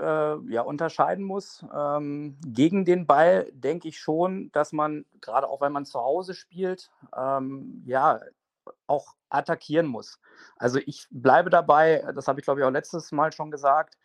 äh, 0.47 0.53
ja, 0.53 0.63
unterscheiden 0.63 1.25
muss. 1.25 1.65
Ähm, 1.75 2.37
gegen 2.47 2.85
den 2.85 3.07
Ball 3.07 3.51
denke 3.53 3.89
ich 3.89 3.99
schon, 3.99 4.51
dass 4.53 4.73
man, 4.73 5.05
gerade 5.21 5.49
auch 5.49 5.61
wenn 5.61 5.73
man 5.73 5.85
zu 5.87 6.01
Hause 6.01 6.35
spielt, 6.35 6.91
ähm, 7.17 7.83
ja, 7.87 8.21
auch 8.87 9.15
attackieren 9.31 9.87
muss. 9.87 10.21
Also 10.57 10.81
ich 10.85 11.07
bleibe 11.11 11.51
dabei, 11.51 12.05
das 12.15 12.29
habe 12.29 12.41
ich 12.41 12.45
glaube 12.45 12.61
ich 12.61 12.67
auch 12.67 12.71
letztes 12.71 13.13
Mal 13.13 13.33
schon 13.33 13.51
gesagt, 13.51 13.97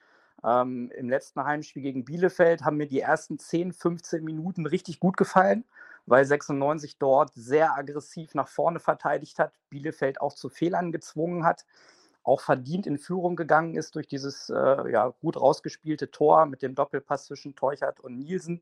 ähm, 0.44 0.92
im 0.96 1.10
letzten 1.10 1.44
Heimspiel 1.44 1.82
gegen 1.82 2.06
Bielefeld 2.06 2.64
haben 2.64 2.78
mir 2.78 2.88
die 2.88 3.00
ersten 3.00 3.40
10, 3.40 3.74
15 3.74 4.24
Minuten 4.24 4.66
richtig 4.66 5.00
gut 5.00 5.18
gefallen, 5.18 5.66
weil 6.06 6.26
96 6.26 6.98
dort 7.00 7.32
sehr 7.34 7.76
aggressiv 7.76 8.36
nach 8.36 8.48
vorne 8.48 8.80
verteidigt 8.80 9.40
hat, 9.40 9.54
Bielefeld 9.70 10.22
auch 10.22 10.34
zu 10.34 10.50
Fehlern 10.50 10.92
gezwungen 10.92 11.46
hat 11.46 11.66
auch 12.26 12.42
verdient 12.42 12.88
in 12.88 12.98
Führung 12.98 13.36
gegangen 13.36 13.76
ist 13.76 13.96
durch 13.96 14.08
dieses 14.08 14.50
äh, 14.50 14.92
ja, 14.92 15.14
gut 15.22 15.40
rausgespielte 15.40 16.10
Tor 16.12 16.48
mit 16.48 16.62
dem 16.62 16.76
Doppelpass 16.76 17.26
zwischen 17.26 17.56
Teuchert 17.56 18.00
und 18.00 18.18
Nielsen. 18.18 18.62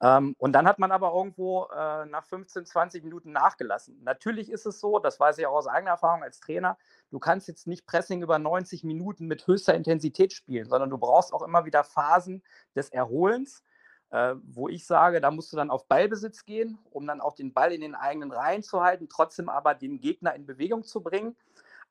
Ähm, 0.00 0.34
und 0.38 0.52
dann 0.52 0.66
hat 0.66 0.78
man 0.80 0.90
aber 0.90 1.12
irgendwo 1.14 1.66
äh, 1.66 2.06
nach 2.06 2.24
15, 2.24 2.66
20 2.66 3.04
Minuten 3.04 3.32
nachgelassen. 3.32 4.02
Natürlich 4.02 4.50
ist 4.50 4.66
es 4.66 4.80
so, 4.80 4.98
das 4.98 5.18
weiß 5.18 5.38
ich 5.38 5.46
auch 5.46 5.54
aus 5.54 5.68
eigener 5.68 5.92
Erfahrung 5.92 6.22
als 6.22 6.40
Trainer, 6.40 6.76
du 7.10 7.18
kannst 7.18 7.48
jetzt 7.48 7.66
nicht 7.66 7.86
Pressing 7.86 8.22
über 8.22 8.38
90 8.38 8.84
Minuten 8.84 9.26
mit 9.26 9.46
höchster 9.46 9.74
Intensität 9.74 10.32
spielen, 10.32 10.68
sondern 10.68 10.90
du 10.90 10.98
brauchst 10.98 11.32
auch 11.32 11.42
immer 11.42 11.64
wieder 11.64 11.84
Phasen 11.84 12.42
des 12.74 12.90
Erholens. 12.90 13.62
Äh, 14.10 14.36
wo 14.42 14.70
ich 14.70 14.86
sage, 14.86 15.20
da 15.20 15.30
musst 15.30 15.52
du 15.52 15.58
dann 15.58 15.70
auf 15.70 15.86
Ballbesitz 15.86 16.46
gehen, 16.46 16.78
um 16.90 17.06
dann 17.06 17.20
auch 17.20 17.34
den 17.34 17.52
Ball 17.52 17.72
in 17.72 17.82
den 17.82 17.94
eigenen 17.94 18.32
Reihen 18.32 18.62
zu 18.62 18.80
halten, 18.80 19.06
trotzdem 19.10 19.50
aber 19.50 19.74
den 19.74 20.00
Gegner 20.00 20.34
in 20.34 20.46
Bewegung 20.46 20.82
zu 20.82 21.02
bringen 21.02 21.36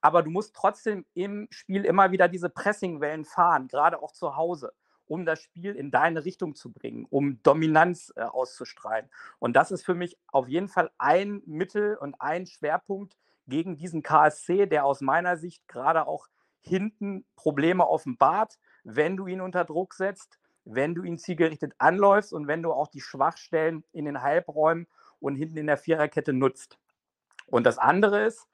aber 0.01 0.23
du 0.23 0.29
musst 0.29 0.55
trotzdem 0.55 1.05
im 1.13 1.47
Spiel 1.49 1.85
immer 1.85 2.11
wieder 2.11 2.27
diese 2.27 2.49
Pressingwellen 2.49 3.25
fahren, 3.25 3.67
gerade 3.67 4.01
auch 4.01 4.11
zu 4.11 4.35
Hause, 4.35 4.73
um 5.07 5.25
das 5.25 5.41
Spiel 5.41 5.75
in 5.75 5.91
deine 5.91 6.25
Richtung 6.25 6.55
zu 6.55 6.71
bringen, 6.71 7.05
um 7.09 7.41
Dominanz 7.43 8.13
äh, 8.15 8.21
auszustrahlen. 8.21 9.09
Und 9.39 9.55
das 9.55 9.71
ist 9.71 9.85
für 9.85 9.95
mich 9.95 10.17
auf 10.27 10.47
jeden 10.47 10.67
Fall 10.67 10.91
ein 10.97 11.41
Mittel 11.45 11.95
und 11.95 12.19
ein 12.19 12.45
Schwerpunkt 12.45 13.17
gegen 13.47 13.77
diesen 13.77 14.03
KSC, 14.03 14.65
der 14.67 14.85
aus 14.85 15.01
meiner 15.01 15.37
Sicht 15.37 15.67
gerade 15.67 16.05
auch 16.07 16.27
hinten 16.61 17.25
Probleme 17.35 17.87
offenbart, 17.87 18.59
wenn 18.83 19.15
du 19.17 19.27
ihn 19.27 19.41
unter 19.41 19.63
Druck 19.63 19.93
setzt, 19.93 20.39
wenn 20.65 20.95
du 20.95 21.03
ihn 21.03 21.17
zielgerichtet 21.17 21.73
anläufst 21.77 22.33
und 22.33 22.47
wenn 22.47 22.61
du 22.61 22.73
auch 22.73 22.87
die 22.87 23.01
Schwachstellen 23.01 23.85
in 23.93 24.05
den 24.05 24.21
Halbräumen 24.21 24.87
und 25.19 25.35
hinten 25.35 25.57
in 25.57 25.67
der 25.67 25.77
Viererkette 25.77 26.33
nutzt. 26.33 26.77
Und 27.47 27.65
das 27.65 27.77
andere 27.77 28.25
ist, 28.25 28.47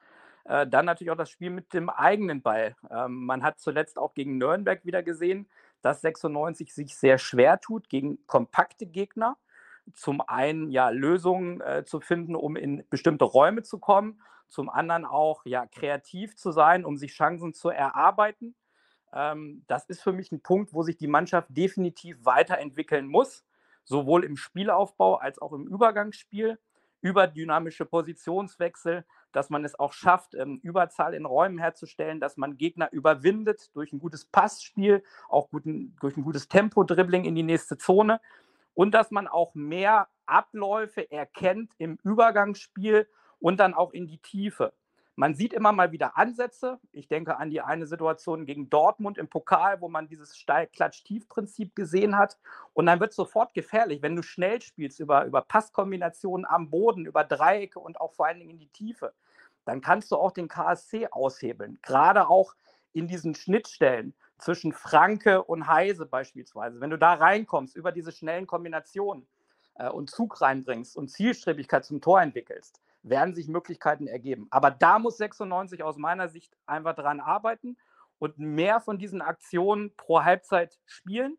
äh, 0.44 0.66
dann 0.66 0.84
natürlich 0.84 1.10
auch 1.10 1.16
das 1.16 1.30
Spiel 1.30 1.50
mit 1.50 1.72
dem 1.72 1.88
eigenen 1.88 2.42
Ball. 2.42 2.76
Ähm, 2.90 3.24
man 3.24 3.42
hat 3.42 3.58
zuletzt 3.58 3.98
auch 3.98 4.14
gegen 4.14 4.38
Nürnberg 4.38 4.84
wieder 4.84 5.02
gesehen, 5.02 5.48
dass 5.80 6.00
96 6.02 6.72
sich 6.74 6.96
sehr 6.96 7.18
schwer 7.18 7.60
tut 7.60 7.88
gegen 7.88 8.26
kompakte 8.26 8.86
Gegner. 8.86 9.36
Zum 9.92 10.20
einen 10.22 10.70
ja 10.70 10.88
Lösungen 10.90 11.60
äh, 11.60 11.84
zu 11.84 12.00
finden, 12.00 12.34
um 12.36 12.56
in 12.56 12.84
bestimmte 12.88 13.24
Räume 13.24 13.62
zu 13.62 13.78
kommen, 13.78 14.20
zum 14.48 14.70
anderen 14.70 15.04
auch 15.04 15.44
ja 15.44 15.66
kreativ 15.66 16.36
zu 16.36 16.52
sein, 16.52 16.84
um 16.84 16.96
sich 16.96 17.12
Chancen 17.12 17.54
zu 17.54 17.70
erarbeiten. 17.70 18.54
Ähm, 19.12 19.64
das 19.66 19.86
ist 19.86 20.02
für 20.02 20.12
mich 20.12 20.30
ein 20.32 20.42
Punkt, 20.42 20.74
wo 20.74 20.82
sich 20.82 20.96
die 20.96 21.06
Mannschaft 21.06 21.48
definitiv 21.50 22.24
weiterentwickeln 22.24 23.06
muss, 23.06 23.44
sowohl 23.84 24.24
im 24.24 24.36
Spielaufbau 24.36 25.16
als 25.16 25.38
auch 25.38 25.52
im 25.52 25.66
Übergangsspiel 25.66 26.58
über 27.00 27.26
dynamische 27.26 27.84
Positionswechsel, 27.84 29.04
dass 29.34 29.50
man 29.50 29.64
es 29.64 29.78
auch 29.78 29.92
schafft, 29.92 30.34
ähm, 30.34 30.60
Überzahl 30.62 31.14
in 31.14 31.26
Räumen 31.26 31.58
herzustellen, 31.58 32.20
dass 32.20 32.36
man 32.36 32.56
Gegner 32.56 32.90
überwindet 32.92 33.74
durch 33.74 33.92
ein 33.92 33.98
gutes 33.98 34.24
Passspiel, 34.24 35.02
auch 35.28 35.50
guten, 35.50 35.96
durch 36.00 36.16
ein 36.16 36.22
gutes 36.22 36.48
Tempo-Dribbling 36.48 37.24
in 37.24 37.34
die 37.34 37.42
nächste 37.42 37.76
Zone 37.76 38.20
und 38.74 38.92
dass 38.92 39.10
man 39.10 39.26
auch 39.26 39.54
mehr 39.54 40.08
Abläufe 40.26 41.10
erkennt 41.10 41.72
im 41.78 41.98
Übergangsspiel 42.02 43.08
und 43.40 43.58
dann 43.58 43.74
auch 43.74 43.92
in 43.92 44.06
die 44.06 44.18
Tiefe. 44.18 44.72
Man 45.16 45.34
sieht 45.34 45.52
immer 45.52 45.70
mal 45.70 45.92
wieder 45.92 46.16
Ansätze. 46.18 46.80
Ich 46.90 47.06
denke 47.06 47.36
an 47.36 47.50
die 47.50 47.60
eine 47.60 47.86
Situation 47.86 48.46
gegen 48.46 48.68
Dortmund 48.68 49.16
im 49.16 49.28
Pokal, 49.28 49.80
wo 49.80 49.88
man 49.88 50.08
dieses 50.08 50.36
Steil-Klatsch-Tief-Prinzip 50.36 51.76
gesehen 51.76 52.18
hat. 52.18 52.36
Und 52.72 52.86
dann 52.86 52.98
wird 52.98 53.10
es 53.10 53.16
sofort 53.16 53.54
gefährlich, 53.54 54.02
wenn 54.02 54.16
du 54.16 54.22
schnell 54.22 54.60
spielst 54.60 54.98
über, 54.98 55.24
über 55.24 55.42
Passkombinationen 55.42 56.44
am 56.44 56.68
Boden, 56.68 57.06
über 57.06 57.22
Dreiecke 57.22 57.78
und 57.78 58.00
auch 58.00 58.12
vor 58.12 58.26
allen 58.26 58.40
Dingen 58.40 58.50
in 58.50 58.58
die 58.58 58.68
Tiefe. 58.68 59.12
dann 59.64 59.80
kannst 59.80 60.10
du 60.10 60.16
auch 60.16 60.32
den 60.32 60.48
KSC 60.48 61.08
aushebeln. 61.10 61.78
Gerade 61.80 62.28
auch 62.28 62.54
in 62.92 63.08
diesen 63.08 63.34
Schnittstellen 63.34 64.14
zwischen 64.38 64.72
Franke 64.72 65.42
und 65.42 65.66
Heise 65.66 66.06
beispielsweise. 66.06 66.80
Wenn 66.80 66.90
du 66.90 66.98
da 66.98 67.14
reinkommst 67.14 67.76
über 67.76 67.92
diese 67.92 68.12
schnellen 68.12 68.46
Kombinationen 68.46 69.26
äh, 69.76 69.88
und 69.88 70.10
Zug 70.10 70.40
reinbringst 70.40 70.96
und 70.96 71.08
Zielstrebigkeit 71.08 71.84
zum 71.84 72.00
Tor 72.00 72.20
entwickelst, 72.20 72.80
werden 73.04 73.34
sich 73.34 73.48
Möglichkeiten 73.48 74.06
ergeben. 74.06 74.48
Aber 74.50 74.70
da 74.70 74.98
muss 74.98 75.18
96 75.18 75.82
aus 75.82 75.96
meiner 75.96 76.28
Sicht 76.28 76.56
einfach 76.66 76.94
dran 76.94 77.20
arbeiten 77.20 77.76
und 78.18 78.38
mehr 78.38 78.80
von 78.80 78.98
diesen 78.98 79.22
Aktionen 79.22 79.94
pro 79.96 80.24
Halbzeit 80.24 80.80
spielen. 80.86 81.38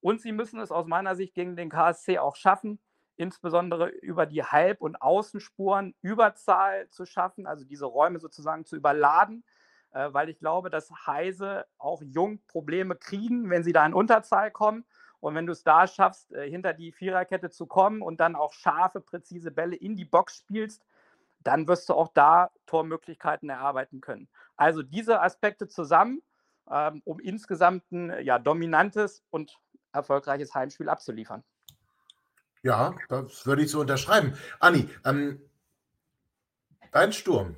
Und 0.00 0.20
sie 0.20 0.32
müssen 0.32 0.60
es 0.60 0.70
aus 0.70 0.86
meiner 0.86 1.16
Sicht 1.16 1.34
gegen 1.34 1.56
den 1.56 1.70
KSC 1.70 2.18
auch 2.18 2.36
schaffen, 2.36 2.78
insbesondere 3.16 3.88
über 3.88 4.26
die 4.26 4.44
Halb- 4.44 4.80
und 4.80 5.02
Außenspuren 5.02 5.94
Überzahl 6.02 6.88
zu 6.90 7.04
schaffen, 7.04 7.46
also 7.46 7.64
diese 7.64 7.86
Räume 7.86 8.20
sozusagen 8.20 8.64
zu 8.64 8.76
überladen, 8.76 9.44
äh, 9.90 10.12
weil 10.12 10.28
ich 10.28 10.38
glaube, 10.38 10.70
dass 10.70 10.90
Heise 11.06 11.66
auch 11.78 12.02
jung 12.02 12.40
Probleme 12.46 12.94
kriegen, 12.94 13.50
wenn 13.50 13.64
sie 13.64 13.72
da 13.72 13.84
in 13.84 13.94
Unterzahl 13.94 14.50
kommen. 14.50 14.84
Und 15.20 15.34
wenn 15.34 15.46
du 15.46 15.52
es 15.52 15.64
da 15.64 15.88
schaffst, 15.88 16.30
äh, 16.32 16.48
hinter 16.48 16.74
die 16.74 16.92
Viererkette 16.92 17.50
zu 17.50 17.66
kommen 17.66 18.02
und 18.02 18.20
dann 18.20 18.36
auch 18.36 18.52
scharfe, 18.52 19.00
präzise 19.00 19.50
Bälle 19.50 19.74
in 19.74 19.96
die 19.96 20.04
Box 20.04 20.36
spielst, 20.36 20.84
dann 21.40 21.68
wirst 21.68 21.88
du 21.88 21.94
auch 21.94 22.08
da 22.14 22.50
Tormöglichkeiten 22.66 23.48
erarbeiten 23.48 24.00
können. 24.00 24.28
Also 24.56 24.82
diese 24.82 25.20
Aspekte 25.20 25.68
zusammen, 25.68 26.22
ähm, 26.70 27.02
um 27.04 27.20
insgesamt 27.20 27.90
ein 27.92 28.24
ja, 28.24 28.38
dominantes 28.38 29.22
und 29.30 29.56
erfolgreiches 29.92 30.54
Heimspiel 30.54 30.88
abzuliefern. 30.88 31.44
Ja, 32.62 32.94
das 33.08 33.46
würde 33.46 33.62
ich 33.62 33.70
so 33.70 33.80
unterschreiben. 33.80 34.36
Anni, 34.58 34.88
ähm, 35.04 35.40
dein 36.90 37.12
Sturm, 37.12 37.56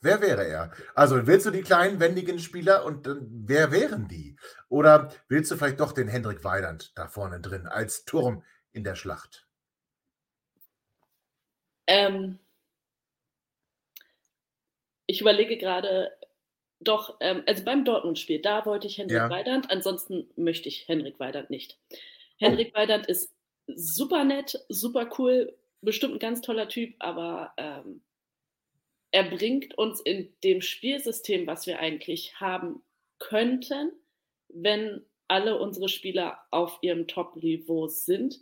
wer 0.00 0.20
wäre 0.20 0.46
er? 0.46 0.72
Also 0.94 1.26
willst 1.26 1.46
du 1.46 1.50
die 1.50 1.62
kleinen, 1.62 2.00
wendigen 2.00 2.38
Spieler 2.38 2.84
und 2.84 3.06
äh, 3.06 3.14
wer 3.20 3.70
wären 3.70 4.08
die? 4.08 4.36
Oder 4.68 5.12
willst 5.28 5.50
du 5.50 5.56
vielleicht 5.56 5.80
doch 5.80 5.92
den 5.92 6.08
Hendrik 6.08 6.44
Weidand 6.44 6.92
da 6.98 7.06
vorne 7.08 7.40
drin 7.40 7.66
als 7.66 8.04
Turm 8.04 8.42
in 8.72 8.84
der 8.84 8.96
Schlacht? 8.96 9.46
Ähm, 11.86 12.38
ich 15.12 15.20
überlege 15.20 15.58
gerade, 15.58 16.10
doch, 16.80 17.18
ähm, 17.20 17.42
also 17.46 17.64
beim 17.64 17.84
Dortmund-Spiel, 17.84 18.40
da 18.40 18.64
wollte 18.64 18.86
ich 18.86 18.96
Hendrik 18.96 19.18
ja. 19.18 19.28
Weidand, 19.28 19.70
ansonsten 19.70 20.30
möchte 20.36 20.70
ich 20.70 20.88
Hendrik 20.88 21.20
Weidand 21.20 21.50
nicht. 21.50 21.78
Hendrik 22.38 22.72
oh. 22.74 22.78
Weidand 22.78 23.06
ist 23.06 23.30
super 23.66 24.24
nett, 24.24 24.58
super 24.70 25.10
cool, 25.18 25.54
bestimmt 25.82 26.14
ein 26.14 26.18
ganz 26.18 26.40
toller 26.40 26.66
Typ, 26.66 26.94
aber 26.98 27.52
ähm, 27.58 28.00
er 29.10 29.24
bringt 29.24 29.76
uns 29.76 30.00
in 30.00 30.32
dem 30.44 30.62
Spielsystem, 30.62 31.46
was 31.46 31.66
wir 31.66 31.78
eigentlich 31.78 32.40
haben 32.40 32.82
könnten, 33.18 33.92
wenn 34.48 35.04
alle 35.28 35.58
unsere 35.58 35.90
Spieler 35.90 36.38
auf 36.50 36.78
ihrem 36.80 37.06
Top-Niveau 37.06 37.86
sind, 37.86 38.40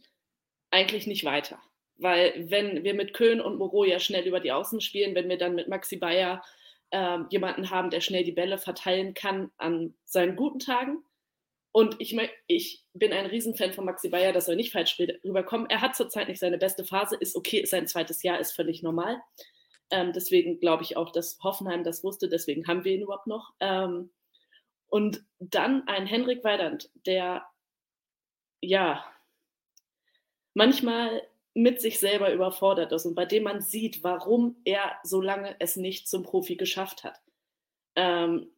eigentlich 0.71 1.09
nicht 1.09 1.25
weiter. 1.25 1.61
Weil 1.97 2.49
wenn 2.49 2.85
wir 2.85 2.95
mit 2.95 3.13
Köhn 3.13 3.41
und 3.41 3.59
Moreau 3.59 3.85
ja 3.85 3.99
schnell 3.99 4.27
über 4.27 4.39
die 4.39 4.53
Außen 4.53 4.81
spielen, 4.81 5.17
wenn 5.17 5.29
wir 5.29 5.37
dann 5.37 5.57
mit 5.57 5.69
Maxi 5.69 5.97
Bayer 5.97 6.43
äh, 6.91 7.19
jemanden 7.31 7.71
haben, 7.71 7.91
der 7.91 8.01
schnell 8.01 8.25
die 8.25 8.33
Bälle 8.33 8.59
verteilen 8.59 9.15
kann 9.15 9.51
an 9.57 9.95
seinen 10.05 10.37
guten 10.37 10.59
Tagen, 10.59 11.05
und 11.73 11.97
ich, 12.01 12.17
ich 12.49 12.85
bin 12.95 13.13
ein 13.13 13.27
Riesenfan 13.27 13.73
von 13.73 13.85
Maxi 13.85 14.09
Bayer, 14.09 14.33
das 14.33 14.47
soll 14.47 14.57
nicht 14.57 14.73
falsch 14.73 14.99
rüberkommen. 14.99 15.71
Er 15.71 15.81
hat 15.81 15.95
zurzeit 15.95 16.29
nicht 16.29 16.41
seine 16.41 16.59
beste 16.59 16.85
Phase, 16.85 17.17
ist 17.17 17.37
okay, 17.37 17.59
ist 17.59 17.71
sein 17.71 17.87
zweites 17.87 18.23
Jahr, 18.23 18.41
ist 18.41 18.53
völlig 18.53 18.83
normal. 18.83 19.23
Ähm, 19.91 20.13
deswegen 20.13 20.59
glaube 20.59 20.83
ich 20.83 20.97
auch, 20.97 21.13
dass 21.13 21.39
Hoffenheim 21.43 21.85
das 21.85 22.03
wusste, 22.03 22.29
deswegen 22.29 22.67
haben 22.67 22.85
wir 22.85 22.93
ihn 22.93 23.03
überhaupt 23.03 23.29
noch. 23.29 23.55
Ähm, 23.61 24.11
und 24.89 25.25
dann 25.39 25.87
ein 25.87 26.07
Henrik 26.07 26.43
Weidand, 26.43 26.91
der 27.07 27.45
ja 28.61 29.05
manchmal 30.55 31.23
mit 31.55 31.81
sich 31.81 31.99
selber 31.99 32.33
überfordert 32.33 32.93
ist 32.93 33.07
und 33.07 33.15
bei 33.15 33.27
dem 33.27 33.43
man 33.43 33.61
sieht, 33.61 34.05
warum 34.05 34.57
er 34.65 34.93
so 35.03 35.21
lange 35.21 35.57
es 35.59 35.77
nicht 35.77 36.09
zum 36.09 36.23
Profi 36.23 36.57
geschafft 36.57 37.05
hat. 37.05 37.21
Ähm, 37.97 38.51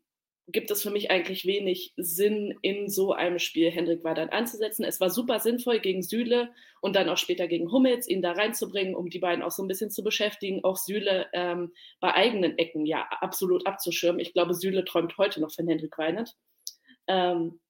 gibt 0.48 0.70
es 0.70 0.83
für 0.83 0.90
mich 0.90 1.11
eigentlich 1.11 1.46
wenig 1.46 1.92
Sinn, 1.96 2.59
in 2.62 2.88
so 2.88 3.12
einem 3.12 3.38
Spiel 3.38 3.70
Hendrik 3.70 4.02
Weidand 4.05 4.33
einzusetzen. 4.33 4.85
Es 4.85 5.00
war 5.00 5.09
super 5.09 5.38
sinnvoll 5.38 5.78
gegen 5.78 6.02
Süle 6.02 6.50
und 6.81 6.96
dann 6.96 7.09
auch 7.09 7.16
später 7.16 7.46
gegen 7.46 7.70
Hummels, 7.70 8.09
ihn 8.09 8.22
da 8.22 8.33
reinzubringen, 8.33 8.94
um 8.94 9.09
die 9.09 9.20
beiden 9.20 9.42
auch 9.42 9.52
so 9.52 9.62
ein 9.62 9.68
bisschen 9.68 9.90
zu 9.90 10.02
beschäftigen, 10.02 10.64
auch 10.64 10.76
Süle 10.76 11.28
ähm, 11.33 11.72
bei 12.00 12.14
eigenen 12.14 12.59
Ecken 12.59 12.87
ja 12.87 13.07
absolut 13.20 13.66
abzuschirmen. 13.66 14.20
Ich 14.20 14.33
glaube, 14.33 14.55
Süle 14.55 14.85
träumt 14.85 15.16
heute 15.16 15.40
noch 15.40 15.52
von 15.52 15.66
Hendrik 15.66 15.96
Weidand. 15.96 16.37
Ähm, 17.07 17.61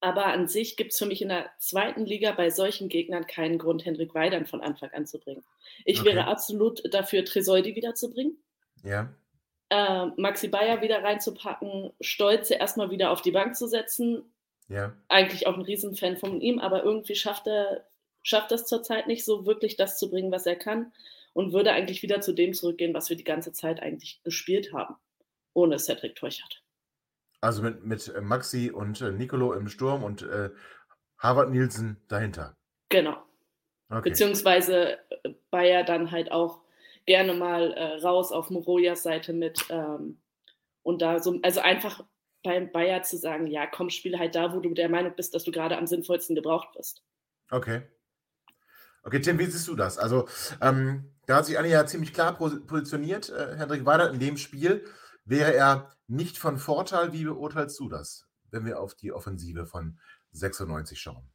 aber 0.00 0.26
an 0.26 0.48
sich 0.48 0.76
gibt 0.76 0.92
es 0.92 0.98
für 0.98 1.06
mich 1.06 1.22
in 1.22 1.28
der 1.28 1.50
zweiten 1.58 2.04
Liga 2.04 2.32
bei 2.32 2.50
solchen 2.50 2.88
Gegnern 2.88 3.26
keinen 3.26 3.58
Grund, 3.58 3.84
Hendrik 3.84 4.14
Weidand 4.14 4.48
von 4.48 4.60
Anfang 4.60 4.90
an 4.90 5.06
zu 5.06 5.18
bringen. 5.18 5.44
Ich 5.84 6.00
okay. 6.00 6.10
wäre 6.10 6.26
absolut 6.26 6.82
dafür, 6.92 7.24
Tresoldi 7.24 7.74
wiederzubringen. 7.74 8.36
Ja 8.82 9.08
äh, 9.70 10.06
Maxi 10.16 10.48
Bayer 10.48 10.80
wieder 10.82 11.02
reinzupacken, 11.02 11.92
Stolze 12.00 12.54
erstmal 12.54 12.90
wieder 12.90 13.10
auf 13.10 13.22
die 13.22 13.32
Bank 13.32 13.56
zu 13.56 13.66
setzen. 13.66 14.22
Ja. 14.68 14.92
Eigentlich 15.08 15.46
auch 15.46 15.54
ein 15.54 15.62
Riesenfan 15.62 16.16
von 16.16 16.40
ihm, 16.40 16.58
aber 16.58 16.82
irgendwie 16.84 17.14
schafft 17.14 17.46
er 17.46 17.86
schafft 18.22 18.50
das 18.50 18.66
zurzeit 18.66 19.06
nicht 19.06 19.24
so 19.24 19.46
wirklich, 19.46 19.76
das 19.76 19.98
zu 19.98 20.10
bringen, 20.10 20.32
was 20.32 20.46
er 20.46 20.56
kann 20.56 20.92
und 21.32 21.52
würde 21.52 21.70
eigentlich 21.70 22.02
wieder 22.02 22.20
zu 22.20 22.32
dem 22.32 22.54
zurückgehen, 22.54 22.92
was 22.92 23.08
wir 23.08 23.16
die 23.16 23.22
ganze 23.22 23.52
Zeit 23.52 23.80
eigentlich 23.80 24.20
gespielt 24.24 24.72
haben, 24.72 24.96
ohne 25.54 25.78
Cedric 25.78 26.16
Teuchert. 26.16 26.64
Also 27.46 27.62
mit, 27.62 27.84
mit 27.84 28.08
äh, 28.08 28.20
Maxi 28.20 28.72
und 28.72 29.00
äh, 29.00 29.12
Nicolo 29.12 29.52
im 29.52 29.68
Sturm 29.68 30.02
und 30.02 30.22
äh, 30.22 30.50
Harvard 31.16 31.50
Nielsen 31.50 32.02
dahinter. 32.08 32.56
Genau. 32.88 33.22
Okay. 33.88 34.10
Beziehungsweise 34.10 34.98
äh, 35.22 35.34
Bayer 35.52 35.84
dann 35.84 36.10
halt 36.10 36.32
auch 36.32 36.62
gerne 37.06 37.34
mal 37.34 37.72
äh, 37.74 38.00
raus 38.00 38.32
auf 38.32 38.50
Morojas 38.50 39.04
Seite 39.04 39.32
mit 39.32 39.64
ähm, 39.70 40.20
und 40.82 41.02
da 41.02 41.20
so, 41.20 41.38
also 41.42 41.60
einfach 41.60 42.04
beim 42.42 42.72
Bayer 42.72 43.02
zu 43.02 43.16
sagen, 43.16 43.46
ja, 43.46 43.68
komm, 43.68 43.90
spiele 43.90 44.18
halt 44.18 44.34
da, 44.34 44.52
wo 44.52 44.58
du 44.58 44.74
der 44.74 44.88
Meinung 44.88 45.14
bist, 45.14 45.32
dass 45.32 45.44
du 45.44 45.52
gerade 45.52 45.78
am 45.78 45.86
sinnvollsten 45.86 46.34
gebraucht 46.34 46.74
wirst. 46.74 47.04
Okay. 47.52 47.82
Okay, 49.04 49.20
Tim, 49.20 49.38
wie 49.38 49.46
siehst 49.46 49.68
du 49.68 49.76
das? 49.76 49.98
Also, 49.98 50.26
ähm, 50.60 51.14
da 51.26 51.36
hat 51.36 51.46
sich 51.46 51.56
Anni 51.56 51.68
ja 51.68 51.86
ziemlich 51.86 52.12
klar 52.12 52.36
positioniert, 52.36 53.30
äh, 53.30 53.56
Hendrik 53.56 53.86
Weider, 53.86 54.10
in 54.10 54.18
dem 54.18 54.36
Spiel. 54.36 54.84
Wäre 55.26 55.54
er 55.54 55.90
nicht 56.06 56.38
von 56.38 56.56
Vorteil? 56.56 57.12
Wie 57.12 57.24
beurteilst 57.24 57.78
du 57.80 57.88
das, 57.88 58.28
wenn 58.52 58.64
wir 58.64 58.80
auf 58.80 58.94
die 58.94 59.12
Offensive 59.12 59.66
von 59.66 59.98
96 60.30 61.00
schauen? 61.00 61.28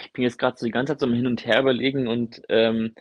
Ich 0.00 0.12
bin 0.14 0.24
jetzt 0.24 0.38
gerade 0.38 0.56
so 0.58 0.64
die 0.64 0.72
ganze 0.72 0.94
Zeit 0.94 1.00
so 1.00 1.06
Hin 1.06 1.26
und 1.26 1.44
Her 1.44 1.60
überlegen 1.60 2.08
und 2.08 2.42
ähm, 2.48 2.94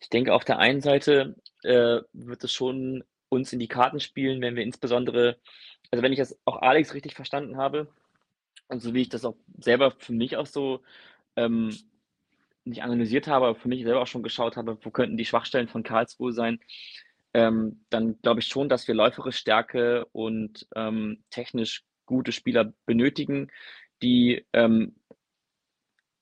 ich 0.00 0.08
denke, 0.08 0.32
auf 0.32 0.44
der 0.44 0.60
einen 0.60 0.80
Seite 0.80 1.34
äh, 1.64 2.00
wird 2.12 2.44
es 2.44 2.52
schon 2.52 3.02
uns 3.28 3.52
in 3.52 3.58
die 3.58 3.68
Karten 3.68 3.98
spielen, 3.98 4.40
wenn 4.40 4.54
wir 4.54 4.62
insbesondere, 4.62 5.36
also 5.90 6.02
wenn 6.02 6.12
ich 6.12 6.20
das 6.20 6.38
auch 6.44 6.62
Alex 6.62 6.94
richtig 6.94 7.16
verstanden 7.16 7.56
habe 7.56 7.88
und 8.68 8.80
so 8.80 8.94
wie 8.94 9.02
ich 9.02 9.08
das 9.08 9.24
auch 9.24 9.36
selber 9.58 9.90
für 9.98 10.12
mich 10.12 10.36
auch 10.36 10.46
so 10.46 10.82
ähm, 11.34 11.76
nicht 12.64 12.82
analysiert 12.82 13.26
habe, 13.26 13.46
aber 13.46 13.56
für 13.56 13.68
mich 13.68 13.82
selber 13.82 14.02
auch 14.02 14.06
schon 14.06 14.22
geschaut 14.22 14.56
habe, 14.56 14.78
wo 14.80 14.90
könnten 14.90 15.16
die 15.16 15.24
Schwachstellen 15.24 15.68
von 15.68 15.82
Karlsruhe 15.82 16.32
sein, 16.32 16.60
ähm, 17.38 17.84
dann 17.90 18.20
glaube 18.20 18.40
ich 18.40 18.48
schon, 18.48 18.68
dass 18.68 18.88
wir 18.88 18.94
läufere 18.94 19.30
Stärke 19.32 20.06
und 20.12 20.66
ähm, 20.74 21.22
technisch 21.30 21.84
gute 22.04 22.32
Spieler 22.32 22.72
benötigen, 22.84 23.48
die 24.02 24.44
ähm, 24.52 24.96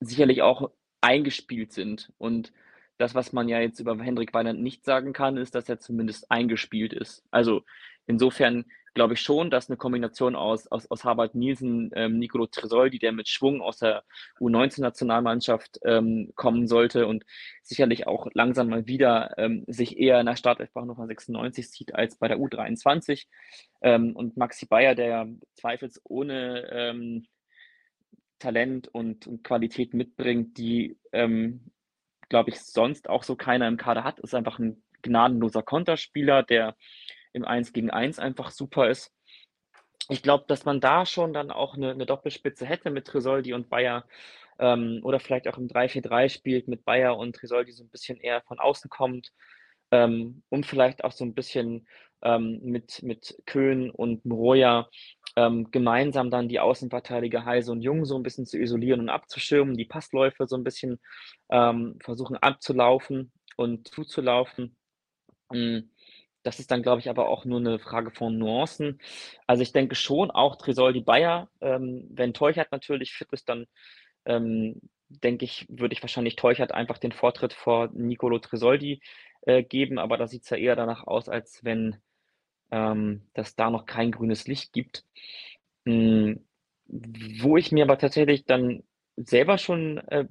sicherlich 0.01 0.43
auch 0.43 0.71
eingespielt 1.01 1.73
sind 1.73 2.13
und 2.19 2.53
das, 2.99 3.15
was 3.15 3.33
man 3.33 3.49
ja 3.49 3.61
jetzt 3.61 3.81
über 3.81 3.99
Hendrik 4.03 4.33
Weinand 4.33 4.63
nicht 4.63 4.85
sagen 4.85 5.13
kann, 5.13 5.37
ist, 5.37 5.55
dass 5.55 5.69
er 5.69 5.79
zumindest 5.79 6.31
eingespielt 6.31 6.95
ist. 6.95 7.25
Also 7.31 7.63
insofern 8.07 8.65
glaube 8.97 9.13
ich 9.13 9.21
schon, 9.21 9.51
dass 9.51 9.69
eine 9.69 9.77
Kombination 9.77 10.35
aus, 10.35 10.67
aus, 10.69 10.91
aus 10.91 11.05
Harvard 11.05 11.35
Nielsen, 11.35 11.91
ähm, 11.95 12.19
Nicolo 12.19 12.47
Tresoldi, 12.47 12.99
der 12.99 13.13
mit 13.13 13.29
Schwung 13.29 13.61
aus 13.61 13.77
der 13.79 14.05
U19-Nationalmannschaft 14.41 15.79
ähm, 15.85 16.33
kommen 16.35 16.67
sollte 16.67 17.07
und 17.07 17.27
sicherlich 17.63 18.07
auch 18.07 18.27
langsam 18.33 18.71
mal 18.71 18.87
wieder 18.87 19.37
ähm, 19.37 19.65
sich 19.67 19.99
eher 19.99 20.19
in 20.19 20.27
der 20.27 20.37
Startelf 20.37 20.75
Nummer 20.75 21.07
96 21.07 21.71
sieht 21.71 21.95
als 21.95 22.17
bei 22.17 22.27
der 22.27 22.39
U23. 22.39 23.27
Ähm, 23.83 24.17
und 24.17 24.39
Maxi 24.39 24.65
Bayer, 24.65 24.95
der 24.95 25.29
zweifelsohne 25.57 26.67
ähm, 26.73 27.27
Talent 28.39 28.89
und, 28.89 29.27
und 29.27 29.45
Qualität 29.45 29.93
mitbringt, 29.93 30.57
die 30.57 30.97
ähm, 31.13 31.71
glaube 32.31 32.49
ich, 32.49 32.61
sonst 32.61 33.11
auch 33.11 33.25
so 33.25 33.37
keiner 33.37 33.69
im 33.69 33.77
Kader 33.77 34.05
hat. 34.05 34.21
Ist 34.21 34.35
einfach 34.35 34.59
ein 34.59 34.83
gnadenloser 35.03 35.63
Konterspieler, 35.63 36.43
der 36.43 36.77
im 37.37 37.45
1 37.45 37.73
gegen 37.73 37.91
1 37.91 38.19
einfach 38.19 38.51
super 38.51 38.89
ist. 38.91 39.13
Ich 40.09 40.23
glaube, 40.23 40.45
dass 40.49 40.65
man 40.65 40.81
da 40.81 41.05
schon 41.07 41.33
dann 41.33 41.51
auch 41.51 41.75
eine, 41.75 41.91
eine 41.91 42.07
Doppelspitze 42.07 42.67
hätte 42.67 42.91
mit 42.91 43.07
Tresoldi 43.07 43.53
und 43.53 43.69
Bayer 43.69 44.05
ähm, 44.59 45.01
oder 45.03 45.21
vielleicht 45.21 45.49
auch 45.49 45.59
im 45.59 45.69
3-4-3 45.69 46.29
spielt 46.31 46.69
mit 46.69 46.85
Bayer 46.85 47.17
und 47.19 47.37
Tresoldi 47.37 47.73
so 47.73 47.85
ein 47.85 47.91
bisschen 47.91 48.19
eher 48.19 48.43
von 48.43 48.59
außen 48.59 48.91
kommt. 48.91 49.33
ähm, 49.93 50.43
und 50.49 50.67
vielleicht 50.67 51.05
auch 51.05 51.13
so 51.13 51.25
ein 51.25 51.35
bisschen 51.35 51.87
ähm, 52.23 52.61
mit, 52.63 53.03
mit 53.03 53.37
Köhn 53.47 53.91
und 53.91 54.25
Mroja 54.25 54.89
ähm, 55.37 55.71
gemeinsam 55.71 56.31
dann 56.31 56.49
die 56.49 56.61
Außenverteidiger 56.61 57.45
Heise 57.45 57.73
und 57.73 57.83
Jung 57.83 58.05
so 58.07 58.17
ein 58.17 58.23
bisschen 58.23 58.47
zu 58.47 58.59
isolieren 58.59 59.01
und 59.01 59.09
abzuschirmen, 59.11 59.77
die 59.77 59.85
Passläufe 59.85 60.47
so 60.47 60.57
ein 60.57 60.65
bisschen 60.65 60.99
ähm, 61.51 61.99
versuchen 62.03 62.37
abzulaufen 62.37 63.33
und 63.57 63.89
zuzulaufen. 63.89 64.77
Hm, 65.53 65.91
das 66.47 66.61
ist 66.61 66.71
dann, 66.71 66.83
glaube 66.83 67.01
ich, 67.01 67.11
aber 67.11 67.29
auch 67.29 67.45
nur 67.45 67.59
eine 67.59 67.79
Frage 67.81 68.13
von 68.13 68.39
Nuancen. 68.39 69.01
Also 69.49 69.63
ich 69.63 69.73
denke 69.73 69.97
schon, 69.97 70.31
auch 70.31 70.57
Tresoldi 70.57 71.01
Bayer, 71.01 71.49
ähm, 71.61 72.07
wenn 72.11 72.35
Teuchert 72.35 72.71
natürlich 72.71 73.15
fit 73.15 73.33
ist, 73.33 73.49
dann 73.49 73.67
ähm, 74.27 74.81
denke 75.09 75.45
ich, 75.45 75.67
würde 75.69 75.93
ich 75.95 76.03
wahrscheinlich 76.03 76.37
Teuchert 76.37 76.73
einfach 76.73 76.99
den 76.99 77.13
Vortritt 77.13 77.53
vor 77.53 77.91
Nicolo 77.93 78.39
Tresoldi 78.39 79.01
äh, 79.43 79.65
geben, 79.65 79.99
aber 79.99 80.17
da 80.19 80.29
sieht 80.29 80.45
es 80.45 80.51
ja 80.51 80.57
eher 80.57 80.77
danach 80.77 81.07
aus, 81.07 81.29
als 81.29 81.65
wenn 81.65 81.97
ähm, 82.71 83.23
dass 83.35 83.57
da 83.57 83.71
noch 83.71 83.87
kein 83.87 84.13
grünes 84.13 84.47
Licht 84.47 84.73
gibt. 84.73 85.05
Hm, 85.85 86.45
wo 86.87 87.57
ich 87.57 87.73
mir 87.73 87.85
aber 87.85 87.99
tatsächlich 87.99 88.45
dann 88.45 88.85
selber 89.17 89.59
schon 89.59 89.99
äh, 90.09 90.27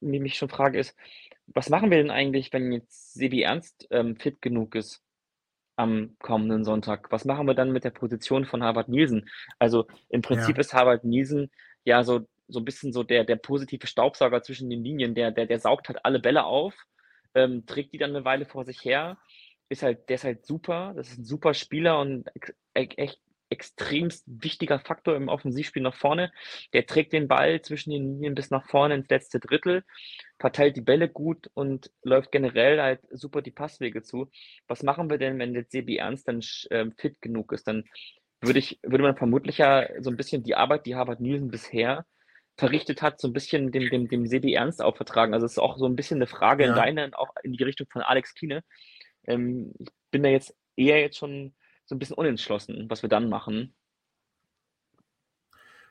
mich 0.00 0.36
schon 0.36 0.48
frage, 0.50 0.78
ist, 0.78 0.96
was 1.46 1.70
machen 1.70 1.90
wir 1.90 1.98
denn 1.98 2.10
eigentlich, 2.10 2.52
wenn 2.52 2.72
jetzt 2.72 3.14
Sebi 3.14 3.42
Ernst 3.42 3.86
ähm, 3.90 4.16
fit 4.16 4.42
genug 4.42 4.74
ist 4.74 5.04
am 5.76 6.16
kommenden 6.20 6.64
Sonntag? 6.64 7.10
Was 7.10 7.24
machen 7.24 7.46
wir 7.46 7.54
dann 7.54 7.72
mit 7.72 7.84
der 7.84 7.90
Position 7.90 8.44
von 8.44 8.62
Harvard 8.62 8.88
Nielsen? 8.88 9.28
Also 9.58 9.86
im 10.08 10.22
Prinzip 10.22 10.56
ja. 10.56 10.60
ist 10.60 10.74
Harvard 10.74 11.04
Nielsen 11.04 11.50
ja 11.84 12.02
so, 12.02 12.26
so 12.48 12.60
ein 12.60 12.64
bisschen 12.64 12.92
so 12.92 13.02
der, 13.02 13.24
der 13.24 13.36
positive 13.36 13.86
Staubsauger 13.86 14.42
zwischen 14.42 14.70
den 14.70 14.84
Linien, 14.84 15.14
der, 15.14 15.30
der, 15.30 15.46
der 15.46 15.58
saugt 15.58 15.88
halt 15.88 16.04
alle 16.04 16.20
Bälle 16.20 16.44
auf, 16.44 16.74
ähm, 17.34 17.66
trägt 17.66 17.92
die 17.92 17.98
dann 17.98 18.10
eine 18.10 18.24
Weile 18.24 18.46
vor 18.46 18.64
sich 18.64 18.84
her 18.84 19.18
ist 19.68 19.82
halt, 19.82 20.08
der 20.08 20.16
ist 20.16 20.24
halt 20.24 20.46
super. 20.46 20.92
Das 20.96 21.10
ist 21.10 21.18
ein 21.18 21.24
super 21.24 21.54
Spieler 21.54 22.00
und 22.00 22.28
echt 22.74 23.20
extremst 23.54 24.24
wichtiger 24.26 24.80
Faktor 24.80 25.14
im 25.14 25.28
Offensivspiel 25.28 25.82
nach 25.82 25.94
vorne. 25.94 26.32
Der 26.72 26.86
trägt 26.86 27.12
den 27.12 27.28
Ball 27.28 27.62
zwischen 27.62 27.90
den 27.90 28.02
Linien 28.02 28.34
bis 28.34 28.50
nach 28.50 28.66
vorne 28.66 28.96
ins 28.96 29.08
letzte 29.08 29.38
Drittel, 29.38 29.84
verteilt 30.38 30.76
die 30.76 30.82
Bälle 30.82 31.08
gut 31.08 31.50
und 31.54 31.90
läuft 32.02 32.32
generell 32.32 32.80
halt 32.82 33.00
super 33.10 33.42
die 33.42 33.52
Passwege 33.52 34.02
zu. 34.02 34.30
Was 34.66 34.82
machen 34.82 35.08
wir 35.08 35.18
denn, 35.18 35.38
wenn 35.38 35.54
der 35.54 35.64
Sebi 35.68 35.96
Ernst 35.96 36.26
dann 36.26 36.40
äh, 36.70 36.90
fit 36.98 37.20
genug 37.22 37.52
ist? 37.52 37.68
Dann 37.68 37.84
würde 38.42 38.58
ich, 38.58 38.80
würde 38.82 39.04
man 39.04 39.16
vermutlich 39.16 39.58
ja 39.58 39.88
so 40.02 40.10
ein 40.10 40.16
bisschen 40.16 40.42
die 40.42 40.56
Arbeit, 40.56 40.84
die 40.86 40.96
Harvard 40.96 41.20
Nielsen 41.20 41.50
bisher 41.50 42.04
verrichtet 42.56 43.02
hat, 43.02 43.20
so 43.20 43.28
ein 43.28 43.32
bisschen 43.32 43.72
dem, 43.72 43.88
dem, 43.88 44.08
dem 44.08 44.26
Sebi 44.26 44.52
Ernst 44.54 44.82
auch 44.82 44.96
vertragen. 44.96 45.34
Also 45.34 45.46
es 45.46 45.52
ist 45.52 45.58
auch 45.58 45.78
so 45.78 45.86
ein 45.86 45.96
bisschen 45.96 46.18
eine 46.18 46.26
Frage 46.26 46.64
ja. 46.64 46.70
in 46.70 46.76
deine, 46.76 47.18
auch 47.18 47.30
in 47.42 47.52
die 47.52 47.62
Richtung 47.62 47.86
von 47.90 48.02
Alex 48.02 48.34
Kiene. 48.34 48.62
Ähm, 49.26 49.72
ich 49.78 49.88
bin 50.10 50.22
da 50.22 50.28
jetzt 50.28 50.54
eher 50.76 51.00
jetzt 51.00 51.18
schon 51.18 51.54
so 51.86 51.94
ein 51.94 51.98
bisschen 51.98 52.16
unentschlossen, 52.16 52.86
was 52.88 53.02
wir 53.02 53.08
dann 53.08 53.28
machen. 53.28 53.74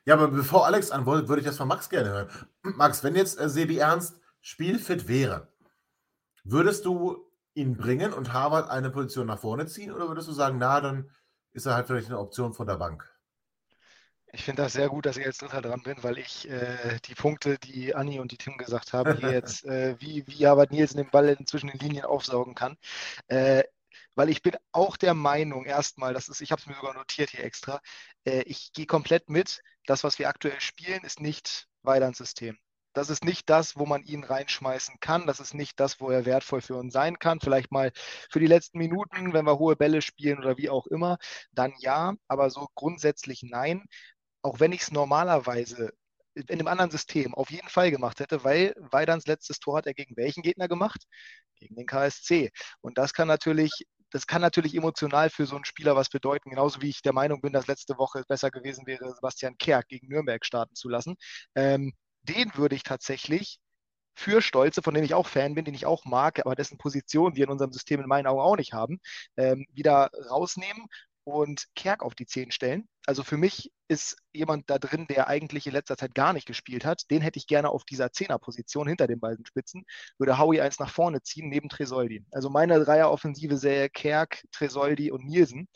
Ja, 0.05 0.15
aber 0.15 0.27
bevor 0.27 0.65
Alex 0.65 0.91
antwortet, 0.91 1.29
würde 1.29 1.41
ich 1.41 1.47
das 1.47 1.57
von 1.57 1.67
Max 1.67 1.89
gerne 1.89 2.09
hören. 2.09 2.29
Max, 2.61 3.03
wenn 3.03 3.15
jetzt 3.15 3.39
äh, 3.39 3.49
Sebi 3.49 3.77
Ernst 3.77 4.19
spielfit 4.41 5.07
wäre, 5.07 5.47
würdest 6.43 6.85
du 6.85 7.25
ihn 7.53 7.77
bringen 7.77 8.11
und 8.13 8.33
Harvard 8.33 8.69
eine 8.69 8.89
Position 8.89 9.27
nach 9.27 9.39
vorne 9.39 9.67
ziehen 9.67 9.91
oder 9.91 10.07
würdest 10.07 10.27
du 10.27 10.33
sagen, 10.33 10.57
na, 10.57 10.81
dann 10.81 11.09
ist 11.51 11.65
er 11.65 11.75
halt 11.75 11.87
vielleicht 11.87 12.07
eine 12.07 12.19
Option 12.19 12.53
von 12.53 12.67
der 12.67 12.75
Bank? 12.75 13.09
Ich 14.35 14.45
finde 14.45 14.63
das 14.63 14.73
sehr 14.73 14.89
gut, 14.89 15.05
dass 15.05 15.17
ich 15.17 15.25
als 15.27 15.37
Dritter 15.37 15.61
dran 15.61 15.83
bin, 15.83 16.01
weil 16.01 16.17
ich 16.17 16.49
äh, 16.49 16.97
die 17.05 17.13
Punkte, 17.13 17.59
die 17.59 17.93
Anni 17.93 18.19
und 18.19 18.31
die 18.31 18.37
Tim 18.37 18.57
gesagt 18.57 18.91
haben, 18.91 19.15
hier 19.17 19.31
jetzt, 19.31 19.63
äh, 19.65 19.95
wie, 19.99 20.25
wie 20.25 20.47
Harvard 20.47 20.71
Nielsen 20.71 20.97
den 20.97 21.11
Ball 21.11 21.37
zwischen 21.45 21.67
den 21.67 21.77
Linien 21.77 22.05
aufsaugen 22.05 22.55
kann. 22.55 22.75
Äh, 23.27 23.63
weil 24.15 24.29
ich 24.29 24.41
bin 24.41 24.55
auch 24.71 24.97
der 24.97 25.13
Meinung, 25.13 25.65
erstmal, 25.65 26.13
das 26.13 26.29
ist, 26.29 26.41
ich 26.41 26.51
habe 26.51 26.61
es 26.61 26.67
mir 26.67 26.75
sogar 26.75 26.93
notiert 26.93 27.31
hier 27.31 27.43
extra, 27.43 27.79
äh, 28.25 28.41
ich 28.43 28.71
gehe 28.73 28.85
komplett 28.85 29.29
mit, 29.29 29.61
das, 29.85 30.03
was 30.03 30.19
wir 30.19 30.29
aktuell 30.29 30.59
spielen, 30.61 31.03
ist 31.03 31.19
nicht 31.19 31.67
Weilands 31.81 32.17
System. 32.17 32.57
Das 32.93 33.09
ist 33.09 33.25
nicht 33.25 33.49
das, 33.49 33.75
wo 33.75 33.87
man 33.87 34.03
ihn 34.03 34.23
reinschmeißen 34.23 34.99
kann. 34.99 35.25
Das 35.25 35.39
ist 35.39 35.55
nicht 35.55 35.79
das, 35.79 35.99
wo 35.99 36.11
er 36.11 36.25
wertvoll 36.25 36.61
für 36.61 36.75
uns 36.75 36.93
sein 36.93 37.17
kann. 37.17 37.39
Vielleicht 37.39 37.71
mal 37.71 37.91
für 38.29 38.39
die 38.39 38.45
letzten 38.45 38.77
Minuten, 38.77 39.33
wenn 39.33 39.45
wir 39.45 39.57
hohe 39.57 39.75
Bälle 39.75 40.03
spielen 40.03 40.37
oder 40.37 40.57
wie 40.57 40.69
auch 40.69 40.85
immer, 40.85 41.17
dann 41.53 41.73
ja, 41.79 42.13
aber 42.27 42.51
so 42.51 42.67
grundsätzlich 42.75 43.41
nein 43.41 43.83
auch 44.43 44.59
wenn 44.59 44.73
ich 44.73 44.81
es 44.81 44.91
normalerweise 44.91 45.93
in 46.35 46.49
einem 46.49 46.67
anderen 46.67 46.91
System 46.91 47.33
auf 47.33 47.51
jeden 47.51 47.69
Fall 47.69 47.91
gemacht 47.91 48.19
hätte, 48.19 48.43
weil 48.43 48.73
Weidans 48.77 49.27
letztes 49.27 49.59
Tor 49.59 49.77
hat 49.77 49.87
er 49.87 49.93
gegen 49.93 50.17
welchen 50.17 50.41
Gegner 50.41 50.67
gemacht? 50.67 51.03
Gegen 51.57 51.75
den 51.75 51.85
KSC. 51.85 52.51
Und 52.81 52.97
das 52.97 53.13
kann 53.13 53.27
natürlich, 53.27 53.71
das 54.13 54.27
kann 54.27 54.41
natürlich 54.41 54.75
emotional 54.75 55.29
für 55.31 55.47
so 55.47 55.55
einen 55.55 55.65
Spieler 55.65 55.95
was 55.95 56.09
bedeuten, 56.09 56.51
genauso 56.51 56.81
wie 56.81 56.89
ich 56.89 57.01
der 57.01 57.13
Meinung 57.13 57.41
bin, 57.41 57.51
dass 57.51 57.67
letzte 57.67 57.97
Woche 57.97 58.23
besser 58.27 58.51
gewesen 58.51 58.85
wäre, 58.85 59.11
Sebastian 59.13 59.57
Kerk 59.57 59.87
gegen 59.87 60.07
Nürnberg 60.07 60.45
starten 60.45 60.75
zu 60.75 60.87
lassen. 60.87 61.15
Ähm, 61.55 61.93
den 62.21 62.55
würde 62.55 62.75
ich 62.75 62.83
tatsächlich 62.83 63.59
für 64.15 64.41
Stolze, 64.43 64.83
von 64.83 64.93
dem 64.93 65.03
ich 65.03 65.15
auch 65.15 65.27
Fan 65.27 65.55
bin, 65.55 65.65
den 65.65 65.73
ich 65.73 65.87
auch 65.87 66.05
mag, 66.05 66.39
aber 66.45 66.55
dessen 66.55 66.77
Position 66.77 67.35
wir 67.35 67.45
in 67.45 67.51
unserem 67.51 67.71
System 67.71 67.99
in 68.01 68.07
meinen 68.07 68.27
Augen 68.27 68.41
auch 68.41 68.55
nicht 68.55 68.73
haben, 68.73 68.99
ähm, 69.35 69.65
wieder 69.73 70.11
rausnehmen 70.29 70.87
und 71.23 71.67
Kerk 71.75 72.03
auf 72.03 72.15
die 72.15 72.25
10 72.25 72.51
stellen. 72.51 72.87
Also 73.05 73.23
für 73.23 73.37
mich 73.37 73.71
ist 73.87 74.17
jemand 74.31 74.69
da 74.69 74.79
drin, 74.79 75.07
der 75.07 75.27
eigentlich 75.27 75.67
in 75.67 75.73
letzter 75.73 75.97
Zeit 75.97 76.15
gar 76.15 76.33
nicht 76.33 76.45
gespielt 76.45 76.85
hat. 76.85 77.09
Den 77.11 77.21
hätte 77.21 77.37
ich 77.37 77.47
gerne 77.47 77.69
auf 77.69 77.83
dieser 77.85 78.11
Zehner-Position 78.11 78.87
hinter 78.87 79.07
den 79.07 79.19
beiden 79.19 79.45
Spitzen. 79.45 79.85
Würde 80.17 80.37
Howie 80.37 80.61
eins 80.61 80.79
nach 80.79 80.89
vorne 80.89 81.21
ziehen, 81.21 81.49
neben 81.49 81.69
Tresoldi. 81.69 82.25
Also 82.31 82.49
meine 82.49 82.83
Dreier-Offensive 82.83 83.57
sähe 83.57 83.89
Kerk, 83.89 84.43
Tresoldi 84.51 85.11
und 85.11 85.25
Nielsen. 85.25 85.67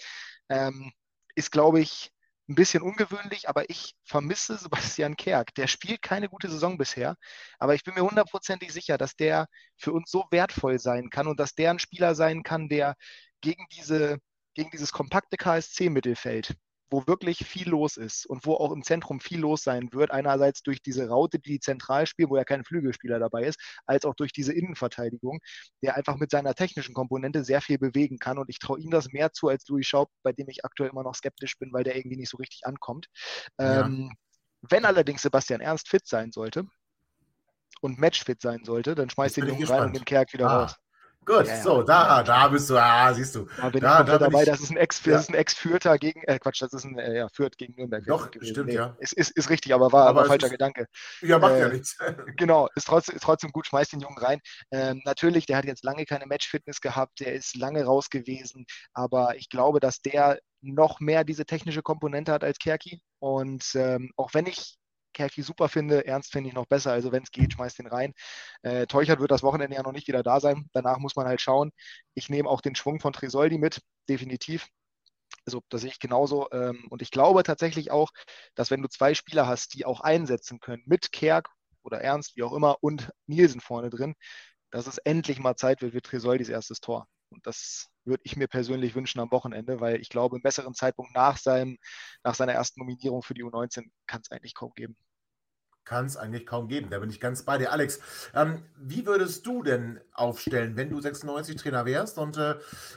Ähm, 0.49 0.91
ist, 1.35 1.51
glaube 1.51 1.79
ich, 1.81 2.11
ein 2.49 2.55
bisschen 2.55 2.81
ungewöhnlich, 2.81 3.49
aber 3.49 3.69
ich 3.69 3.95
vermisse 4.03 4.57
Sebastian 4.57 5.15
Kerk. 5.15 5.53
Der 5.55 5.67
spielt 5.67 6.01
keine 6.01 6.29
gute 6.29 6.49
Saison 6.49 6.77
bisher, 6.77 7.15
aber 7.59 7.75
ich 7.75 7.83
bin 7.83 7.93
mir 7.93 8.03
hundertprozentig 8.03 8.71
sicher, 8.71 8.97
dass 8.97 9.15
der 9.15 9.47
für 9.75 9.91
uns 9.93 10.09
so 10.09 10.25
wertvoll 10.31 10.79
sein 10.79 11.09
kann 11.09 11.27
und 11.27 11.39
dass 11.39 11.55
der 11.55 11.71
ein 11.71 11.79
Spieler 11.79 12.15
sein 12.15 12.43
kann, 12.43 12.69
der 12.69 12.95
gegen 13.41 13.65
diese 13.71 14.19
gegen 14.57 14.71
dieses 14.71 14.91
kompakte 14.91 15.37
KSC-Mittelfeld, 15.37 16.55
wo 16.89 17.05
wirklich 17.05 17.45
viel 17.45 17.69
los 17.69 17.95
ist 17.95 18.25
und 18.25 18.43
wo 18.47 18.55
auch 18.55 18.71
im 18.71 18.81
Zentrum 18.81 19.19
viel 19.19 19.39
los 19.39 19.61
sein 19.61 19.93
wird. 19.93 20.09
Einerseits 20.09 20.63
durch 20.63 20.81
diese 20.81 21.07
Raute, 21.07 21.37
die, 21.37 21.51
die 21.51 21.59
zentral 21.59 22.07
spielt, 22.07 22.31
wo 22.31 22.37
ja 22.37 22.43
kein 22.43 22.63
Flügelspieler 22.63 23.19
dabei 23.19 23.43
ist, 23.43 23.59
als 23.85 24.03
auch 24.03 24.15
durch 24.15 24.31
diese 24.31 24.53
Innenverteidigung, 24.53 25.39
der 25.83 25.95
einfach 25.95 26.15
mit 26.17 26.31
seiner 26.31 26.55
technischen 26.55 26.95
Komponente 26.95 27.43
sehr 27.43 27.61
viel 27.61 27.77
bewegen 27.77 28.17
kann. 28.17 28.39
Und 28.39 28.49
ich 28.49 28.57
traue 28.57 28.79
ihm 28.79 28.89
das 28.89 29.09
mehr 29.11 29.31
zu 29.31 29.47
als 29.47 29.67
Louis 29.67 29.85
Schaub, 29.85 30.09
bei 30.23 30.33
dem 30.33 30.49
ich 30.49 30.65
aktuell 30.65 30.89
immer 30.89 31.03
noch 31.03 31.13
skeptisch 31.13 31.59
bin, 31.59 31.71
weil 31.71 31.83
der 31.83 31.95
irgendwie 31.95 32.17
nicht 32.17 32.31
so 32.31 32.37
richtig 32.37 32.65
ankommt. 32.65 33.05
Ja. 33.59 33.85
Ähm, 33.85 34.11
wenn 34.61 34.85
allerdings 34.85 35.21
Sebastian 35.21 35.61
Ernst 35.61 35.87
fit 35.87 36.07
sein 36.07 36.31
sollte 36.31 36.65
und 37.81 37.99
matchfit 37.99 38.41
sein 38.41 38.63
sollte, 38.63 38.95
dann 38.95 39.11
schmeißt 39.11 39.37
den 39.37 39.49
Jungen 39.49 39.65
rein 39.65 39.83
und 39.83 39.95
den 39.95 40.05
Kerk 40.05 40.33
wieder 40.33 40.49
ah. 40.49 40.63
raus. 40.63 40.75
Gut, 41.27 41.45
ja, 41.45 41.61
so, 41.61 41.83
da, 41.83 42.23
da 42.23 42.47
bist 42.47 42.69
du, 42.69 42.77
ah, 42.77 43.13
siehst 43.13 43.35
du. 43.35 43.47
Da 43.57 43.69
bin 43.69 43.81
da, 43.81 43.99
ich 43.99 44.05
da 44.05 44.17
dabei, 44.17 44.43
ich, 44.43 44.45
das 44.45 44.61
ist 44.61 44.69
ein 44.69 44.77
Ex, 44.77 45.03
ja. 45.03 45.19
Ex-Fürther 45.19 45.97
gegen, 45.97 46.23
äh, 46.23 46.39
Quatsch, 46.39 46.61
das 46.61 46.71
ist 46.71 46.85
ein, 46.85 46.97
äh, 46.97 47.17
ja, 47.17 47.27
Fürth 47.27 47.57
gegen 47.57 47.75
Nürnberg. 47.75 48.05
Doch, 48.05 48.29
stimmt, 48.41 48.67
nee, 48.67 48.75
ja. 48.75 48.95
Ist, 48.99 49.11
ist, 49.11 49.31
ist 49.31 49.49
richtig, 49.49 49.73
aber 49.73 49.91
war, 49.91 50.07
aber 50.07 50.21
war 50.21 50.27
falscher 50.27 50.45
ist, 50.45 50.53
Gedanke. 50.53 50.87
Ja, 51.21 51.37
macht 51.37 51.55
äh, 51.55 51.59
ja 51.59 51.69
nichts. 51.69 51.97
Genau, 52.37 52.69
ist 52.75 52.87
trotzdem, 52.87 53.15
ist 53.15 53.23
trotzdem 53.23 53.51
gut, 53.51 53.67
schmeißt 53.67 53.91
den 53.91 53.99
Jungen 53.99 54.17
rein. 54.17 54.39
Ähm, 54.71 55.01
natürlich, 55.03 55.45
der 55.45 55.57
hat 55.57 55.65
jetzt 55.65 55.83
lange 55.83 56.05
keine 56.05 56.27
Matchfitness 56.27 56.79
gehabt, 56.79 57.19
der 57.19 57.33
ist 57.33 57.57
lange 57.57 57.83
raus 57.83 58.09
gewesen, 58.09 58.65
aber 58.93 59.35
ich 59.35 59.49
glaube, 59.49 59.81
dass 59.81 60.01
der 60.01 60.39
noch 60.61 61.01
mehr 61.01 61.25
diese 61.25 61.45
technische 61.45 61.81
Komponente 61.81 62.31
hat 62.31 62.45
als 62.45 62.57
Kerki. 62.57 63.01
Und 63.19 63.65
ähm, 63.75 64.11
auch 64.15 64.33
wenn 64.33 64.45
ich 64.45 64.77
Kerki 65.17 65.41
super 65.41 65.67
finde. 65.67 66.05
Ernst 66.05 66.31
finde 66.31 66.49
ich 66.49 66.55
noch 66.55 66.67
besser. 66.67 66.91
Also 66.91 67.11
wenn 67.11 67.23
es 67.23 67.31
geht, 67.31 67.53
schmeißt 67.53 67.79
den 67.79 67.87
rein. 67.87 68.13
Äh, 68.61 68.85
Teuchert 68.85 69.19
wird 69.19 69.31
das 69.31 69.43
Wochenende 69.43 69.75
ja 69.75 69.83
noch 69.83 69.91
nicht 69.91 70.07
wieder 70.07 70.21
da 70.23 70.39
sein. 70.39 70.69
Danach 70.73 70.99
muss 70.99 71.15
man 71.15 71.27
halt 71.27 71.41
schauen. 71.41 71.71
Ich 72.13 72.29
nehme 72.29 72.49
auch 72.49 72.61
den 72.61 72.75
Schwung 72.75 72.99
von 72.99 73.13
Tresoldi 73.13 73.57
mit, 73.57 73.81
definitiv. 74.07 74.67
Also 75.45 75.61
das 75.69 75.81
sehe 75.81 75.89
ich 75.89 75.99
genauso. 75.99 76.47
Ähm, 76.51 76.85
und 76.89 77.01
ich 77.01 77.09
glaube 77.11 77.43
tatsächlich 77.43 77.89
auch, 77.91 78.11
dass 78.55 78.69
wenn 78.69 78.81
du 78.83 78.89
zwei 78.89 79.15
Spieler 79.15 79.47
hast, 79.47 79.73
die 79.73 79.85
auch 79.85 80.01
einsetzen 80.01 80.59
können, 80.59 80.83
mit 80.85 81.11
Kerk 81.11 81.49
oder 81.83 81.99
Ernst, 82.01 82.35
wie 82.35 82.43
auch 82.43 82.53
immer, 82.53 82.77
und 82.81 83.11
Nielsen 83.25 83.61
vorne 83.61 83.89
drin, 83.89 84.13
dass 84.71 84.87
es 84.87 84.99
endlich 84.99 85.39
mal 85.39 85.55
Zeit 85.55 85.81
wird 85.81 85.93
für 85.93 86.01
Tresoldis 86.01 86.49
erstes 86.49 86.79
Tor. 86.79 87.07
Und 87.31 87.45
das 87.47 87.87
würde 88.05 88.21
ich 88.25 88.35
mir 88.37 88.47
persönlich 88.47 88.95
wünschen 88.95 89.19
am 89.19 89.31
Wochenende, 89.31 89.81
weil 89.81 89.99
ich 90.01 90.09
glaube, 90.09 90.35
einen 90.35 90.43
besseren 90.43 90.75
Zeitpunkt 90.75 91.13
nach, 91.15 91.37
seinem, 91.37 91.77
nach 92.23 92.35
seiner 92.35 92.53
ersten 92.53 92.81
Nominierung 92.81 93.23
für 93.23 93.33
die 93.33 93.43
U19 93.43 93.89
kann 94.07 94.21
es 94.21 94.31
eigentlich 94.31 94.53
kaum 94.55 94.73
geben 94.75 94.97
kann 95.87 96.05
es 96.05 96.17
eigentlich 96.17 96.45
kaum 96.45 96.67
geben. 96.67 96.89
Da 96.89 96.99
bin 96.99 97.09
ich 97.09 97.19
ganz 97.19 97.43
bei 97.43 97.57
dir. 97.57 97.71
Alex, 97.71 97.99
ähm, 98.35 98.61
wie 98.75 99.05
würdest 99.05 99.45
du 99.45 99.63
denn 99.63 100.01
aufstellen, 100.13 100.75
wenn 100.75 100.89
du 100.89 100.99
96 100.99 101.55
Trainer 101.55 101.85
wärst? 101.85 102.17
Und 102.17 102.37
äh, 102.37 102.55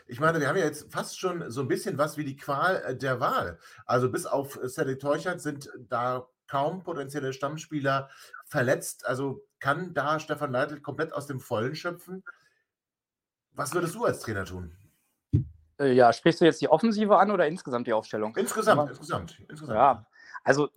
ich 0.09 0.19
meine, 0.19 0.41
wir 0.41 0.49
haben 0.49 0.57
ja 0.57 0.65
jetzt 0.65 0.93
fast 0.93 1.19
schon 1.19 1.51
so 1.51 1.61
ein 1.61 1.69
bisschen 1.69 1.99
was 1.99 2.17
wie 2.17 2.25
die 2.25 2.37
Qual 2.37 2.83
äh, 2.83 2.97
der 2.97 3.21
Wahl. 3.21 3.59
Also 3.87 4.11
bis 4.11 4.27
auf 4.27 4.59
Sally 4.65 4.99
Teuchert 4.99 5.41
sind 5.41 5.71
da 5.89 6.29
kaum 6.49 6.83
potenzielle 6.83 7.33
Stammspieler 7.33 8.11
verletzt. 8.45 9.07
Also 9.07 9.47
kann 9.61 9.95
da 9.95 10.19
Stefan 10.19 10.51
Leitl 10.51 10.81
komplett 10.81 11.13
aus 11.13 11.29
dem 11.29 11.39
Vollen 11.39 11.77
schöpfen? 11.77 12.25
Was 13.53 13.73
würdest 13.73 13.95
du 13.95 14.05
als 14.05 14.21
Trainer 14.21 14.45
tun? 14.45 14.77
Äh, 15.79 15.93
ja, 15.93 16.13
sprichst 16.13 16.41
du 16.41 16.45
jetzt 16.45 16.61
die 16.61 16.69
Offensive 16.69 17.17
an 17.17 17.31
oder 17.31 17.47
insgesamt 17.47 17.87
die 17.87 17.93
Aufstellung? 17.93 18.35
Insgesamt, 18.37 18.81
Aber, 18.81 18.91
insgesamt, 18.91 19.39
insgesamt. 19.49 19.77
Ja, 19.77 20.07
also 20.43 20.71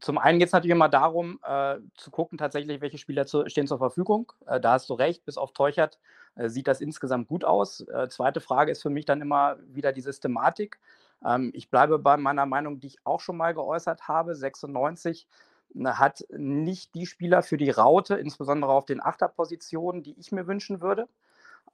zum 0.00 0.18
einen 0.18 0.38
geht 0.38 0.48
es 0.48 0.52
natürlich 0.52 0.74
immer 0.74 0.88
darum, 0.88 1.40
äh, 1.44 1.76
zu 1.96 2.10
gucken 2.10 2.38
tatsächlich, 2.38 2.80
welche 2.80 2.98
Spieler 2.98 3.26
zu, 3.26 3.48
stehen 3.48 3.66
zur 3.66 3.78
Verfügung. 3.78 4.32
Äh, 4.46 4.60
da 4.60 4.72
hast 4.72 4.88
du 4.90 4.94
recht, 4.94 5.24
bis 5.24 5.36
auf 5.38 5.52
Teuchert 5.52 5.98
äh, 6.36 6.48
sieht 6.48 6.68
das 6.68 6.80
insgesamt 6.80 7.28
gut 7.28 7.44
aus. 7.44 7.80
Äh, 7.80 8.08
zweite 8.08 8.40
Frage 8.40 8.72
ist 8.72 8.82
für 8.82 8.90
mich 8.90 9.04
dann 9.04 9.20
immer 9.20 9.56
wieder 9.66 9.92
die 9.92 10.00
Systematik. 10.00 10.78
Ähm, 11.24 11.50
ich 11.54 11.70
bleibe 11.70 11.98
bei 11.98 12.16
meiner 12.16 12.46
Meinung, 12.46 12.80
die 12.80 12.88
ich 12.88 12.98
auch 13.04 13.20
schon 13.20 13.36
mal 13.36 13.54
geäußert 13.54 14.08
habe. 14.08 14.34
96 14.34 15.26
ne, 15.74 15.98
hat 15.98 16.24
nicht 16.30 16.94
die 16.94 17.06
Spieler 17.06 17.42
für 17.42 17.56
die 17.56 17.70
Raute, 17.70 18.14
insbesondere 18.16 18.72
auf 18.72 18.86
den 18.86 19.02
Achterpositionen, 19.02 20.02
die 20.02 20.18
ich 20.18 20.32
mir 20.32 20.46
wünschen 20.46 20.80
würde. 20.80 21.08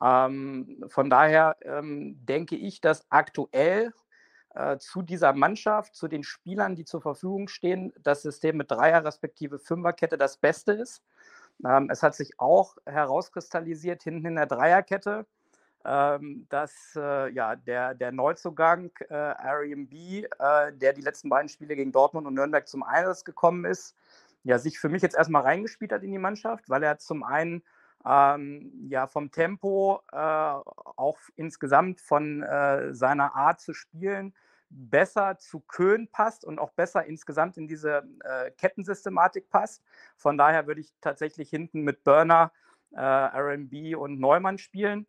Ähm, 0.03 0.85
von 0.89 1.11
daher 1.11 1.57
ähm, 1.63 2.19
denke 2.25 2.57
ich, 2.57 2.81
dass 2.81 3.07
aktuell 3.11 3.93
äh, 4.55 4.79
zu 4.79 5.03
dieser 5.03 5.33
Mannschaft, 5.33 5.95
zu 5.95 6.09
den 6.09 6.23
Spielern, 6.23 6.77
die 6.77 6.85
zur 6.85 7.03
Verfügung 7.03 7.49
stehen, 7.49 7.93
das 8.03 8.23
System 8.23 8.57
mit 8.57 8.71
Dreier- 8.71 9.05
respektive 9.05 9.59
Fünferkette 9.59 10.17
das 10.17 10.37
Beste 10.37 10.73
ist. 10.73 11.03
Ähm, 11.65 11.89
es 11.91 12.03
hat 12.03 12.15
sich 12.15 12.39
auch 12.39 12.77
herauskristallisiert 12.87 14.03
hinten 14.03 14.27
in 14.27 14.37
der 14.37 14.47
Dreierkette, 14.47 15.27
ähm, 15.85 16.47
dass 16.49 16.73
äh, 16.97 17.31
ja, 17.33 17.57
der, 17.57 17.95
der 17.95 18.13
Neuzugang 18.13 18.91
äh, 19.09 19.15
Ariam 19.15 19.87
B, 19.87 20.25
äh, 20.25 20.73
der 20.73 20.93
die 20.93 21.03
letzten 21.03 21.29
beiden 21.29 21.49
Spiele 21.49 21.77
gegen 21.77 21.93
Dortmund 21.93 22.27
und 22.27 22.35
Nürnberg 22.35 22.67
zum 22.67 22.83
Einsatz 22.83 23.25
gekommen 23.25 23.65
ist, 23.65 23.95
ja, 24.45 24.59
sich 24.59 24.79
für 24.79 24.89
mich 24.89 25.03
jetzt 25.03 25.17
erstmal 25.17 25.43
reingespielt 25.43 25.93
hat 25.93 26.03
in 26.03 26.13
die 26.13 26.19
Mannschaft, 26.19 26.69
weil 26.69 26.83
er 26.83 26.99
zum 26.99 27.23
einen 27.23 27.63
ähm, 28.07 28.89
ja 28.89 29.07
vom 29.07 29.31
Tempo, 29.31 30.01
äh, 30.13 30.17
auch 30.17 31.19
insgesamt 31.37 32.01
von 32.01 32.43
äh, 32.43 32.95
seiner 32.95 33.35
Art 33.35 33.61
zu 33.61 33.73
spielen, 33.73 34.35
besser 34.71 35.39
zu 35.39 35.61
Köhn 35.61 36.09
passt 36.09 36.45
und 36.45 36.59
auch 36.59 36.73
besser 36.73 37.05
insgesamt 37.05 37.57
in 37.57 37.69
diese 37.69 38.03
äh, 38.25 38.51
Kettensystematik 38.53 39.49
passt. 39.51 39.83
Von 40.17 40.37
daher 40.37 40.67
würde 40.67 40.81
ich 40.81 40.93
tatsächlich 41.01 41.51
hinten 41.51 41.83
mit 41.83 42.05
Burner, 42.05 42.53
äh, 42.93 43.01
RB 43.01 43.97
und 43.97 44.21
Neumann 44.21 44.59
spielen. 44.59 45.07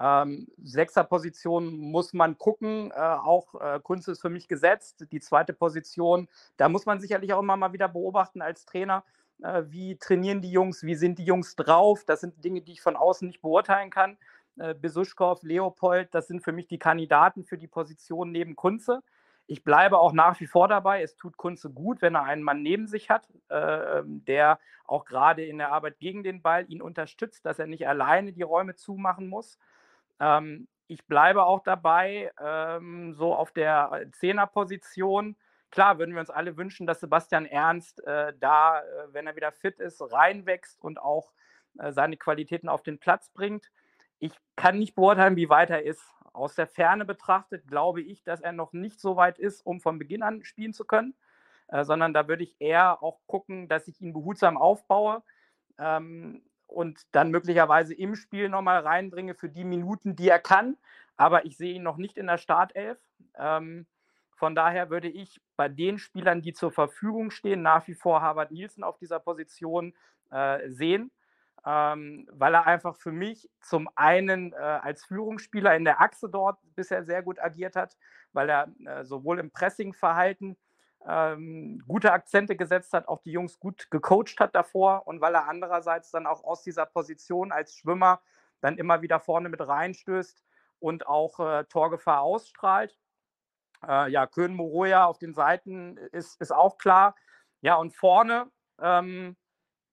Ähm, 0.00 0.48
Sechser-Position 0.62 1.76
muss 1.76 2.14
man 2.14 2.38
gucken. 2.38 2.90
Äh, 2.90 2.98
auch 2.98 3.54
äh, 3.60 3.80
Kunst 3.80 4.08
ist 4.08 4.22
für 4.22 4.30
mich 4.30 4.48
gesetzt. 4.48 5.06
Die 5.12 5.20
zweite 5.20 5.52
Position, 5.52 6.28
da 6.56 6.68
muss 6.68 6.86
man 6.86 7.00
sicherlich 7.00 7.34
auch 7.34 7.40
immer 7.40 7.56
mal 7.56 7.72
wieder 7.74 7.88
beobachten 7.88 8.40
als 8.40 8.64
Trainer. 8.64 9.04
Äh, 9.42 9.64
wie 9.68 9.96
trainieren 9.96 10.40
die 10.40 10.50
Jungs? 10.50 10.82
Wie 10.82 10.94
sind 10.94 11.18
die 11.18 11.24
Jungs 11.24 11.56
drauf? 11.56 12.04
Das 12.04 12.20
sind 12.20 12.44
Dinge, 12.44 12.60
die 12.62 12.72
ich 12.72 12.82
von 12.82 12.96
außen 12.96 13.26
nicht 13.26 13.42
beurteilen 13.42 13.90
kann. 13.90 14.18
Äh, 14.58 14.74
Besuschkow, 14.74 15.42
Leopold, 15.42 16.14
das 16.14 16.26
sind 16.28 16.42
für 16.42 16.52
mich 16.52 16.66
die 16.66 16.78
Kandidaten 16.78 17.44
für 17.44 17.58
die 17.58 17.68
Position 17.68 18.30
neben 18.30 18.56
Kunze. 18.56 19.02
Ich 19.46 19.64
bleibe 19.64 19.98
auch 19.98 20.12
nach 20.12 20.38
wie 20.40 20.46
vor 20.46 20.68
dabei. 20.68 21.02
Es 21.02 21.16
tut 21.16 21.36
Kunze 21.36 21.70
gut, 21.70 22.02
wenn 22.02 22.14
er 22.14 22.24
einen 22.24 22.42
Mann 22.42 22.62
neben 22.62 22.86
sich 22.86 23.10
hat, 23.10 23.28
äh, 23.48 24.02
der 24.04 24.60
auch 24.84 25.04
gerade 25.04 25.44
in 25.44 25.58
der 25.58 25.72
Arbeit 25.72 25.98
gegen 25.98 26.22
den 26.22 26.42
Ball 26.42 26.64
ihn 26.68 26.82
unterstützt, 26.82 27.46
dass 27.46 27.58
er 27.58 27.66
nicht 27.66 27.88
alleine 27.88 28.32
die 28.32 28.42
Räume 28.42 28.76
zumachen 28.76 29.26
muss. 29.28 29.58
Ähm, 30.20 30.68
ich 30.86 31.06
bleibe 31.06 31.44
auch 31.44 31.60
dabei, 31.62 32.32
ähm, 32.40 33.12
so 33.14 33.34
auf 33.34 33.52
der 33.52 34.06
Zehnerposition. 34.12 35.36
Klar 35.70 35.98
würden 35.98 36.14
wir 36.14 36.20
uns 36.20 36.30
alle 36.30 36.56
wünschen, 36.56 36.86
dass 36.86 37.00
Sebastian 37.00 37.46
Ernst 37.46 38.04
äh, 38.04 38.32
da, 38.38 38.80
äh, 38.80 39.12
wenn 39.12 39.26
er 39.26 39.36
wieder 39.36 39.52
fit 39.52 39.78
ist, 39.78 40.00
reinwächst 40.00 40.82
und 40.82 41.00
auch 41.00 41.32
äh, 41.78 41.92
seine 41.92 42.16
Qualitäten 42.16 42.68
auf 42.68 42.82
den 42.82 42.98
Platz 42.98 43.30
bringt. 43.30 43.70
Ich 44.18 44.32
kann 44.56 44.78
nicht 44.78 44.94
beurteilen, 44.94 45.36
wie 45.36 45.48
weit 45.48 45.70
er 45.70 45.84
ist. 45.84 46.02
Aus 46.32 46.54
der 46.54 46.66
Ferne 46.66 47.04
betrachtet 47.04 47.66
glaube 47.66 48.02
ich, 48.02 48.22
dass 48.22 48.40
er 48.40 48.52
noch 48.52 48.72
nicht 48.72 49.00
so 49.00 49.16
weit 49.16 49.38
ist, 49.38 49.64
um 49.64 49.80
von 49.80 49.98
Beginn 49.98 50.22
an 50.22 50.44
spielen 50.44 50.72
zu 50.72 50.84
können, 50.84 51.14
äh, 51.68 51.84
sondern 51.84 52.12
da 52.12 52.28
würde 52.28 52.42
ich 52.42 52.56
eher 52.60 53.02
auch 53.02 53.20
gucken, 53.26 53.68
dass 53.68 53.88
ich 53.88 54.00
ihn 54.00 54.12
behutsam 54.12 54.56
aufbaue 54.56 55.22
ähm, 55.78 56.42
und 56.66 57.02
dann 57.12 57.30
möglicherweise 57.30 57.94
im 57.94 58.14
Spiel 58.16 58.48
nochmal 58.48 58.80
reinbringe 58.80 59.34
für 59.34 59.48
die 59.48 59.64
Minuten, 59.64 60.16
die 60.16 60.28
er 60.28 60.38
kann. 60.38 60.76
Aber 61.16 61.44
ich 61.44 61.56
sehe 61.56 61.74
ihn 61.74 61.82
noch 61.82 61.96
nicht 61.96 62.16
in 62.16 62.26
der 62.26 62.38
Startelf. 62.38 62.98
Ähm, 63.36 63.86
von 64.40 64.56
daher 64.56 64.90
würde 64.90 65.08
ich 65.08 65.40
bei 65.56 65.68
den 65.68 65.98
Spielern, 65.98 66.42
die 66.42 66.52
zur 66.52 66.72
Verfügung 66.72 67.30
stehen, 67.30 67.62
nach 67.62 67.86
wie 67.86 67.94
vor 67.94 68.20
Harvard 68.20 68.50
Nielsen 68.50 68.82
auf 68.82 68.98
dieser 68.98 69.20
Position 69.20 69.94
äh, 70.30 70.68
sehen 70.68 71.12
ähm, 71.66 72.26
weil 72.32 72.54
er 72.54 72.66
einfach 72.66 72.96
für 72.96 73.12
mich 73.12 73.48
zum 73.60 73.88
einen 73.94 74.52
äh, 74.52 74.56
als 74.56 75.04
Führungsspieler 75.04 75.76
in 75.76 75.84
der 75.84 76.00
Achse 76.00 76.28
dort 76.28 76.58
bisher 76.74 77.04
sehr 77.04 77.22
gut 77.22 77.38
agiert 77.38 77.76
hat, 77.76 77.96
weil 78.32 78.48
er 78.48 78.68
äh, 78.86 79.04
sowohl 79.04 79.38
im 79.38 79.50
Pressingverhalten 79.50 80.56
ähm, 81.06 81.82
gute 81.86 82.12
Akzente 82.12 82.56
gesetzt 82.56 82.92
hat, 82.92 83.08
auch 83.08 83.22
die 83.22 83.32
Jungs 83.32 83.58
gut 83.58 83.90
gecoacht 83.90 84.38
hat 84.38 84.54
davor 84.54 85.06
und 85.06 85.20
weil 85.20 85.34
er 85.34 85.48
andererseits 85.48 86.10
dann 86.10 86.26
auch 86.26 86.44
aus 86.44 86.62
dieser 86.62 86.86
Position 86.86 87.52
als 87.52 87.74
Schwimmer 87.74 88.20
dann 88.60 88.76
immer 88.78 89.02
wieder 89.02 89.20
vorne 89.20 89.48
mit 89.48 89.60
reinstößt 89.60 90.42
und 90.78 91.06
auch 91.06 91.40
äh, 91.40 91.64
Torgefahr 91.64 92.20
ausstrahlt. 92.20 92.98
Äh, 93.86 94.10
ja, 94.10 94.26
Köhn 94.26 94.54
Moroja 94.54 95.06
auf 95.06 95.18
den 95.18 95.34
Seiten 95.34 95.96
ist, 96.12 96.40
ist 96.40 96.52
auch 96.52 96.78
klar. 96.78 97.14
Ja, 97.60 97.76
und 97.76 97.94
vorne 97.94 98.50
ähm, 98.80 99.36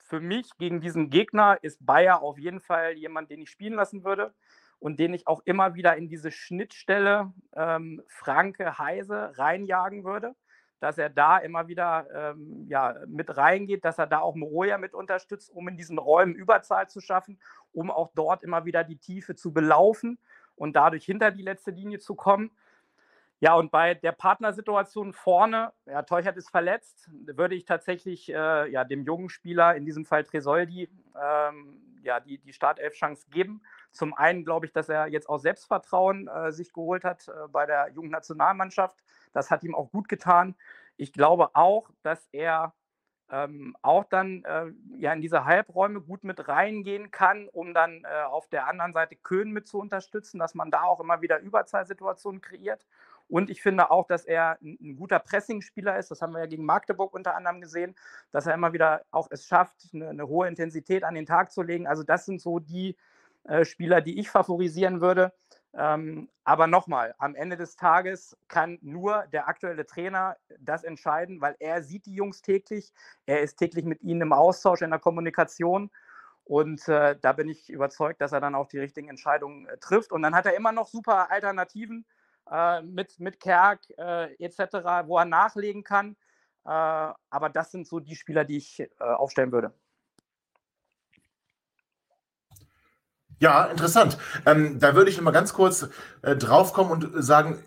für 0.08 0.20
mich 0.20 0.50
gegen 0.58 0.80
diesen 0.80 1.10
Gegner 1.10 1.58
ist 1.62 1.86
Bayer 1.86 2.22
auf 2.22 2.38
jeden 2.38 2.62
Fall 2.62 2.94
jemand, 2.94 3.30
den 3.30 3.42
ich 3.42 3.50
spielen 3.50 3.74
lassen 3.74 4.04
würde 4.04 4.34
und 4.80 5.00
den 5.00 5.14
ich 5.14 5.28
auch 5.28 5.42
immer 5.46 5.76
wieder 5.76 5.98
in 5.98 6.08
diese 6.08 6.32
Schnittstelle 6.32 7.34
ähm, 7.56 8.02
Franke 8.08 8.78
Heise 8.78 9.34
reinjagen 9.38 10.04
würde, 10.06 10.34
dass 10.80 10.98
er 10.98 11.10
da 11.10 11.38
immer 11.38 11.68
wieder 11.68 12.08
ähm, 12.14 12.66
ja, 12.70 12.96
mit 13.08 13.36
reingeht, 13.36 13.84
dass 13.84 13.98
er 13.98 14.08
da 14.08 14.20
auch 14.20 14.36
Moroja 14.36 14.78
mit 14.78 14.94
unterstützt, 14.94 15.50
um 15.50 15.68
in 15.68 15.78
diesen 15.78 15.98
Räumen 15.98 16.36
Überzahl 16.36 16.88
zu 16.88 17.02
schaffen, 17.02 17.40
um 17.74 17.92
auch 17.92 18.12
dort 18.16 18.44
immer 18.44 18.66
wieder 18.66 18.84
die 18.84 18.98
Tiefe 18.98 19.36
zu 19.36 19.52
belaufen 19.52 20.20
und 20.56 20.76
dadurch 20.76 21.06
hinter 21.06 21.32
die 21.32 21.44
letzte 21.44 21.72
Linie 21.72 22.00
zu 22.00 22.16
kommen. 22.16 22.52
Ja, 23.40 23.54
und 23.54 23.72
bei 23.72 23.94
der 23.94 24.14
Partnersituation 24.14 25.14
vorne, 25.14 25.72
ja, 25.86 26.02
Teuchert 26.02 26.38
ist 26.38 26.50
verletzt, 26.50 27.10
würde 27.12 27.54
ich 27.54 27.66
tatsächlich 27.66 28.30
äh, 28.30 28.72
ja, 28.72 28.84
dem 28.84 29.04
jungen 29.04 29.30
Spieler, 29.30 29.76
in 29.76 29.86
diesem 29.86 30.06
Fall 30.06 30.24
Tresoldi, 30.24 30.90
ähm, 31.22 31.82
ja, 32.02 32.20
die, 32.20 32.40
die 32.40 32.54
Startelf-Chance 32.54 33.28
geben. 33.30 33.62
Zum 33.92 34.16
einen 34.16 34.44
glaube 34.44 34.66
ich, 34.66 34.74
dass 34.74 34.90
er 34.90 35.08
jetzt 35.08 35.30
auch 35.30 35.38
Selbstvertrauen 35.38 36.28
äh, 36.28 36.52
sich 36.52 36.74
geholt 36.74 37.04
hat 37.04 37.28
äh, 37.28 37.48
bei 37.50 37.68
der 37.68 37.90
Jugendnationalmannschaft. 37.94 39.04
Das 39.34 39.52
hat 39.52 39.64
ihm 39.64 39.76
auch 39.76 39.92
gut 39.92 40.08
getan. 40.10 40.56
Ich 40.96 41.14
glaube 41.14 41.56
auch, 41.56 41.92
dass 42.02 42.28
er 42.32 42.74
ähm, 43.30 43.76
auch 43.82 44.06
dann 44.06 44.44
äh, 44.46 44.68
ja 44.98 45.14
in 45.14 45.22
diese 45.22 45.46
Halbräume 45.46 46.02
gut 46.02 46.24
mit 46.24 46.48
reingehen 46.48 47.12
kann, 47.12 47.50
um 47.50 47.74
dann 47.74 48.04
äh, 48.06 48.24
auf 48.24 48.48
der 48.48 48.68
anderen 48.68 48.94
Seite 48.94 49.16
Köhn 49.18 49.52
mit 49.52 49.68
zu 49.68 49.80
unterstützen, 49.80 50.40
dass 50.40 50.56
man 50.56 50.72
da 50.72 50.84
auch 50.84 51.00
immer 51.02 51.22
wieder 51.22 51.40
Überzahlsituationen 51.40 52.42
kreiert. 52.42 52.86
Und 53.30 53.50
ich 53.50 53.62
finde 53.62 53.92
auch, 53.92 54.08
dass 54.08 54.26
er 54.26 54.58
ein, 54.62 54.96
guter 54.96 55.20
Pressingspieler 55.20 55.98
ist. 55.98 56.12
Das 56.12 56.22
haben 56.22 56.34
wir 56.34 56.40
ja 56.40 56.46
gegen 56.46 56.66
Magdeburg 56.66 57.14
unter 57.14 57.36
anderem 57.36 57.62
gesehen, 57.62 57.96
dass 58.32 58.48
er 58.48 58.54
immer 58.54 58.74
wieder 58.74 59.04
auch 59.12 59.28
es 59.32 59.46
schafft, 59.46 59.90
eine, 59.94 60.10
eine 60.10 60.28
hohe 60.28 60.48
Intensität 60.48 61.04
an 61.04 61.16
den 61.16 61.26
Tag 61.26 61.52
zu 61.52 61.62
legen. 61.62 61.88
Also 61.88 62.04
das 62.04 62.26
sind 62.26 62.42
so 62.42 62.60
die 62.60 62.96
äh, 63.44 63.66
Spieler, 63.66 64.02
die 64.02 64.20
ich 64.20 64.30
favorisieren 64.30 65.02
würde. 65.02 65.34
Ähm, 65.74 66.30
aber 66.44 66.66
nochmal, 66.68 67.14
am 67.18 67.36
Ende 67.36 67.58
des 67.58 67.76
Tages 67.76 68.36
kann 68.48 68.80
nur 68.82 69.28
der 69.32 69.48
aktuelle 69.48 69.86
Trainer 69.86 70.38
das 70.60 70.84
entscheiden, 70.84 71.42
weil 71.42 71.56
er 71.60 71.84
sieht 71.84 72.06
die 72.06 72.16
Jungs 72.16 72.42
täglich, 72.42 72.94
er 73.26 73.42
ist 73.42 73.58
täglich 73.58 73.86
mit 73.86 74.02
ihnen 74.02 74.22
im 74.22 74.34
Austausch, 74.34 74.82
in 74.82 74.90
der 74.90 75.00
Kommunikation. 75.00 75.92
Und 76.46 76.88
äh, 76.88 77.18
da 77.22 77.34
bin 77.34 77.50
ich 77.50 77.70
überzeugt, 77.70 78.22
dass 78.22 78.32
er 78.32 78.40
dann 78.40 78.56
auch 78.56 78.68
die 78.68 78.80
richtigen 78.80 79.10
Entscheidungen 79.10 79.68
äh, 79.68 79.78
trifft. 79.78 80.14
Und 80.14 80.22
dann 80.22 80.34
hat 80.34 80.46
er 80.46 80.56
immer 80.56 80.72
noch 80.72 80.88
super 80.88 81.30
Alternativen 81.30 82.06
äh, 82.52 82.82
mit, 82.82 83.20
mit 83.20 83.40
Kerk 83.40 83.82
äh, 83.98 84.34
etc., 84.36 85.06
wo 85.06 85.18
er 85.18 85.26
nachlegen 85.26 85.84
kann. 85.84 86.16
Äh, 86.66 86.70
aber 86.70 87.50
das 87.52 87.72
sind 87.72 87.88
so 87.88 88.00
die 88.00 88.16
Spieler, 88.16 88.46
die 88.46 88.58
ich 88.58 88.80
äh, 88.80 88.88
aufstellen 89.00 89.52
würde. 89.52 89.74
Ja, 93.40 93.66
interessant. 93.66 94.18
Ähm, 94.46 94.80
da 94.80 94.96
würde 94.96 95.12
ich 95.12 95.18
noch 95.18 95.24
mal 95.24 95.32
ganz 95.32 95.54
kurz 95.54 95.88
äh, 96.24 96.36
draufkommen 96.36 96.92
und 96.92 97.24
sagen, 97.24 97.64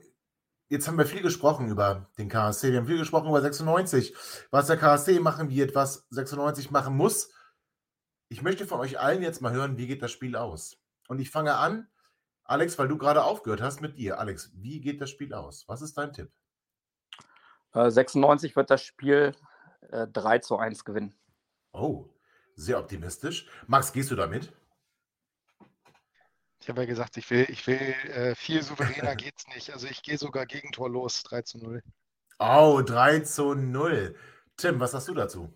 jetzt 0.69 0.89
haben 0.89 0.99
wir 0.99 1.07
viel 1.07 1.23
gesprochen 1.23 1.69
über 1.69 2.11
den 2.19 2.29
KSC, 2.29 2.73
wir 2.73 2.79
haben 2.79 2.87
viel 2.87 2.99
gesprochen 2.99 3.29
über 3.29 3.41
96, 3.41 4.15
was 4.51 4.67
der 4.67 4.77
KSC 4.77 5.21
machen 5.21 5.49
wird, 5.49 5.77
was 5.77 6.07
96 6.11 6.73
machen 6.73 6.97
muss. 6.97 7.33
Ich 8.29 8.43
möchte 8.43 8.67
von 8.67 8.81
euch 8.81 8.99
allen 8.99 9.23
jetzt 9.23 9.43
mal 9.43 9.53
hören, 9.53 9.77
wie 9.77 9.87
geht 9.87 10.03
das 10.03 10.11
Spiel 10.11 10.35
aus? 10.37 10.77
Und 11.09 11.21
ich 11.21 11.31
fange 11.31 11.55
an 11.55 11.89
Alex, 12.51 12.77
weil 12.81 12.89
du 12.89 12.99
gerade 12.99 13.23
aufgehört 13.23 13.63
hast 13.63 13.81
mit 13.81 13.97
dir. 13.97 14.19
Alex, 14.19 14.51
wie 14.57 14.81
geht 14.81 15.01
das 15.01 15.09
Spiel 15.09 15.33
aus? 15.35 15.69
Was 15.69 15.83
ist 15.83 15.97
dein 15.97 16.13
Tipp? 16.13 16.33
96 17.73 18.51
äh, 18.51 18.57
wird 18.57 18.71
das 18.71 18.83
Spiel 18.83 19.37
äh, 19.93 20.09
3 20.09 20.41
zu 20.41 20.59
1 20.59 20.85
gewinnen. 20.85 21.15
Oh, 21.73 22.09
sehr 22.57 22.81
optimistisch. 22.81 23.49
Max, 23.69 23.93
gehst 23.93 24.11
du 24.11 24.17
damit? 24.17 24.53
Ich 26.61 26.69
habe 26.69 26.81
ja 26.81 26.87
gesagt, 26.89 27.17
ich 27.19 27.31
will, 27.31 27.47
ich 27.49 27.69
will 27.69 27.77
äh, 27.77 28.35
viel 28.35 28.65
souveräner 28.65 29.15
geht's 29.17 29.47
nicht. 29.55 29.71
Also 29.71 29.87
ich 29.87 30.03
gehe 30.03 30.19
sogar 30.19 30.45
Gegentor 30.45 30.91
los, 30.91 31.23
3 31.23 31.43
zu 31.43 31.59
0. 31.59 31.85
Oh, 32.41 32.83
3 32.85 33.21
zu 33.21 33.55
0. 33.55 34.17
Tim, 34.57 34.81
was 34.81 34.91
sagst 34.91 35.07
du 35.07 35.15
dazu? 35.15 35.55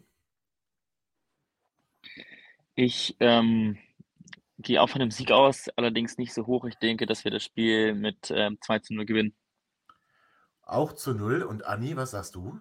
Ich 2.77 3.17
ähm, 3.19 3.81
gehe 4.65 4.81
auch 4.83 4.89
von 4.89 5.01
einem 5.01 5.11
Sieg 5.11 5.31
aus, 5.31 5.69
allerdings 5.77 6.19
nicht 6.19 6.35
so 6.35 6.47
hoch. 6.47 6.65
Ich 6.65 6.77
denke, 6.77 7.07
dass 7.07 7.25
wir 7.25 7.31
das 7.31 7.45
Spiel 7.45 7.95
mit 7.95 8.31
ähm, 8.31 8.59
2 8.61 8.81
zu 8.81 8.95
0 8.95 9.05
gewinnen. 9.07 9.35
Auch 10.63 10.93
zu 10.93 11.15
0. 11.15 11.43
Und 11.43 11.65
Anni, 11.65 11.97
was 11.97 12.13
sagst 12.13 12.35
du? 12.35 12.59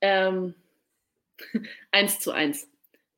Ähm, 0.00 0.54
1 1.90 2.20
zu 2.20 2.32
1. 2.32 2.68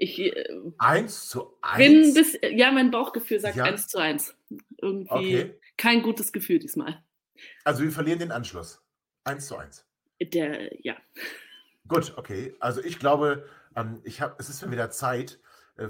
Ich, 0.01 0.19
äh, 0.21 0.49
1 0.79 1.29
zu 1.29 1.59
1? 1.61 1.79
bin 1.79 2.15
bis, 2.15 2.39
ja, 2.43 2.71
mein 2.71 2.91
Bauchgefühl 2.91 3.41
sagt 3.41 3.57
Ja. 3.57 3.65
1 3.65 3.89
zu 3.89 3.99
1. 3.99 4.37
Irgendwie 4.81 5.11
Okay. 5.11 5.61
kein 5.77 6.03
gutes 6.03 6.33
Gefühl 6.33 6.61
diesmal. 6.61 7.03
Also 7.65 7.83
wir 7.83 7.91
verlieren 7.91 8.21
den 8.21 8.33
Anschluss. 8.33 8.83
1 9.25 9.47
zu 9.47 9.57
1. 9.57 9.85
Der, 10.21 10.85
ja. 10.85 10.97
Gut, 11.89 12.15
okay. 12.17 12.55
Also 12.61 12.83
ich 12.83 12.99
glaube, 12.99 13.49
ähm, 13.75 14.01
ich 14.05 14.21
hab, 14.21 14.39
es 14.41 14.49
ist 14.49 14.61
schon 14.61 14.71
wieder 14.71 14.91
Zeit 14.91 15.41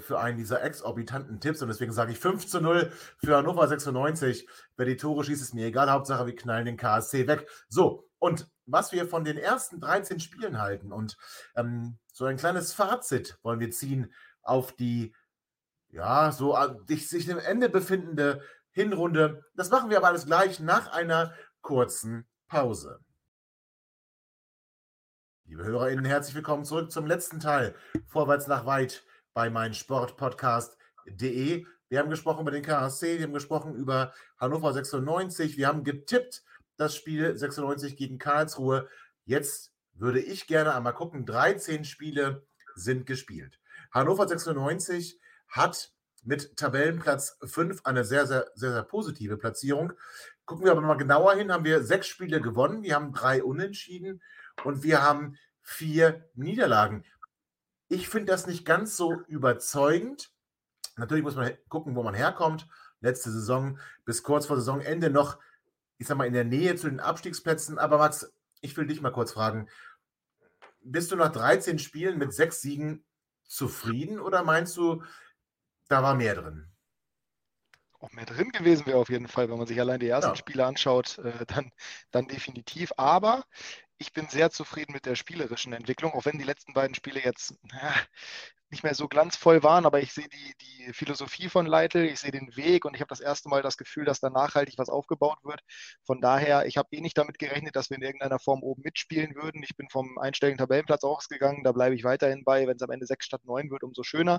für 0.01 0.19
einen 0.21 0.37
dieser 0.37 0.63
exorbitanten 0.63 1.41
Tipps 1.41 1.63
und 1.63 1.69
deswegen 1.69 1.93
sage 1.93 2.13
ich 2.13 2.19
5 2.19 2.47
zu 2.47 2.61
0 2.61 2.93
für 3.19 3.37
Hannover 3.37 3.67
96. 3.67 4.47
Wer 4.77 4.87
die 4.87 4.97
Tore 4.97 5.25
schießt, 5.25 5.41
ist 5.41 5.55
mir 5.55 5.67
egal. 5.67 5.91
Hauptsache, 5.91 6.27
wir 6.27 6.37
knallen 6.37 6.67
den 6.67 6.77
KSC 6.77 7.27
weg. 7.27 7.49
So, 7.69 8.09
und 8.19 8.49
was 8.67 8.93
wir 8.93 9.09
von 9.09 9.25
den 9.25 9.39
ersten 9.39 9.81
13 9.81 10.21
Spielen 10.21 10.61
halten 10.61 10.93
und 10.93 11.17
ähm, 11.57 11.99
so 12.13 12.27
ein 12.27 12.37
kleines 12.37 12.75
Fazit 12.75 13.39
wollen 13.43 13.61
wir 13.61 13.71
ziehen 13.71 14.13
auf 14.43 14.73
die, 14.73 15.15
ja, 15.89 16.33
so 16.33 16.55
an- 16.55 16.85
sich, 16.87 17.09
sich 17.09 17.31
am 17.33 17.39
Ende 17.39 17.69
befindende 17.71 18.43
Hinrunde. 18.71 19.45
Das 19.55 19.71
machen 19.71 19.89
wir 19.89 19.97
aber 19.97 20.09
alles 20.09 20.27
gleich 20.27 20.61
nach 20.61 20.89
einer 20.93 21.33
kurzen 21.63 22.29
Pause. 22.47 23.01
Liebe 25.45 25.65
HörerInnen, 25.65 26.05
herzlich 26.05 26.35
willkommen 26.35 26.67
zurück 26.67 26.93
zum 26.93 27.07
letzten 27.07 27.41
Teil 27.41 27.75
Vorwärts 28.07 28.49
nach 28.49 28.67
weit 28.67 29.03
bei 29.35 29.51
meinsportpodcast.de. 29.51 31.67
Wir 31.89 31.99
haben 31.99 32.11
gesprochen 32.11 32.43
über 32.43 32.51
den 32.51 32.63
KSC, 32.63 33.19
wir 33.19 33.25
haben 33.25 33.33
gesprochen 33.33 33.75
über 33.75 34.13
Hannover 34.39 34.73
96, 34.73 35.57
wir 35.57 35.69
haben 35.69 35.85
getippt 35.85 36.43
das 36.77 36.95
Spiel 36.95 37.37
96 37.37 37.97
gegen 37.97 38.19
Karlsruhe. 38.19 38.89
Jetzt 39.25 39.73
würde 39.95 40.21
ich 40.21 40.47
gerne 40.47 40.75
einmal 40.75 40.95
gucken, 40.95 41.27
13 41.27 41.85
Spiele 41.85 42.47
sind 42.75 43.07
gespielt. 43.07 43.59
Hannover 43.91 44.29
96 44.29 45.19
hat 45.49 45.93
mit 46.25 46.57
Tabellenplatz 46.57 47.39
5 47.43 47.85
eine 47.85 48.05
sehr, 48.05 48.27
sehr, 48.27 48.47
sehr, 48.55 48.73
sehr 48.73 48.83
positive 48.83 49.37
Platzierung. 49.37 49.93
Gucken 50.45 50.65
wir 50.65 50.73
aber 50.73 50.81
mal 50.81 50.97
genauer 50.97 51.35
hin, 51.35 51.53
haben 51.53 51.65
wir 51.65 51.83
sechs 51.83 52.07
Spiele 52.07 52.41
gewonnen, 52.41 52.83
wir 52.83 52.95
haben 52.95 53.13
drei 53.13 53.43
Unentschieden 53.43 54.23
und 54.65 54.83
wir 54.83 55.03
haben 55.03 55.37
vier 55.63 56.29
Niederlagen. 56.35 57.05
Ich 57.89 58.09
finde 58.09 58.33
das 58.33 58.47
nicht 58.47 58.65
ganz 58.65 58.97
so 58.97 59.23
überzeugend. 59.27 60.31
Natürlich 60.97 61.25
muss 61.25 61.37
man 61.37 61.57
gucken, 61.69 61.95
wo 61.95 62.03
man 62.03 62.15
herkommt. 62.15 62.67
Letzte 63.01 63.31
Saison 63.31 63.79
bis 64.05 64.23
kurz 64.23 64.47
vor 64.47 64.57
Saisonende 64.57 65.11
noch, 65.11 65.39
ich 65.99 66.07
sag 66.07 66.17
mal, 66.17 66.27
in 66.27 66.33
der 66.35 66.45
Nähe 66.45 66.77
zu 66.77 66.89
den 66.89 67.01
Abstiegsplätzen. 67.01 67.79
Aber 67.79 67.99
Max, 67.99 68.33
ich 68.61 68.77
will 68.77 68.87
dich 68.87 69.01
mal 69.01 69.13
kurz 69.13 69.33
fragen. 69.33 69.69
Bist 70.81 71.11
du 71.13 71.17
nach 71.17 71.33
13 71.33 71.79
Spielen 71.79 72.19
mit 72.19 72.33
sechs 72.33 72.61
Siegen 72.61 73.05
zufrieden 73.47 74.21
oder 74.21 74.43
meinst 74.45 74.77
du, 74.77 75.03
da 75.89 76.03
war 76.03 76.15
mehr 76.15 76.35
drin? 76.35 76.69
Auch 78.01 78.13
mehr 78.13 78.27
drin 78.27 78.51
gewesen 78.51 78.87
wäre 78.87 78.99
auf 78.99 79.09
jeden 79.09 79.27
Fall, 79.27 79.51
wenn 79.51 79.59
man 79.59 79.67
sich 79.67 79.81
allein 79.81 79.99
die 79.99 80.09
ersten 80.09 80.31
Ja. 80.31 80.37
Spiele 80.37 80.65
anschaut, 80.65 81.19
äh, 81.19 81.45
dann, 81.47 81.73
dann 82.11 82.29
definitiv. 82.29 82.93
Aber 82.97 83.45
ich 83.99 84.13
bin 84.13 84.29
sehr 84.29 84.51
zufrieden 84.51 84.93
mit 84.93 85.07
der 85.07 85.17
spielerischen 85.17 85.73
Entwicklung, 85.73 86.13
auch 86.13 86.25
wenn 86.25 86.39
die 86.39 86.45
letzten 86.45 86.73
beiden 86.73 86.95
Spiele 86.95 87.23
jetzt 87.23 87.55
nicht 88.71 88.83
mehr 88.85 88.95
so 88.95 89.09
glanzvoll 89.09 89.63
waren, 89.63 89.87
aber 89.87 90.01
ich 90.01 90.13
sehe 90.13 90.29
die, 90.29 90.55
die 90.61 90.93
Philosophie 90.93 91.49
von 91.49 91.67
Leitl, 91.67 91.99
ich 92.05 92.21
sehe 92.21 92.31
den 92.31 92.55
Weg 92.57 92.85
und 92.85 92.95
ich 92.95 93.01
habe 93.01 93.09
das 93.09 93.21
erste 93.21 93.49
Mal 93.49 93.63
das 93.63 93.77
Gefühl, 93.77 94.05
dass 94.05 94.21
da 94.21 94.31
nachhaltig 94.31 94.75
was 94.79 94.89
aufgebaut 94.89 95.39
wird. 95.43 95.61
Von 96.05 96.21
daher, 96.21 96.67
ich 96.67 96.77
habe 96.77 96.89
eh 96.93 97.01
nicht 97.01 97.17
damit 97.17 97.39
gerechnet, 97.39 97.77
dass 97.77 97.91
wir 97.91 97.97
in 97.97 98.03
irgendeiner 98.03 98.39
Form 98.39 98.63
oben 98.63 98.83
mitspielen 98.83 99.35
würden. 99.35 99.63
Ich 99.63 99.77
bin 99.77 99.89
vom 99.91 100.19
einstelligen 100.19 100.59
Tabellenplatz 100.59 101.05
ausgegangen, 101.05 101.65
da 101.65 101.73
bleibe 101.73 101.95
ich 101.95 102.05
weiterhin 102.05 102.45
bei. 102.45 102.67
Wenn 102.67 102.77
es 102.77 102.83
am 102.83 102.91
Ende 102.91 103.07
sechs 103.07 103.27
statt 103.27 103.43
neun 103.45 103.71
wird, 103.71 103.83
umso 103.83 104.03
schöner. 104.03 104.39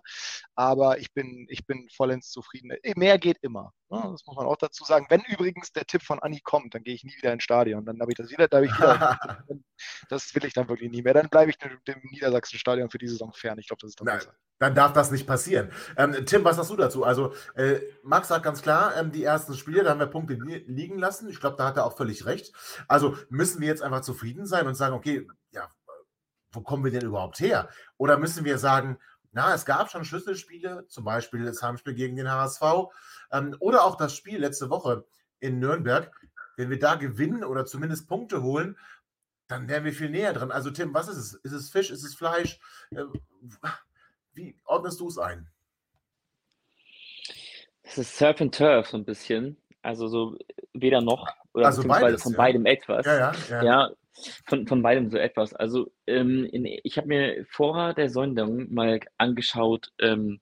Aber 0.55 0.99
ich 0.99 1.13
bin, 1.13 1.47
ich 1.49 1.65
bin 1.65 1.88
vollends 1.95 2.30
zufrieden. 2.30 2.71
Eh, 2.84 2.93
Mehr 2.95 3.17
geht 3.17 3.38
immer. 3.41 3.73
ne? 3.89 3.99
Das 4.11 4.25
muss 4.25 4.36
man 4.36 4.45
auch 4.45 4.57
dazu 4.57 4.84
sagen. 4.84 5.07
Wenn 5.09 5.21
übrigens 5.21 5.71
der 5.71 5.86
Tipp 5.86 6.03
von 6.03 6.19
Anni 6.19 6.39
kommt, 6.41 6.75
dann 6.75 6.84
gehe 6.84 6.93
ich 6.93 7.03
nie 7.03 7.15
wieder 7.17 7.34
ins 7.34 7.43
Stadion. 7.43 7.86
Dann 7.86 7.99
habe 7.99 8.11
ich 8.11 8.17
das 8.17 8.30
wieder, 8.30 8.47
da 8.47 8.61
ich 8.61 8.71
wieder. 8.71 9.19
das 10.09 10.34
will 10.36 10.45
ich 10.45 10.53
dann 10.53 10.67
wirklich 10.69 10.91
nie 10.91 11.01
mehr. 11.01 11.13
Dann 11.13 11.30
bleibe 11.30 11.51
ich 11.51 11.57
dem, 11.57 11.80
dem 11.88 11.99
Niedersachsen-Stadion 12.11 12.89
für 12.89 12.97
die 12.97 13.07
Saison 13.07 13.34
fern. 13.34 13.57
Ich 13.59 13.67
glaube, 13.67 13.80
das 13.82 13.89
ist 13.91 13.99
dann 13.99 14.05
Nein. 14.05 14.18
Besser. 14.20 14.39
Dann 14.59 14.76
darf 14.76 14.91
das 14.91 15.09
nicht 15.09 15.26
passieren. 15.26 15.72
Ähm, 15.95 16.26
Tim, 16.26 16.43
was 16.43 16.57
sagst 16.57 16.70
du 16.70 16.76
dazu? 16.76 17.05
Also, 17.05 17.34
äh, 17.55 17.80
Max 18.03 18.28
sagt 18.28 18.43
ganz 18.43 18.61
klar, 18.61 18.95
ähm, 18.97 19.11
die 19.11 19.24
ersten 19.24 19.53
Spiele, 19.55 19.84
da 19.84 19.91
haben 19.91 19.99
wir 19.99 20.07
Punkte 20.07 20.34
li 20.34 20.65
liegen 20.67 20.99
lassen. 20.99 21.30
Ich 21.30 21.39
glaube, 21.39 21.55
da 21.55 21.65
hat 21.65 21.78
er 21.78 21.86
auch 21.86 21.95
völlig 21.95 22.26
recht. 22.26 22.53
Also 22.88 23.17
müssen 23.30 23.61
wir 23.61 23.70
jetzt 23.70 23.82
einfach 23.82 24.01
zufrieden 24.01 24.45
sein 24.45 24.67
und 24.67 24.76
sagen, 24.76 24.95
okay, 24.95 25.26
ja, 25.51 25.70
wo 26.51 26.61
kommen 26.61 26.84
wir 26.84 26.91
denn 26.91 27.05
überhaupt 27.05 27.39
her? 27.39 27.70
Oder 27.97 28.17
müssen 28.17 28.43
wir 28.43 28.57
sagen, 28.57 28.97
na, 29.32 29.53
es 29.53 29.65
gab 29.65 29.89
schon 29.91 30.03
Schlüsselspiele, 30.03 30.88
zum 30.88 31.05
Beispiel 31.05 31.45
das 31.45 31.61
Heimspiel 31.61 31.93
gegen 31.93 32.17
den 32.17 32.30
HSV 32.30 32.61
ähm, 33.32 33.55
oder 33.59 33.86
auch 33.86 33.95
das 33.95 34.13
Spiel 34.13 34.39
letzte 34.39 34.70
Woche 34.70 35.05
in 35.39 35.59
Nürnberg. 35.59 36.11
Wenn 36.57 36.70
wir 36.70 36.80
da 36.80 36.95
gewinnen 36.95 37.45
oder 37.45 37.65
zumindest 37.65 38.09
Punkte 38.09 38.41
holen, 38.41 38.78
dann 39.47 39.70
wären 39.70 39.86
wir 39.86 39.93
viel 39.93 40.09
näher 40.09 40.34
dran. 40.34 40.51
Also, 40.51 40.70
Tim, 40.70 40.93
was 40.93 41.07
ist 41.07 41.17
es? 41.17 41.34
Ist 41.36 41.53
es 41.53 41.70
Fisch? 41.70 41.91
Ist 41.91 42.03
es 42.03 42.15
Fleisch? 42.15 42.59
Äh, 42.91 43.05
wie 44.39 44.55
ordnest 44.65 44.99
du 44.99 45.07
es 45.07 45.17
ein? 45.17 45.47
Es 47.83 47.97
ist 47.97 48.17
Surf 48.17 48.39
and 48.41 48.55
Turf 48.55 48.87
so 48.87 48.97
ein 48.97 49.05
bisschen. 49.05 49.57
Also 49.81 50.07
so 50.07 50.37
weder 50.73 51.01
noch 51.01 51.27
oder 51.53 51.67
Also 51.67 51.81
beziehungsweise 51.81 52.05
beides, 52.05 52.23
von 52.23 52.31
ja. 52.33 52.37
beidem 52.37 52.65
etwas. 52.65 53.05
Ja, 53.05 53.33
ja, 53.49 53.63
ja. 53.63 53.91
Von, 54.45 54.67
von 54.67 54.81
beidem 54.81 55.09
so 55.09 55.17
etwas. 55.17 55.53
Also 55.53 55.91
ähm, 56.05 56.45
in, 56.45 56.65
ich 56.65 56.97
habe 56.97 57.07
mir 57.07 57.45
vor 57.49 57.93
der 57.93 58.09
Sendung 58.09 58.71
mal 58.73 58.99
angeschaut, 59.17 59.91
ähm, 59.99 60.41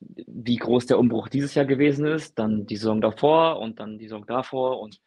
wie 0.00 0.56
groß 0.56 0.86
der 0.86 0.98
Umbruch 0.98 1.28
dieses 1.28 1.54
Jahr 1.54 1.66
gewesen 1.66 2.06
ist, 2.06 2.38
dann 2.38 2.66
die 2.66 2.76
Saison 2.76 3.00
davor 3.00 3.60
und 3.60 3.78
dann 3.78 3.98
die 3.98 4.06
Saison 4.06 4.26
davor. 4.26 4.80
Und 4.80 5.00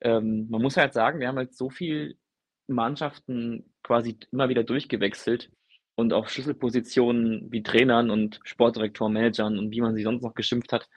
ähm, 0.00 0.48
man 0.50 0.60
muss 0.60 0.76
halt 0.76 0.92
sagen, 0.92 1.20
wir 1.20 1.28
haben 1.28 1.38
halt 1.38 1.54
so 1.54 1.70
viel 1.70 2.18
Mannschaften 2.66 3.72
quasi 3.82 4.18
immer 4.30 4.48
wieder 4.48 4.64
durchgewechselt 4.64 5.50
und 5.94 6.12
auch 6.12 6.28
Schlüsselpositionen 6.28 7.52
wie 7.52 7.62
Trainern 7.62 8.10
und 8.10 8.40
Sportdirektoren, 8.44 9.12
Managern 9.12 9.58
und 9.58 9.70
wie 9.70 9.80
man 9.80 9.94
sie 9.94 10.02
sonst 10.02 10.22
noch 10.22 10.34
geschimpft 10.34 10.72
hat. 10.72 10.88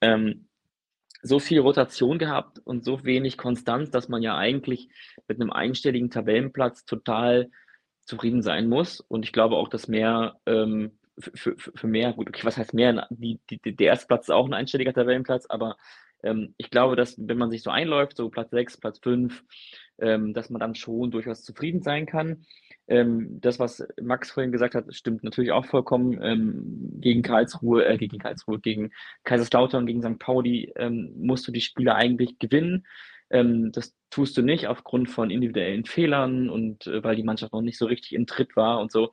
Ähm, 0.00 0.46
so 1.22 1.38
viel 1.38 1.58
Rotation 1.60 2.18
gehabt 2.18 2.58
und 2.58 2.84
so 2.84 3.04
wenig 3.04 3.38
Konstanz, 3.38 3.90
dass 3.90 4.08
man 4.08 4.22
ja 4.22 4.36
eigentlich 4.36 4.90
mit 5.26 5.40
einem 5.40 5.50
einstelligen 5.50 6.10
Tabellenplatz 6.10 6.84
total 6.84 7.50
zufrieden 8.04 8.42
sein 8.42 8.68
muss. 8.68 9.00
Und 9.00 9.24
ich 9.24 9.32
glaube 9.32 9.56
auch, 9.56 9.68
dass 9.68 9.88
mehr 9.88 10.38
ähm, 10.44 10.98
für, 11.18 11.56
für, 11.56 11.72
für 11.74 11.86
mehr, 11.86 12.12
gut, 12.12 12.28
okay, 12.28 12.44
was 12.44 12.58
heißt 12.58 12.74
mehr? 12.74 13.06
Die, 13.10 13.40
die, 13.48 13.58
der 13.74 13.86
erste 13.86 14.06
Platz 14.06 14.26
ist 14.26 14.34
auch 14.34 14.46
ein 14.46 14.54
einstelliger 14.54 14.92
Tabellenplatz, 14.92 15.46
aber 15.48 15.76
ähm, 16.22 16.54
ich 16.56 16.70
glaube, 16.70 16.96
dass 16.96 17.16
wenn 17.18 17.38
man 17.38 17.50
sich 17.50 17.62
so 17.62 17.70
einläuft, 17.70 18.16
so 18.16 18.28
Platz 18.28 18.50
6, 18.50 18.78
Platz 18.78 18.98
5, 18.98 19.44
ähm, 19.98 20.34
dass 20.34 20.50
man 20.50 20.60
dann 20.60 20.74
schon 20.74 21.10
durchaus 21.10 21.42
zufrieden 21.42 21.82
sein 21.82 22.06
kann. 22.06 22.44
Ähm, 22.86 23.40
das, 23.40 23.58
was 23.58 23.86
Max 24.00 24.30
vorhin 24.30 24.52
gesagt 24.52 24.74
hat, 24.74 24.94
stimmt 24.94 25.24
natürlich 25.24 25.52
auch 25.52 25.64
vollkommen. 25.64 26.20
Ähm, 26.22 27.00
gegen 27.00 27.22
Karlsruhe, 27.22 27.84
äh, 27.86 27.96
gegen 27.96 28.18
Karlsruhe, 28.18 28.60
gegen 28.60 28.90
Kaiserslautern, 29.24 29.86
gegen 29.86 30.02
St. 30.02 30.18
Pauli 30.18 30.72
ähm, 30.76 31.12
musst 31.16 31.48
du 31.48 31.52
die 31.52 31.62
Spiele 31.62 31.94
eigentlich 31.94 32.38
gewinnen. 32.38 32.86
Ähm, 33.30 33.72
das 33.72 33.94
tust 34.10 34.36
du 34.36 34.42
nicht 34.42 34.66
aufgrund 34.66 35.10
von 35.10 35.30
individuellen 35.30 35.86
Fehlern 35.86 36.50
und 36.50 36.86
äh, 36.86 37.02
weil 37.02 37.16
die 37.16 37.22
Mannschaft 37.22 37.52
noch 37.52 37.62
nicht 37.62 37.78
so 37.78 37.86
richtig 37.86 38.12
in 38.12 38.26
Tritt 38.26 38.54
war 38.54 38.80
und 38.80 38.92
so. 38.92 39.12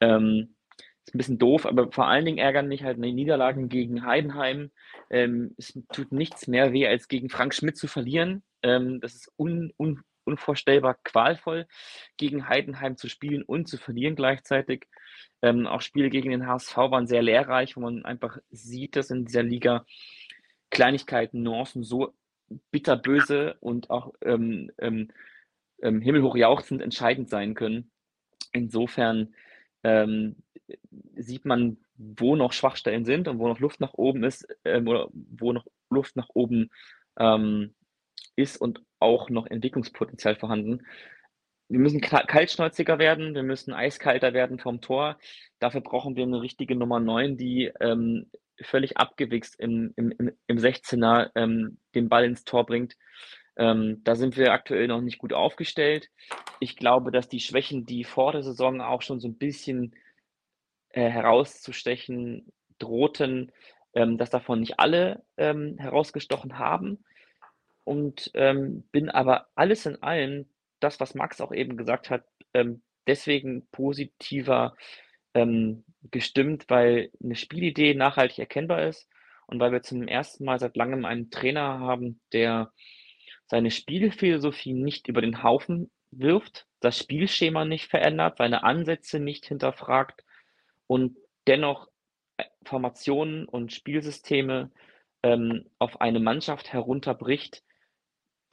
Ähm, 0.00 0.56
ist 1.06 1.14
ein 1.14 1.18
bisschen 1.18 1.38
doof, 1.38 1.66
aber 1.66 1.92
vor 1.92 2.08
allen 2.08 2.24
Dingen 2.24 2.38
ärgern 2.38 2.66
mich 2.66 2.82
halt 2.82 2.96
die 3.02 3.12
Niederlagen 3.12 3.68
gegen 3.68 4.06
Heidenheim. 4.06 4.70
Ähm, 5.10 5.54
es 5.58 5.78
tut 5.92 6.12
nichts 6.12 6.48
mehr 6.48 6.72
weh, 6.72 6.86
als 6.86 7.08
gegen 7.08 7.28
Frank 7.28 7.54
Schmidt 7.54 7.76
zu 7.76 7.86
verlieren. 7.86 8.42
Das 8.62 9.14
ist 9.14 9.30
un, 9.36 9.74
un, 9.76 10.00
unvorstellbar 10.24 10.96
qualvoll, 11.04 11.66
gegen 12.16 12.48
Heidenheim 12.48 12.96
zu 12.96 13.08
spielen 13.08 13.42
und 13.42 13.68
zu 13.68 13.78
verlieren 13.78 14.16
gleichzeitig. 14.16 14.86
Ähm, 15.42 15.66
auch 15.66 15.80
Spiele 15.80 16.10
gegen 16.10 16.30
den 16.30 16.46
HSV 16.46 16.76
waren 16.76 17.06
sehr 17.06 17.22
lehrreich, 17.22 17.76
wo 17.76 17.80
man 17.80 18.04
einfach 18.04 18.38
sieht, 18.50 18.96
dass 18.96 19.10
in 19.10 19.26
dieser 19.26 19.42
Liga 19.42 19.84
Kleinigkeiten, 20.70 21.42
Nuancen 21.42 21.84
so 21.84 22.14
bitterböse 22.70 23.56
und 23.60 23.90
auch 23.90 24.12
ähm, 24.22 24.70
ähm, 24.78 25.10
ähm, 25.82 26.00
himmelhoch 26.00 26.36
jauchzend 26.36 26.82
entscheidend 26.82 27.28
sein 27.28 27.54
können. 27.54 27.90
Insofern 28.52 29.34
ähm, 29.82 30.36
sieht 31.16 31.44
man 31.44 31.78
wo 31.96 32.36
noch 32.36 32.52
Schwachstellen 32.52 33.04
sind 33.04 33.28
und 33.28 33.38
wo 33.38 33.48
noch 33.48 33.60
Luft 33.60 33.80
nach 33.80 33.94
oben 33.94 34.24
ist, 34.24 34.46
ähm, 34.64 34.88
oder 34.88 35.08
wo 35.12 35.52
noch 35.52 35.66
Luft 35.90 36.16
nach 36.16 36.28
oben 36.34 36.70
ähm, 37.18 37.74
ist 38.36 38.56
und 38.56 38.82
auch 38.98 39.30
noch 39.30 39.46
Entwicklungspotenzial 39.46 40.36
vorhanden. 40.36 40.86
Wir 41.68 41.78
müssen 41.78 42.00
kaltschnäuziger 42.00 42.98
werden, 42.98 43.34
wir 43.34 43.42
müssen 43.42 43.72
eiskalter 43.72 44.34
werden 44.34 44.58
vom 44.58 44.80
Tor. 44.80 45.18
Dafür 45.58 45.80
brauchen 45.80 46.14
wir 46.14 46.24
eine 46.24 46.42
richtige 46.42 46.76
Nummer 46.76 47.00
9, 47.00 47.36
die 47.36 47.72
ähm, 47.80 48.30
völlig 48.60 48.96
abgewichst 48.96 49.58
im, 49.58 49.92
im, 49.96 50.12
im 50.46 50.58
16er 50.58 51.30
ähm, 51.34 51.78
den 51.94 52.08
Ball 52.08 52.24
ins 52.24 52.44
Tor 52.44 52.66
bringt. 52.66 52.96
Ähm, 53.56 54.02
da 54.04 54.14
sind 54.16 54.36
wir 54.36 54.52
aktuell 54.52 54.88
noch 54.88 55.00
nicht 55.00 55.18
gut 55.18 55.32
aufgestellt. 55.32 56.10
Ich 56.60 56.76
glaube, 56.76 57.10
dass 57.12 57.28
die 57.28 57.40
Schwächen, 57.40 57.86
die 57.86 58.04
vor 58.04 58.32
der 58.32 58.42
Saison 58.42 58.80
auch 58.80 59.02
schon 59.02 59.20
so 59.20 59.28
ein 59.28 59.38
bisschen 59.38 59.94
äh, 60.90 61.08
herauszustechen 61.08 62.52
drohten, 62.78 63.52
ähm, 63.94 64.18
dass 64.18 64.30
davon 64.30 64.60
nicht 64.60 64.80
alle 64.80 65.24
ähm, 65.36 65.76
herausgestochen 65.78 66.58
haben. 66.58 67.04
Und 67.84 68.30
ähm, 68.34 68.84
bin 68.92 69.10
aber 69.10 69.48
alles 69.54 69.86
in 69.86 70.02
allem, 70.02 70.46
das, 70.80 71.00
was 71.00 71.14
Max 71.14 71.40
auch 71.40 71.52
eben 71.52 71.76
gesagt 71.76 72.10
hat, 72.10 72.24
ähm, 72.54 72.82
deswegen 73.06 73.66
positiver 73.70 74.76
ähm, 75.34 75.84
gestimmt, 76.10 76.64
weil 76.68 77.10
eine 77.22 77.34
Spielidee 77.34 77.94
nachhaltig 77.94 78.38
erkennbar 78.38 78.86
ist 78.88 79.08
und 79.46 79.60
weil 79.60 79.72
wir 79.72 79.82
zum 79.82 80.06
ersten 80.08 80.44
Mal 80.44 80.58
seit 80.58 80.76
langem 80.76 81.04
einen 81.04 81.30
Trainer 81.30 81.80
haben, 81.80 82.20
der 82.32 82.72
seine 83.46 83.70
Spielphilosophie 83.70 84.72
nicht 84.72 85.08
über 85.08 85.20
den 85.20 85.42
Haufen 85.42 85.90
wirft, 86.10 86.66
das 86.80 86.98
Spielschema 86.98 87.64
nicht 87.64 87.90
verändert, 87.90 88.38
seine 88.38 88.62
Ansätze 88.62 89.18
nicht 89.20 89.46
hinterfragt 89.46 90.24
und 90.86 91.16
dennoch 91.46 91.88
äh, 92.36 92.44
Formationen 92.64 93.46
und 93.46 93.72
Spielsysteme 93.72 94.70
ähm, 95.22 95.66
auf 95.78 96.00
eine 96.00 96.20
Mannschaft 96.20 96.72
herunterbricht, 96.72 97.62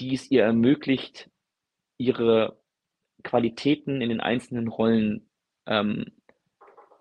die 0.01 0.15
es 0.15 0.29
ihr 0.31 0.43
ermöglicht, 0.43 1.29
ihre 1.97 2.59
Qualitäten 3.23 4.01
in 4.01 4.09
den 4.09 4.19
einzelnen 4.19 4.67
Rollen 4.67 5.29
ähm, 5.67 6.11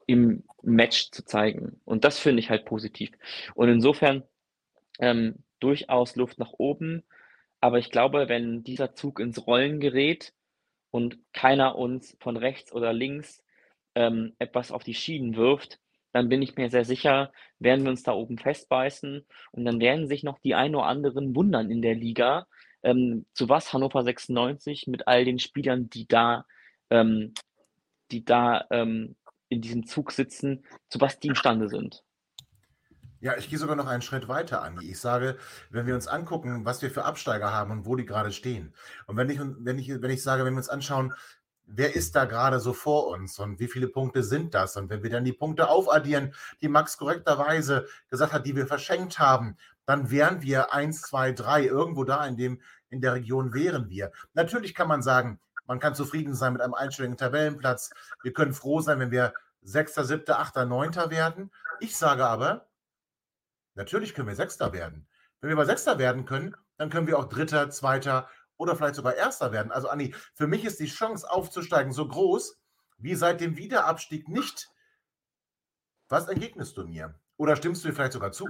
im 0.06 0.44
Match 0.62 1.10
zu 1.10 1.24
zeigen. 1.24 1.80
Und 1.84 2.04
das 2.04 2.18
finde 2.18 2.40
ich 2.40 2.50
halt 2.50 2.66
positiv. 2.66 3.10
Und 3.54 3.68
insofern 3.70 4.22
ähm, 4.98 5.42
durchaus 5.60 6.16
Luft 6.16 6.38
nach 6.38 6.52
oben. 6.52 7.02
Aber 7.60 7.78
ich 7.78 7.90
glaube, 7.90 8.28
wenn 8.28 8.62
dieser 8.64 8.94
Zug 8.94 9.20
ins 9.20 9.46
Rollen 9.46 9.80
gerät 9.80 10.34
und 10.90 11.18
keiner 11.32 11.76
uns 11.76 12.16
von 12.20 12.36
rechts 12.36 12.72
oder 12.72 12.92
links 12.92 13.42
ähm, 13.94 14.34
etwas 14.38 14.72
auf 14.72 14.84
die 14.84 14.94
Schienen 14.94 15.36
wirft, 15.36 15.80
dann 16.12 16.28
bin 16.28 16.42
ich 16.42 16.56
mir 16.56 16.70
sehr 16.70 16.84
sicher, 16.84 17.32
werden 17.58 17.84
wir 17.84 17.90
uns 17.90 18.02
da 18.02 18.12
oben 18.12 18.36
festbeißen 18.36 19.24
und 19.52 19.64
dann 19.64 19.80
werden 19.80 20.08
sich 20.08 20.22
noch 20.22 20.38
die 20.40 20.54
ein 20.54 20.74
oder 20.74 20.86
anderen 20.86 21.36
wundern 21.36 21.70
in 21.70 21.82
der 21.82 21.94
Liga, 21.94 22.46
ähm, 22.82 23.26
zu 23.34 23.48
was 23.48 23.72
Hannover 23.72 24.02
96 24.02 24.86
mit 24.86 25.06
all 25.06 25.24
den 25.24 25.38
Spielern, 25.38 25.90
die 25.90 26.06
da, 26.06 26.46
ähm, 26.90 27.34
die 28.10 28.24
da 28.24 28.66
ähm, 28.70 29.16
in 29.48 29.60
diesem 29.60 29.86
Zug 29.86 30.12
sitzen, 30.12 30.64
zu 30.88 31.00
was 31.00 31.18
die 31.18 31.28
imstande 31.28 31.68
sind. 31.68 32.02
Ja, 33.22 33.36
ich 33.36 33.50
gehe 33.50 33.58
sogar 33.58 33.76
noch 33.76 33.86
einen 33.86 34.00
Schritt 34.00 34.28
weiter, 34.28 34.62
Andi. 34.62 34.90
Ich 34.90 34.98
sage, 34.98 35.36
wenn 35.68 35.86
wir 35.86 35.94
uns 35.94 36.08
angucken, 36.08 36.64
was 36.64 36.80
wir 36.80 36.90
für 36.90 37.04
Absteiger 37.04 37.52
haben 37.52 37.70
und 37.70 37.84
wo 37.84 37.94
die 37.94 38.06
gerade 38.06 38.32
stehen. 38.32 38.74
Und 39.06 39.18
wenn 39.18 39.28
ich, 39.28 39.38
wenn 39.38 39.78
ich, 39.78 39.90
wenn 39.90 40.10
ich 40.10 40.22
sage, 40.22 40.44
wenn 40.46 40.54
wir 40.54 40.58
uns 40.58 40.70
anschauen, 40.70 41.12
wer 41.66 41.94
ist 41.94 42.16
da 42.16 42.24
gerade 42.24 42.60
so 42.60 42.72
vor 42.72 43.08
uns 43.08 43.38
und 43.38 43.60
wie 43.60 43.68
viele 43.68 43.88
Punkte 43.88 44.22
sind 44.22 44.54
das? 44.54 44.76
Und 44.76 44.88
wenn 44.88 45.02
wir 45.02 45.10
dann 45.10 45.24
die 45.24 45.34
Punkte 45.34 45.68
aufaddieren, 45.68 46.34
die 46.62 46.68
Max 46.68 46.96
korrekterweise 46.96 47.86
gesagt 48.08 48.32
hat, 48.32 48.46
die 48.46 48.56
wir 48.56 48.66
verschenkt 48.66 49.18
haben, 49.18 49.56
dann 49.90 50.12
wären 50.12 50.40
wir 50.40 50.72
1, 50.72 51.02
2, 51.02 51.32
3, 51.32 51.64
irgendwo 51.64 52.04
da 52.04 52.24
in, 52.24 52.36
dem, 52.36 52.62
in 52.90 53.00
der 53.00 53.14
Region 53.14 53.52
wären 53.52 53.88
wir. 53.88 54.12
Natürlich 54.34 54.76
kann 54.76 54.86
man 54.86 55.02
sagen, 55.02 55.40
man 55.66 55.80
kann 55.80 55.96
zufrieden 55.96 56.32
sein 56.36 56.52
mit 56.52 56.62
einem 56.62 56.74
einstelligen 56.74 57.16
Tabellenplatz. 57.16 57.90
Wir 58.22 58.32
können 58.32 58.52
froh 58.52 58.80
sein, 58.80 59.00
wenn 59.00 59.10
wir 59.10 59.34
6., 59.62 59.96
7., 59.96 60.24
8., 60.28 60.56
9. 60.68 60.94
werden. 61.10 61.50
Ich 61.80 61.96
sage 61.96 62.24
aber, 62.24 62.68
natürlich 63.74 64.14
können 64.14 64.28
wir 64.28 64.36
Sechster 64.36 64.72
werden. 64.72 65.08
Wenn 65.40 65.48
wir 65.48 65.56
aber 65.56 65.66
Sechster 65.66 65.98
werden 65.98 66.24
können, 66.24 66.54
dann 66.76 66.88
können 66.88 67.08
wir 67.08 67.18
auch 67.18 67.28
Dritter, 67.28 67.68
Zweiter 67.70 68.28
oder 68.58 68.76
vielleicht 68.76 68.94
sogar 68.94 69.16
Erster 69.16 69.50
werden. 69.50 69.72
Also 69.72 69.88
Anni, 69.88 70.14
für 70.34 70.46
mich 70.46 70.64
ist 70.64 70.78
die 70.78 70.86
Chance 70.86 71.28
aufzusteigen 71.28 71.92
so 71.92 72.06
groß 72.06 72.60
wie 72.98 73.16
seit 73.16 73.40
dem 73.40 73.56
Wiederabstieg 73.56 74.28
nicht. 74.28 74.70
Was 76.08 76.28
entgegnest 76.28 76.76
du 76.76 76.86
mir? 76.86 77.18
Oder 77.38 77.56
stimmst 77.56 77.82
du 77.82 77.88
mir 77.88 77.94
vielleicht 77.94 78.12
sogar 78.12 78.30
zu? 78.30 78.46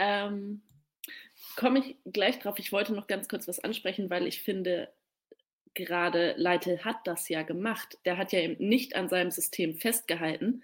Ähm, 0.00 0.62
Komme 1.56 1.80
ich 1.80 1.96
gleich 2.10 2.38
drauf. 2.38 2.58
Ich 2.58 2.72
wollte 2.72 2.94
noch 2.94 3.06
ganz 3.06 3.28
kurz 3.28 3.48
was 3.48 3.60
ansprechen, 3.60 4.08
weil 4.08 4.26
ich 4.26 4.42
finde, 4.42 4.88
gerade 5.74 6.34
Leite 6.36 6.84
hat 6.84 6.96
das 7.04 7.28
ja 7.28 7.42
gemacht. 7.42 7.98
Der 8.04 8.16
hat 8.16 8.32
ja 8.32 8.40
eben 8.40 8.56
nicht 8.66 8.96
an 8.96 9.08
seinem 9.08 9.30
System 9.30 9.74
festgehalten, 9.74 10.62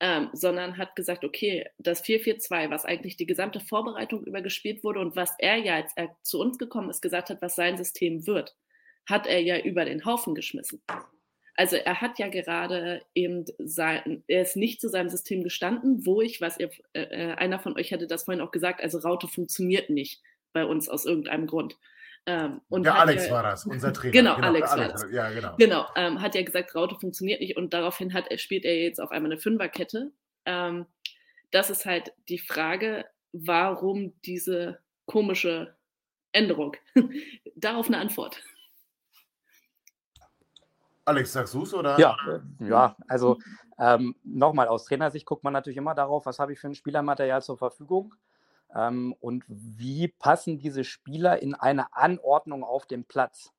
ähm, 0.00 0.30
sondern 0.32 0.76
hat 0.78 0.96
gesagt, 0.96 1.24
okay, 1.24 1.68
das 1.78 2.04
4-4-2, 2.04 2.70
was 2.70 2.84
eigentlich 2.84 3.16
die 3.16 3.26
gesamte 3.26 3.60
Vorbereitung 3.60 4.24
über 4.24 4.40
gespielt 4.42 4.84
wurde 4.84 5.00
und 5.00 5.16
was 5.16 5.34
er 5.38 5.56
ja, 5.56 5.74
als 5.74 5.92
er 5.96 6.16
zu 6.22 6.40
uns 6.40 6.58
gekommen 6.58 6.90
ist, 6.90 7.02
gesagt 7.02 7.30
hat, 7.30 7.42
was 7.42 7.56
sein 7.56 7.76
System 7.76 8.26
wird, 8.26 8.56
hat 9.06 9.26
er 9.26 9.40
ja 9.40 9.58
über 9.58 9.84
den 9.84 10.04
Haufen 10.04 10.34
geschmissen. 10.34 10.80
Also 11.58 11.74
er 11.74 12.00
hat 12.00 12.20
ja 12.20 12.28
gerade 12.28 13.02
eben 13.16 13.44
sein, 13.58 14.22
er 14.28 14.42
ist 14.42 14.54
nicht 14.54 14.80
zu 14.80 14.88
seinem 14.88 15.08
System 15.08 15.42
gestanden, 15.42 16.06
wo 16.06 16.22
ich, 16.22 16.40
was 16.40 16.56
ihr, 16.60 16.70
äh, 16.92 17.02
äh 17.02 17.34
einer 17.34 17.58
von 17.58 17.76
euch 17.76 17.90
hätte 17.90 18.06
das 18.06 18.22
vorhin 18.22 18.40
auch 18.40 18.52
gesagt, 18.52 18.80
also 18.80 18.98
Raute 18.98 19.26
funktioniert 19.26 19.90
nicht 19.90 20.22
bei 20.52 20.64
uns 20.64 20.88
aus 20.88 21.04
irgendeinem 21.04 21.48
Grund. 21.48 21.76
Ähm, 22.26 22.60
und 22.68 22.84
ja, 22.86 22.94
Alex 22.94 23.26
ja, 23.26 23.32
war 23.32 23.42
das, 23.42 23.66
unser 23.66 23.92
Trainer. 23.92 24.12
Genau, 24.12 24.36
genau 24.36 24.46
Alex, 24.46 24.70
Alex, 24.70 24.88
war 24.88 25.02
das. 25.02 25.12
Ja, 25.12 25.30
genau. 25.30 25.56
Genau, 25.58 25.86
ähm, 25.96 26.22
hat 26.22 26.36
ja 26.36 26.42
gesagt, 26.42 26.76
Raute 26.76 26.94
funktioniert 26.94 27.40
nicht 27.40 27.56
und 27.56 27.74
daraufhin 27.74 28.14
hat, 28.14 28.26
spielt 28.40 28.64
er 28.64 28.76
jetzt 28.80 29.00
auf 29.00 29.10
einmal 29.10 29.32
eine 29.32 29.40
Fünferkette. 29.40 30.12
Ähm, 30.44 30.86
das 31.50 31.70
ist 31.70 31.86
halt 31.86 32.12
die 32.28 32.38
Frage, 32.38 33.04
warum 33.32 34.12
diese 34.24 34.78
komische 35.06 35.74
Änderung? 36.30 36.76
Darauf 37.56 37.88
eine 37.88 37.98
Antwort. 37.98 38.44
Alex, 41.08 41.32
sagst 41.32 41.54
du 41.54 41.62
es 41.62 41.74
oder? 41.74 41.98
Ja, 41.98 42.16
äh, 42.28 42.68
ja 42.68 42.96
also 43.08 43.38
ähm, 43.78 44.14
nochmal 44.24 44.68
aus 44.68 44.84
Trainersicht 44.84 45.24
guckt 45.24 45.42
man 45.42 45.52
natürlich 45.52 45.78
immer 45.78 45.94
darauf, 45.94 46.26
was 46.26 46.38
habe 46.38 46.52
ich 46.52 46.60
für 46.60 46.68
ein 46.68 46.74
Spielermaterial 46.74 47.42
zur 47.42 47.56
Verfügung. 47.56 48.14
Ähm, 48.74 49.14
und 49.20 49.44
wie 49.48 50.08
passen 50.08 50.58
diese 50.58 50.84
Spieler 50.84 51.40
in 51.40 51.54
eine 51.54 51.94
Anordnung 51.94 52.62
auf 52.62 52.86
dem 52.86 53.04
Platz? 53.04 53.52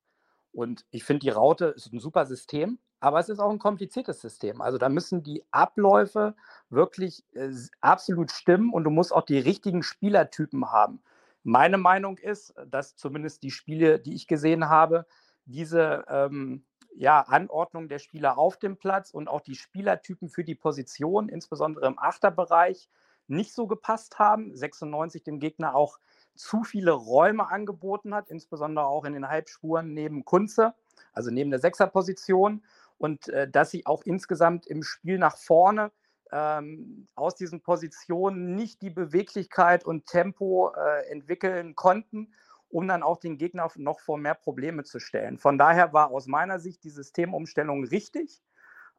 Und 0.52 0.86
ich 0.91 1.04
finde, 1.04 1.22
die 1.22 1.30
Raute 1.30 1.66
ist 1.66 1.91
ein 1.91 2.00
super 2.00 2.26
System, 2.26 2.80
aber 3.00 3.20
es 3.20 3.30
ist 3.30 3.39
auch 3.39 3.50
ein 3.50 3.60
kompliziertes 3.60 4.22
System. 4.22 4.62
Also 4.62 4.78
da 4.78 4.89
müssen 4.89 5.24
die 5.24 5.43
Abläufe 5.52 6.36
wirklich 6.70 7.24
äh, 7.34 7.52
absolut 7.82 8.32
stimmen 8.32 8.72
und 8.72 8.84
du 8.84 8.89
musst 8.89 9.14
auch 9.14 9.26
die 9.26 9.39
richtigen 9.39 9.84
Spielertypen 9.84 10.72
haben. 10.72 11.02
Meine 11.43 11.78
Meinung 11.78 12.18
ist, 12.18 12.54
dass 12.68 12.95
zumindest 12.95 13.41
die 13.43 13.52
Spiele, 13.52 14.00
die 14.00 14.14
ich 14.14 14.28
gesehen 14.28 14.70
habe, 14.70 15.06
diese 15.45 16.06
ähm, 16.10 16.64
ja, 16.96 17.22
Anordnung 17.22 17.88
der 17.88 18.00
Spieler 18.00 18.38
auf 18.38 18.58
dem 18.58 18.78
Platz 18.78 19.12
und 19.12 19.28
auch 19.28 19.42
die 19.42 19.56
Spielertypen 19.56 20.30
für 20.30 20.44
die 20.44 20.56
Position, 20.56 21.30
insbesondere 21.30 21.88
im 21.88 22.00
Achterbereich, 22.00 22.90
nicht 23.28 23.54
so 23.54 23.68
gepasst 23.68 24.20
haben. 24.20 24.56
96 24.56 25.24
dem 25.24 25.40
Gegner 25.40 25.76
auch 25.76 26.00
zu 26.36 26.64
viele 26.64 26.92
Räume 26.92 27.50
angeboten 27.50 28.14
hat, 28.14 28.30
insbesondere 28.30 28.86
auch 28.86 29.06
in 29.06 29.14
den 29.14 29.28
Halbspuren 29.28 29.94
neben 29.94 30.26
Kunze, 30.26 30.74
also 31.14 31.32
neben 31.32 31.52
der 31.52 31.60
Sechserposition. 31.60 32.64
Und 32.98 33.30
äh, 33.30 33.50
dass 33.50 33.72
sie 33.72 33.86
auch 33.86 34.04
insgesamt 34.04 34.68
im 34.68 34.84
Spiel 34.84 35.20
nach 35.20 35.38
vorne 35.38 35.92
ähm, 36.32 37.08
aus 37.16 37.36
diesen 37.36 37.62
Positionen 37.62 38.56
nicht 38.56 38.82
die 38.82 38.90
Beweglichkeit 38.90 39.86
und 39.86 40.06
Tempo 40.06 40.74
äh, 40.76 41.10
entwickeln 41.10 41.76
konnten, 41.76 42.34
um 42.70 42.88
dann 42.88 43.04
auch 43.04 43.18
den 43.18 43.38
Gegner 43.38 43.70
noch 43.76 44.00
vor 44.00 44.18
mehr 44.18 44.36
Probleme 44.36 44.84
zu 44.84 45.00
stellen. 45.00 45.38
Von 45.38 45.58
daher 45.58 45.94
war 45.94 46.12
aus 46.12 46.28
meiner 46.28 46.60
Sicht 46.60 46.84
die 46.84 46.90
Systemumstellung 46.90 47.84
richtig. 47.86 48.42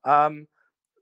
Ähm, 0.05 0.49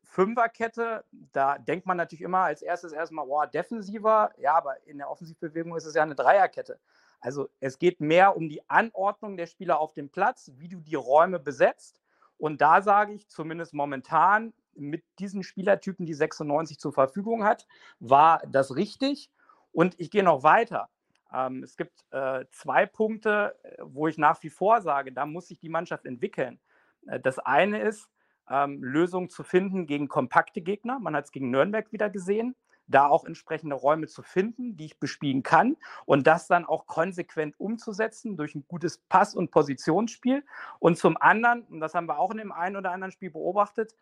Fünferkette, 0.04 1.04
da 1.10 1.58
denkt 1.58 1.86
man 1.86 1.98
natürlich 1.98 2.22
immer 2.22 2.38
als 2.38 2.62
erstes 2.62 2.92
erstmal, 2.92 3.26
boah, 3.26 3.46
defensiver. 3.46 4.32
Ja, 4.38 4.54
aber 4.54 4.86
in 4.86 4.98
der 4.98 5.10
Offensivbewegung 5.10 5.76
ist 5.76 5.84
es 5.84 5.94
ja 5.94 6.02
eine 6.02 6.14
Dreierkette. 6.14 6.78
Also 7.20 7.48
es 7.60 7.78
geht 7.78 8.00
mehr 8.00 8.36
um 8.36 8.48
die 8.48 8.68
Anordnung 8.70 9.36
der 9.36 9.46
Spieler 9.46 9.80
auf 9.80 9.92
dem 9.92 10.08
Platz, 10.08 10.50
wie 10.56 10.68
du 10.68 10.80
die 10.80 10.94
Räume 10.94 11.38
besetzt. 11.38 12.00
Und 12.38 12.60
da 12.60 12.80
sage 12.80 13.12
ich 13.12 13.28
zumindest 13.28 13.74
momentan 13.74 14.54
mit 14.74 15.04
diesen 15.18 15.42
Spielertypen, 15.42 16.06
die 16.06 16.14
96 16.14 16.78
zur 16.78 16.92
Verfügung 16.92 17.44
hat, 17.44 17.66
war 17.98 18.40
das 18.46 18.76
richtig. 18.76 19.30
Und 19.72 19.98
ich 20.00 20.10
gehe 20.10 20.22
noch 20.22 20.42
weiter. 20.42 20.88
Ähm, 21.32 21.62
es 21.62 21.76
gibt 21.76 22.04
äh, 22.10 22.44
zwei 22.50 22.86
Punkte, 22.86 23.54
äh, 23.62 23.76
wo 23.82 24.08
ich 24.08 24.18
nach 24.18 24.42
wie 24.42 24.50
vor 24.50 24.80
sage, 24.80 25.12
da 25.12 25.26
muss 25.26 25.48
sich 25.48 25.58
die 25.58 25.68
Mannschaft 25.68 26.06
entwickeln. 26.06 26.60
Äh, 27.06 27.20
das 27.20 27.38
eine 27.38 27.80
ist, 27.82 28.08
ähm, 28.50 28.82
Lösungen 28.82 29.28
zu 29.28 29.42
finden 29.42 29.86
gegen 29.86 30.08
kompakte 30.08 30.60
Gegner. 30.60 30.98
Man 30.98 31.14
hat 31.14 31.26
es 31.26 31.32
gegen 31.32 31.50
Nürnberg 31.50 31.92
wieder 31.92 32.10
gesehen 32.10 32.54
da 32.88 33.06
auch 33.06 33.24
entsprechende 33.24 33.76
Räume 33.76 34.06
zu 34.06 34.22
finden, 34.22 34.76
die 34.76 34.86
ich 34.86 34.98
bespielen 34.98 35.42
kann 35.42 35.76
und 36.06 36.26
das 36.26 36.48
dann 36.48 36.64
auch 36.64 36.86
konsequent 36.86 37.54
umzusetzen 37.60 38.36
durch 38.36 38.54
ein 38.54 38.64
gutes 38.66 38.98
Pass- 38.98 39.34
und 39.34 39.50
Positionsspiel. 39.50 40.44
Und 40.78 40.98
zum 40.98 41.16
anderen, 41.18 41.62
und 41.64 41.80
das 41.80 41.94
haben 41.94 42.06
wir 42.06 42.18
auch 42.18 42.30
in 42.30 42.38
dem 42.38 42.52
einen 42.52 42.76
oder 42.76 42.90
anderen 42.90 43.12
Spiel 43.12 43.30
beobachtet, 43.30 43.94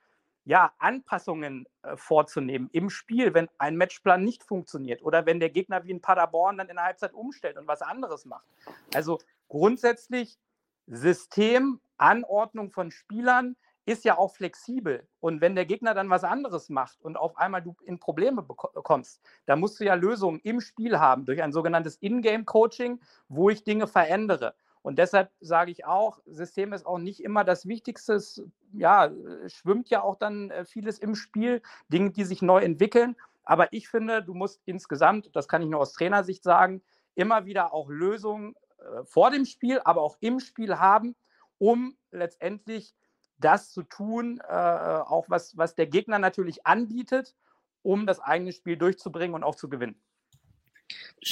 ja, 0.47 0.73
Anpassungen 0.79 1.67
äh, 1.83 1.97
vorzunehmen 1.97 2.71
im 2.73 2.89
Spiel, 2.89 3.35
wenn 3.35 3.49
ein 3.59 3.77
Matchplan 3.77 4.25
nicht 4.25 4.45
funktioniert 4.45 5.03
oder 5.03 5.27
wenn 5.27 5.41
der 5.41 5.51
Gegner 5.51 5.85
wie 5.85 5.91
in 5.91 6.01
Paderborn 6.01 6.57
dann 6.57 6.69
in 6.69 6.77
der 6.77 6.85
Halbzeit 6.85 7.13
umstellt 7.13 7.59
und 7.59 7.67
was 7.67 7.83
anderes 7.83 8.25
macht. 8.25 8.47
Also 8.95 9.19
grundsätzlich 9.49 10.39
System, 10.87 11.81
Anordnung 11.99 12.71
von 12.71 12.93
Spielern, 12.93 13.57
ist 13.87 14.05
ja 14.05 14.19
auch 14.19 14.35
flexibel. 14.35 15.07
Und 15.21 15.41
wenn 15.41 15.57
der 15.57 15.67
Gegner 15.67 15.95
dann 15.95 16.11
was 16.11 16.25
anderes 16.25 16.69
macht 16.69 17.01
und 17.03 17.17
auf 17.17 17.37
einmal 17.39 17.63
du 17.63 17.75
in 17.85 17.99
Probleme 17.99 18.45
kommst, 18.45 19.21
dann 19.47 19.61
musst 19.61 19.81
du 19.81 19.85
ja 19.85 19.95
Lösungen 19.95 20.41
im 20.41 20.61
Spiel 20.61 20.99
haben 20.99 21.25
durch 21.25 21.43
ein 21.43 21.53
sogenanntes 21.53 21.97
In-Game-Coaching, 21.97 23.01
wo 23.29 23.51
ich 23.51 23.65
Dinge 23.65 23.87
verändere. 23.89 24.55
Und 24.87 25.01
deshalb 25.01 25.33
sage 25.41 25.73
ich 25.73 25.85
auch, 25.85 26.21
System 26.27 26.73
ist 26.73 26.87
auch 26.87 26.99
nicht 26.99 27.19
immer 27.19 27.43
das 27.43 27.67
Wichtigste. 27.67 28.13
Es, 28.13 28.41
ja, 28.73 29.11
schwimmt 29.49 29.91
ja 29.91 30.01
auch 30.01 30.15
dann 30.15 30.53
äh, 30.53 30.65
vieles 30.65 31.01
im 31.01 31.17
Spiel, 31.17 31.61
Dinge, 31.89 32.13
die 32.13 32.23
sich 32.23 32.41
neu 32.41 32.61
entwickeln. 32.61 33.17
Aber 33.43 33.73
ich 33.73 33.89
finde, 33.89 34.23
du 34.23 34.33
musst 34.33 34.63
insgesamt, 34.65 35.35
das 35.35 35.49
kann 35.49 35.61
ich 35.61 35.69
nur 35.69 35.81
aus 35.81 35.93
Trainersicht 35.95 36.45
sagen, 36.45 36.85
immer 37.17 37.47
wieder 37.47 37.75
auch 37.75 37.89
Lösungen 37.89 38.55
äh, 38.79 39.03
vor 39.03 39.33
dem 39.33 39.45
Spiel, 39.45 39.81
aber 39.85 40.03
auch 40.03 40.19
im 40.21 40.39
Spiel 40.39 40.79
haben, 40.79 41.17
um 41.59 41.97
letztendlich 42.13 42.95
das 43.39 43.73
zu 43.73 43.83
tun, 43.83 44.41
äh, 44.49 44.53
auch 44.53 45.25
was, 45.29 45.57
was 45.57 45.75
der 45.75 45.89
Gegner 45.89 46.21
natürlich 46.21 46.65
anbietet, 46.65 47.35
um 47.83 48.07
das 48.07 48.21
eigene 48.21 48.53
Spiel 48.53 48.77
durchzubringen 48.77 49.35
und 49.35 49.43
auch 49.43 49.57
zu 49.57 49.69
gewinnen. 49.69 50.01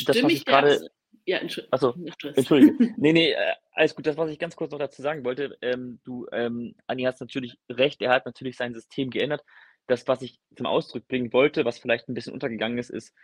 Das, 0.06 0.20
was 0.20 0.32
ich 0.32 0.44
gerade. 0.44 0.90
Ja, 1.26 1.38
Entschuldigung. 1.38 1.72
Also, 1.72 1.94
Entschuldige. 2.34 2.94
nee, 2.96 3.12
nee, 3.12 3.32
äh, 3.32 3.54
alles 3.72 3.94
gut. 3.94 4.06
Das, 4.06 4.16
was 4.16 4.30
ich 4.30 4.38
ganz 4.38 4.56
kurz 4.56 4.72
noch 4.72 4.78
dazu 4.78 5.02
sagen 5.02 5.24
wollte, 5.24 5.56
ähm, 5.62 6.00
du, 6.04 6.26
ähm, 6.32 6.74
Anni, 6.86 7.04
hast 7.04 7.20
natürlich 7.20 7.58
recht, 7.70 8.02
er 8.02 8.10
hat 8.10 8.26
natürlich 8.26 8.56
sein 8.56 8.74
System 8.74 9.10
geändert. 9.10 9.42
Das, 9.86 10.06
was 10.06 10.22
ich 10.22 10.38
zum 10.56 10.66
Ausdruck 10.66 11.06
bringen 11.08 11.32
wollte, 11.32 11.64
was 11.64 11.78
vielleicht 11.78 12.08
ein 12.08 12.14
bisschen 12.14 12.32
untergegangen 12.32 12.78
ist, 12.78 12.90
ist, 12.90 13.14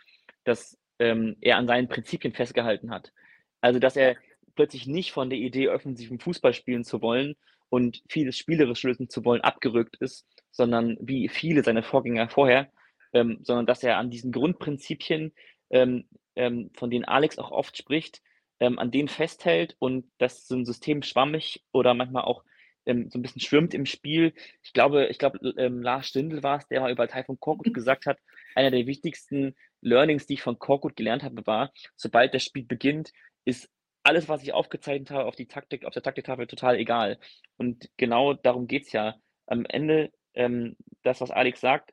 dass 0.45 0.79
ähm, 0.99 1.37
er 1.41 1.57
an 1.57 1.67
seinen 1.67 1.89
Prinzipien 1.89 2.33
festgehalten 2.33 2.91
hat. 2.91 3.13
Also, 3.61 3.79
dass 3.79 3.97
er 3.97 4.17
plötzlich 4.55 4.87
nicht 4.87 5.13
von 5.13 5.31
der 5.31 5.39
Idee, 5.39 5.69
offensiven 5.69 6.19
Fußball 6.19 6.55
spielen 6.55 6.85
zu 6.85 7.03
wollen, 7.03 7.37
und 7.71 8.03
vieles 8.09 8.37
spielerisch 8.37 8.83
lösen 8.83 9.09
zu 9.09 9.25
wollen, 9.25 9.41
abgerückt 9.41 9.97
ist, 10.01 10.27
sondern 10.51 10.99
wie 11.01 11.29
viele 11.29 11.65
seiner 11.65 11.83
Vorgänger 11.83 12.29
vorher, 12.29 12.71
ähm, 13.15 13.39
sondern 13.43 13.65
dass 13.65 13.83
er 13.83 13.97
an 13.97 14.11
diesen 14.11 14.33
Grundprinzipien, 14.33 15.33
ähm, 15.71 16.07
ähm, 16.41 16.71
von 16.75 16.91
denen 16.91 17.05
Alex 17.05 17.39
auch 17.39 17.51
oft 17.51 17.77
spricht, 17.77 18.23
ähm, 18.61 18.79
an 18.79 18.91
denen 18.91 19.09
festhält 19.09 19.77
und 19.79 20.11
dass 20.19 20.49
so 20.49 20.57
ein 20.57 20.65
System 20.65 21.03
schwammig 21.03 21.63
oder 21.71 21.93
manchmal 21.93 22.25
auch 22.25 22.45
ähm, 22.87 23.11
so 23.11 23.19
ein 23.19 23.23
bisschen 23.23 23.43
schwimmt 23.43 23.75
im 23.75 23.85
Spiel. 23.85 24.33
Ich 24.63 24.73
glaube, 24.73 25.09
ich 25.09 25.19
glaube, 25.19 25.39
ähm, 25.59 25.83
Lars 25.83 26.07
Stindl 26.09 26.43
war 26.43 26.59
es, 26.59 26.67
der 26.69 26.81
mal 26.81 26.91
über 26.91 27.07
Taifun 27.09 27.39
Korkut 27.39 27.75
gesagt 27.75 28.07
hat, 28.07 28.19
einer 28.55 28.71
der 28.71 28.87
wichtigsten 28.87 29.55
Learnings, 29.83 30.27
die 30.27 30.35
ich 30.35 30.43
von 30.43 30.59
Korkut 30.59 30.97
gelernt 30.97 31.23
habe, 31.23 31.47
war, 31.47 31.73
sobald 31.95 32.33
das 32.33 32.43
Spiel 32.43 32.65
beginnt, 32.65 33.13
ist 33.45 33.69
alles, 34.03 34.29
was 34.29 34.43
ich 34.43 34.55
aufgezeichnet 34.55 35.11
habe 35.11 35.27
auf 35.27 35.37
die 35.37 35.47
Taktik, 35.47 35.85
auf 35.85 35.93
der 35.93 36.03
Taktiktafel, 36.03 36.47
total 36.47 36.77
egal. 36.77 37.19
Und 37.59 37.91
genau 37.99 38.33
darum 38.33 38.67
geht 38.67 38.87
es 38.87 38.93
ja. 38.93 39.17
Am 39.47 39.67
Ende, 39.67 40.11
ähm, 40.33 40.77
das, 41.03 41.21
was 41.21 41.31
Alex 41.31 41.61
sagt, 41.61 41.93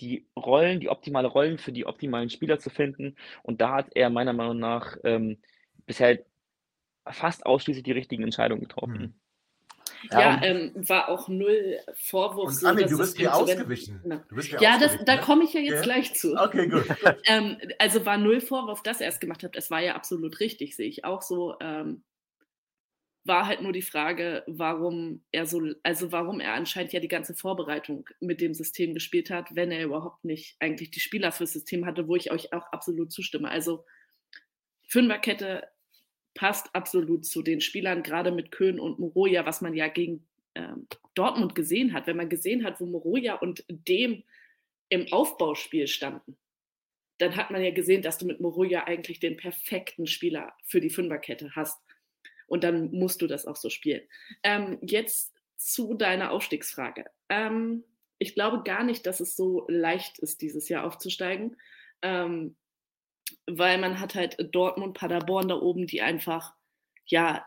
die 0.00 0.26
Rollen, 0.36 0.80
die 0.80 0.88
optimale 0.88 1.28
Rollen 1.28 1.58
für 1.58 1.72
die 1.72 1.86
optimalen 1.86 2.30
Spieler 2.30 2.58
zu 2.58 2.70
finden. 2.70 3.16
Und 3.42 3.60
da 3.60 3.72
hat 3.72 3.88
er 3.94 4.10
meiner 4.10 4.32
Meinung 4.32 4.58
nach 4.58 4.96
ähm, 5.04 5.38
bisher 5.86 6.20
fast 7.10 7.46
ausschließlich 7.46 7.84
die 7.84 7.92
richtigen 7.92 8.22
Entscheidungen 8.22 8.62
getroffen. 8.62 8.98
Mhm. 8.98 9.14
Ja, 10.10 10.42
ähm, 10.42 10.72
war 10.74 11.08
auch 11.08 11.28
null 11.28 11.78
Vorwurf. 11.94 12.48
Und 12.48 12.54
so, 12.54 12.66
Anni, 12.66 12.86
du 12.86 12.98
bist 12.98 13.18
mir 13.18 13.34
ausgewichen. 13.34 14.00
Du 14.28 14.34
bist 14.34 14.52
mir 14.52 14.60
ja, 14.60 14.78
das, 14.78 14.98
da 15.04 15.16
komme 15.18 15.44
ich 15.44 15.52
ja 15.52 15.60
jetzt 15.60 15.74
ja? 15.74 15.82
gleich 15.82 16.14
zu. 16.14 16.34
Okay, 16.36 16.68
gut. 16.68 16.84
ähm, 17.26 17.56
also 17.78 18.04
war 18.04 18.18
null 18.18 18.40
Vorwurf, 18.40 18.82
dass 18.82 19.00
er 19.00 19.08
es 19.08 19.20
gemacht 19.20 19.42
hat. 19.44 19.56
Es 19.56 19.70
war 19.70 19.80
ja 19.80 19.94
absolut 19.94 20.40
richtig, 20.40 20.76
sehe 20.76 20.88
ich 20.88 21.04
auch 21.04 21.22
so. 21.22 21.54
Ähm, 21.60 22.02
war 23.24 23.46
halt 23.46 23.62
nur 23.62 23.72
die 23.72 23.82
Frage, 23.82 24.42
warum 24.46 25.24
er 25.30 25.46
so, 25.46 25.62
also 25.82 26.10
warum 26.10 26.40
er 26.40 26.54
anscheinend 26.54 26.92
ja 26.92 27.00
die 27.00 27.08
ganze 27.08 27.34
Vorbereitung 27.34 28.08
mit 28.20 28.40
dem 28.40 28.54
System 28.54 28.94
gespielt 28.94 29.30
hat, 29.30 29.54
wenn 29.54 29.70
er 29.70 29.84
überhaupt 29.84 30.24
nicht 30.24 30.56
eigentlich 30.58 30.90
die 30.90 31.00
Spieler 31.00 31.30
fürs 31.30 31.52
System 31.52 31.86
hatte, 31.86 32.08
wo 32.08 32.16
ich 32.16 32.32
euch 32.32 32.52
auch 32.52 32.66
absolut 32.72 33.12
zustimme. 33.12 33.48
Also 33.48 33.84
Fünferkette 34.88 35.68
passt 36.34 36.74
absolut 36.74 37.24
zu 37.24 37.42
den 37.42 37.60
Spielern, 37.60 38.02
gerade 38.02 38.32
mit 38.32 38.50
Köhn 38.50 38.80
und 38.80 38.98
Moroja, 38.98 39.46
was 39.46 39.60
man 39.60 39.74
ja 39.74 39.88
gegen 39.88 40.26
ähm, 40.54 40.88
Dortmund 41.14 41.54
gesehen 41.54 41.92
hat. 41.92 42.06
Wenn 42.06 42.16
man 42.16 42.28
gesehen 42.28 42.64
hat, 42.64 42.80
wo 42.80 42.86
Moroja 42.86 43.36
und 43.36 43.64
dem 43.68 44.24
im 44.88 45.12
Aufbauspiel 45.12 45.86
standen, 45.86 46.36
dann 47.18 47.36
hat 47.36 47.50
man 47.50 47.62
ja 47.62 47.70
gesehen, 47.70 48.02
dass 48.02 48.18
du 48.18 48.26
mit 48.26 48.40
Moroja 48.40 48.84
eigentlich 48.84 49.20
den 49.20 49.36
perfekten 49.36 50.06
Spieler 50.06 50.52
für 50.64 50.80
die 50.80 50.90
Fünferkette 50.90 51.54
hast. 51.54 51.80
Und 52.52 52.64
dann 52.64 52.90
musst 52.92 53.22
du 53.22 53.26
das 53.26 53.46
auch 53.46 53.56
so 53.56 53.70
spielen. 53.70 54.02
Ähm, 54.42 54.76
jetzt 54.82 55.32
zu 55.56 55.94
deiner 55.94 56.32
Aufstiegsfrage. 56.32 57.06
Ähm, 57.30 57.82
ich 58.18 58.34
glaube 58.34 58.62
gar 58.62 58.84
nicht, 58.84 59.06
dass 59.06 59.20
es 59.20 59.36
so 59.36 59.64
leicht 59.68 60.18
ist, 60.18 60.42
dieses 60.42 60.68
Jahr 60.68 60.84
aufzusteigen. 60.84 61.56
Ähm, 62.02 62.54
weil 63.46 63.78
man 63.78 64.00
hat 64.00 64.14
halt 64.14 64.36
Dortmund, 64.54 64.98
Paderborn 64.98 65.48
da 65.48 65.54
oben, 65.54 65.86
die 65.86 66.02
einfach, 66.02 66.52
ja, 67.06 67.42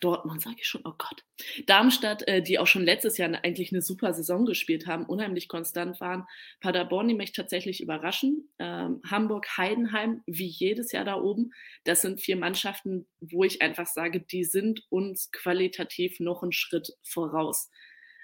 Dortmund 0.00 0.42
sage 0.42 0.56
ich 0.58 0.66
schon, 0.66 0.82
oh 0.84 0.94
Gott. 0.96 1.24
Darmstadt, 1.66 2.26
äh, 2.28 2.42
die 2.42 2.58
auch 2.58 2.66
schon 2.66 2.84
letztes 2.84 3.18
Jahr 3.18 3.30
eigentlich 3.44 3.72
eine 3.72 3.82
super 3.82 4.12
Saison 4.14 4.46
gespielt 4.46 4.86
haben, 4.86 5.04
unheimlich 5.06 5.48
konstant 5.48 6.00
waren. 6.00 6.26
Paderborn, 6.60 7.08
die 7.08 7.14
mich 7.14 7.32
tatsächlich 7.32 7.82
überraschen. 7.82 8.48
Ähm, 8.58 9.00
Hamburg, 9.08 9.46
Heidenheim, 9.56 10.22
wie 10.26 10.46
jedes 10.46 10.92
Jahr 10.92 11.04
da 11.04 11.16
oben. 11.16 11.52
Das 11.84 12.02
sind 12.02 12.20
vier 12.20 12.36
Mannschaften, 12.36 13.06
wo 13.20 13.44
ich 13.44 13.62
einfach 13.62 13.86
sage, 13.86 14.20
die 14.20 14.44
sind 14.44 14.84
uns 14.90 15.30
qualitativ 15.32 16.20
noch 16.20 16.42
einen 16.42 16.52
Schritt 16.52 16.92
voraus. 17.02 17.70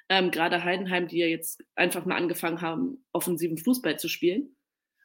Ähm, 0.09 0.31
Gerade 0.31 0.65
Heidenheim, 0.65 1.09
die 1.09 1.19
ja 1.19 1.27
jetzt 1.27 1.63
einfach 1.75 2.05
mal 2.05 2.17
angefangen 2.17 2.61
haben, 2.61 3.05
offensiven 3.13 3.59
Fußball 3.59 3.99
zu 3.99 4.09
spielen 4.09 4.55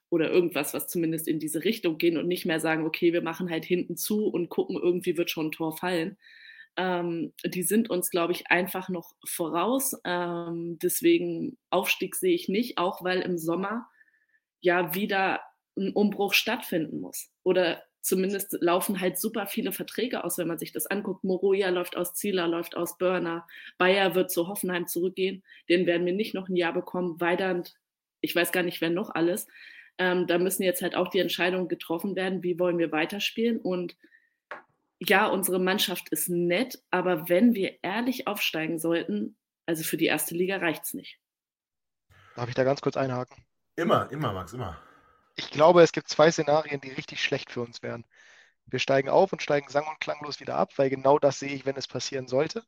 oder 0.10 0.30
irgendwas, 0.32 0.74
was 0.74 0.88
zumindest 0.88 1.28
in 1.28 1.40
diese 1.40 1.64
Richtung 1.64 1.98
gehen 1.98 2.18
und 2.18 2.28
nicht 2.28 2.46
mehr 2.46 2.60
sagen, 2.60 2.86
okay, 2.86 3.14
wir 3.14 3.22
machen 3.22 3.50
halt 3.50 3.66
hinten 3.66 3.96
zu 3.96 4.28
und 4.28 4.50
gucken, 4.50 4.78
irgendwie 4.82 5.18
wird 5.18 5.30
schon 5.30 5.48
ein 5.48 5.52
Tor 5.52 5.78
fallen. 5.78 6.18
Ähm, 6.78 7.34
die 7.46 7.64
sind 7.64 7.90
uns, 7.90 8.10
glaube 8.10 8.34
ich, 8.34 8.48
einfach 8.50 8.90
noch 8.90 9.14
voraus. 9.26 9.96
Ähm, 10.06 10.80
deswegen 10.82 11.58
Aufstieg 11.70 12.16
sehe 12.16 12.34
ich 12.34 12.50
nicht, 12.50 12.78
auch 12.78 13.04
weil 13.04 13.22
im 13.22 13.38
Sommer 13.38 13.88
ja 14.62 14.96
wieder 14.96 15.42
ein 15.78 15.92
Umbruch 15.94 16.34
stattfinden 16.34 17.00
muss. 17.00 17.30
Oder 17.44 17.84
zumindest 18.02 18.58
laufen 18.62 19.00
halt 19.00 19.20
super 19.20 19.46
viele 19.46 19.72
Verträge 19.72 20.24
aus, 20.24 20.38
wenn 20.38 20.48
man 20.48 20.58
sich 20.58 20.72
das 20.72 20.88
anguckt. 20.88 21.24
Moroja 21.24 21.70
läuft 21.70 21.98
aus 21.98 22.14
Zieler, 22.14 22.48
läuft 22.48 22.76
aus 22.76 22.98
Börner. 22.98 23.46
Bayer 23.78 24.16
wird 24.16 24.32
zu 24.32 24.48
Hoffenheim 24.48 24.88
zurückgehen. 24.88 25.44
Den 25.70 25.86
werden 25.86 26.06
wir 26.06 26.14
nicht 26.14 26.34
noch 26.34 26.50
ein 26.50 26.56
Jahr 26.56 26.74
bekommen. 26.74 27.20
Weidand, 27.20 27.76
ich 28.22 28.36
weiß 28.36 28.52
gar 28.52 28.64
nicht, 28.64 28.82
wer 28.82 28.90
noch 28.90 29.10
alles. 29.10 29.48
Ähm, 30.00 30.28
da 30.28 30.38
müssen 30.38 30.64
jetzt 30.64 30.82
halt 30.82 30.96
auch 30.96 31.10
die 31.10 31.20
Entscheidungen 31.20 31.68
getroffen 31.68 32.16
werden, 32.16 32.42
wie 32.42 32.58
wollen 32.58 32.78
wir 32.78 32.92
weiterspielen. 32.92 33.60
Und 33.60 33.96
ja, 35.00 35.28
unsere 35.28 35.60
Mannschaft 35.60 36.10
ist 36.10 36.30
nett, 36.30 36.82
aber 36.90 37.30
wenn 37.30 37.54
wir 37.54 37.84
ehrlich 37.84 38.28
aufsteigen 38.28 38.80
sollten, 38.80 39.38
also 39.66 39.84
für 39.84 39.98
die 39.98 40.06
erste 40.06 40.36
Liga 40.36 40.58
reicht 40.58 40.86
es 40.86 40.94
nicht. 40.94 41.20
Darf 42.36 42.50
ich 42.50 42.56
da 42.56 42.64
ganz 42.64 42.82
kurz 42.82 42.98
einhaken? 42.98 43.44
Immer, 43.76 44.10
immer, 44.12 44.34
Max, 44.34 44.54
immer. 44.54 44.78
Ich 45.36 45.52
glaube, 45.52 45.82
es 45.84 45.92
gibt 45.92 46.10
zwei 46.10 46.32
Szenarien, 46.32 46.82
die 46.82 46.92
richtig 46.92 47.22
schlecht 47.22 47.52
für 47.52 47.62
uns 47.62 47.84
wären. 47.84 48.06
Wir 48.66 48.80
steigen 48.80 49.10
auf 49.10 49.32
und 49.32 49.42
steigen 49.42 49.70
sang- 49.70 49.88
und 49.88 50.00
klanglos 50.00 50.40
wieder 50.40 50.56
ab, 50.56 50.72
weil 50.78 50.90
genau 50.90 51.20
das 51.20 51.40
sehe 51.40 51.54
ich, 51.54 51.66
wenn 51.66 51.76
es 51.76 51.88
passieren 51.88 52.28
sollte. 52.28 52.64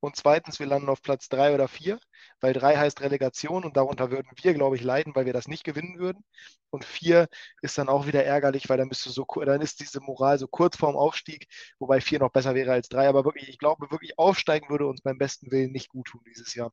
Und 0.00 0.16
zweitens, 0.16 0.58
wir 0.60 0.66
landen 0.66 0.88
auf 0.88 1.02
Platz 1.02 1.28
drei 1.28 1.54
oder 1.54 1.68
vier, 1.68 1.98
weil 2.40 2.52
drei 2.52 2.76
heißt 2.76 3.00
Relegation 3.00 3.64
und 3.64 3.76
darunter 3.76 4.10
würden 4.10 4.30
wir, 4.36 4.54
glaube 4.54 4.76
ich, 4.76 4.82
leiden, 4.82 5.14
weil 5.14 5.26
wir 5.26 5.32
das 5.32 5.48
nicht 5.48 5.64
gewinnen 5.64 5.98
würden. 5.98 6.24
Und 6.70 6.84
vier 6.84 7.28
ist 7.62 7.78
dann 7.78 7.88
auch 7.88 8.06
wieder 8.06 8.24
ärgerlich, 8.24 8.68
weil 8.68 8.78
dann 8.78 8.88
bist 8.88 9.04
du 9.06 9.10
so, 9.10 9.24
dann 9.44 9.60
ist 9.62 9.80
diese 9.80 10.00
Moral 10.00 10.38
so 10.38 10.46
kurz 10.48 10.76
vorm 10.76 10.96
Aufstieg, 10.96 11.46
wobei 11.78 12.00
vier 12.00 12.18
noch 12.20 12.30
besser 12.32 12.54
wäre 12.54 12.72
als 12.72 12.88
drei. 12.88 13.08
Aber 13.08 13.24
wirklich, 13.24 13.48
ich 13.48 13.58
glaube 13.58 13.90
wirklich, 13.90 14.18
aufsteigen 14.18 14.68
würde 14.70 14.86
uns 14.86 15.02
beim 15.02 15.18
besten 15.18 15.50
Willen 15.50 15.72
nicht 15.72 15.88
gut 15.88 16.06
tun 16.08 16.20
dieses 16.26 16.54
Jahr. 16.54 16.70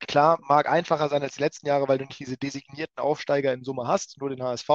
Klar, 0.00 0.38
mag 0.42 0.68
einfacher 0.68 1.08
sein 1.08 1.22
als 1.22 1.34
die 1.36 1.42
letzten 1.42 1.66
Jahre, 1.66 1.88
weil 1.88 1.98
du 1.98 2.04
nicht 2.04 2.20
diese 2.20 2.36
designierten 2.36 2.98
Aufsteiger 2.98 3.52
in 3.52 3.64
Summe 3.64 3.86
hast, 3.86 4.18
nur 4.20 4.30
den 4.30 4.42
HSV, 4.42 4.68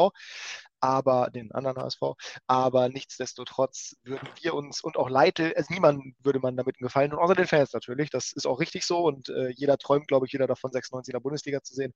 aber 0.79 1.29
den 1.29 1.51
anderen 1.51 1.77
HSV. 1.77 2.01
Aber 2.47 2.89
nichtsdestotrotz 2.89 3.95
würden 4.03 4.27
wir 4.41 4.53
uns 4.53 4.81
und 4.81 4.97
auch 4.97 5.09
Leite, 5.09 5.53
also 5.55 5.73
niemand 5.73 6.15
würde 6.23 6.39
man 6.39 6.57
damit 6.57 6.77
einen 6.77 6.87
Gefallen 6.87 7.11
tun, 7.11 7.19
außer 7.19 7.35
den 7.35 7.47
Fans 7.47 7.73
natürlich. 7.73 8.09
Das 8.09 8.33
ist 8.33 8.47
auch 8.47 8.59
richtig 8.59 8.85
so 8.85 9.05
und 9.05 9.29
äh, 9.29 9.49
jeder 9.49 9.77
träumt, 9.77 10.07
glaube 10.07 10.25
ich, 10.25 10.33
jeder 10.33 10.47
davon, 10.47 10.71
96 10.71 11.13
in 11.13 11.17
der 11.17 11.21
Bundesliga 11.23 11.61
zu 11.63 11.73
sehen. 11.75 11.93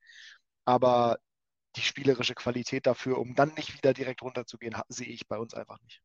Aber 0.66 1.18
die 1.76 1.82
spielerische 1.82 2.36
Qualität 2.36 2.86
dafür, 2.88 3.18
um 3.20 3.36
dann 3.36 3.54
nicht 3.56 3.74
wieder 3.76 3.94
direkt 3.94 4.22
runterzugehen, 4.22 4.76
sehe 4.90 5.08
ich 5.08 5.28
bei 5.28 5.38
uns 5.38 5.54
einfach 5.54 5.80
nicht. 5.82 6.02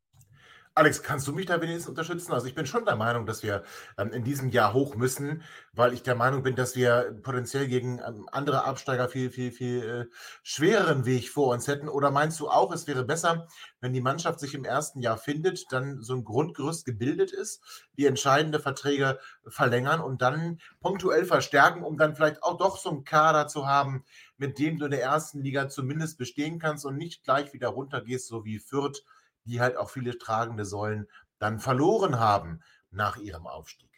Alex, 0.77 1.03
kannst 1.03 1.27
du 1.27 1.33
mich 1.33 1.47
da 1.47 1.61
wenigstens 1.61 1.89
unterstützen? 1.89 2.33
Also 2.33 2.47
ich 2.47 2.55
bin 2.55 2.65
schon 2.65 2.85
der 2.85 2.95
Meinung, 2.95 3.27
dass 3.27 3.43
wir 3.43 3.65
ähm, 3.99 4.13
in 4.13 4.23
diesem 4.23 4.51
Jahr 4.51 4.73
hoch 4.73 4.95
müssen, 4.95 5.43
weil 5.73 5.93
ich 5.93 6.05
der 6.05 6.15
Meinung 6.15 6.45
bin, 6.45 6.55
dass 6.55 6.77
wir 6.77 7.19
potenziell 7.23 7.67
gegen 7.67 7.99
ähm, 7.99 8.29
andere 8.31 8.65
Absteiger 8.65 9.09
viel, 9.09 9.31
viel, 9.31 9.51
viel 9.51 9.83
äh, 9.83 10.15
schwereren 10.45 11.07
Weg 11.07 11.29
vor 11.29 11.53
uns 11.53 11.67
hätten. 11.67 11.89
Oder 11.89 12.13
meinst 12.13 12.39
du 12.39 12.49
auch, 12.49 12.73
es 12.73 12.87
wäre 12.87 13.05
besser, 13.05 13.49
wenn 13.81 13.93
die 13.93 14.01
Mannschaft 14.01 14.39
sich 14.39 14.55
im 14.55 14.65
ersten 14.65 15.01
Jahr 15.01 15.19
findet, 15.19 15.73
dann 15.73 16.03
so 16.03 16.15
ein 16.15 16.23
Grundgerüst 16.25 16.85
gebildet 16.85 17.33
ist, 17.33 17.61
die 17.97 18.07
entscheidende 18.07 18.61
Verträge 18.61 19.19
verlängern 19.49 20.01
und 20.01 20.23
dann 20.23 20.61
punktuell 20.81 21.25
verstärken, 21.25 21.83
um 21.83 21.99
dann 21.99 22.15
vielleicht 22.15 22.45
auch 22.45 22.57
doch 22.57 22.79
so 22.79 22.91
einen 22.91 23.05
Kader 23.05 23.49
zu 23.49 23.67
haben, 23.67 24.05
mit 24.39 24.61
dem 24.61 24.79
du 24.79 24.85
in 24.85 24.93
der 24.93 25.03
ersten 25.03 25.43
Liga 25.43 25.69
zumindest 25.69 26.17
bestehen 26.17 26.61
kannst 26.61 26.87
und 26.87 26.97
nicht 26.97 27.25
gleich 27.25 27.53
wieder 27.53 27.69
runtergehst, 27.69 28.29
so 28.29 28.45
wie 28.45 28.61
Fürth 28.61 29.03
die 29.45 29.61
halt 29.61 29.77
auch 29.77 29.91
viele 29.91 30.19
tragende 30.19 30.65
Säulen 30.65 31.09
dann 31.39 31.59
verloren 31.59 32.19
haben 32.19 32.61
nach 32.91 33.17
ihrem 33.17 33.47
Aufstieg. 33.47 33.91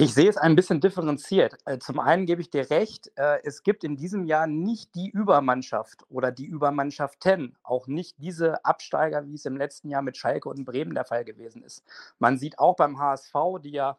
Ich 0.00 0.14
sehe 0.14 0.28
es 0.28 0.36
ein 0.36 0.54
bisschen 0.54 0.80
differenziert. 0.80 1.56
Äh, 1.64 1.78
zum 1.78 1.98
einen 1.98 2.24
gebe 2.24 2.40
ich 2.40 2.50
dir 2.50 2.70
recht, 2.70 3.10
äh, 3.16 3.40
es 3.42 3.64
gibt 3.64 3.82
in 3.82 3.96
diesem 3.96 4.26
Jahr 4.26 4.46
nicht 4.46 4.94
die 4.94 5.10
Übermannschaft 5.10 6.04
oder 6.08 6.30
die 6.30 6.46
Übermannschaften, 6.46 7.58
auch 7.64 7.88
nicht 7.88 8.14
diese 8.18 8.64
Absteiger, 8.64 9.26
wie 9.26 9.34
es 9.34 9.44
im 9.44 9.56
letzten 9.56 9.90
Jahr 9.90 10.02
mit 10.02 10.16
Schalke 10.16 10.48
und 10.50 10.64
Bremen 10.64 10.94
der 10.94 11.04
Fall 11.04 11.24
gewesen 11.24 11.64
ist. 11.64 11.82
Man 12.20 12.38
sieht 12.38 12.60
auch 12.60 12.76
beim 12.76 13.00
HSV, 13.00 13.34
die 13.60 13.72
ja 13.72 13.98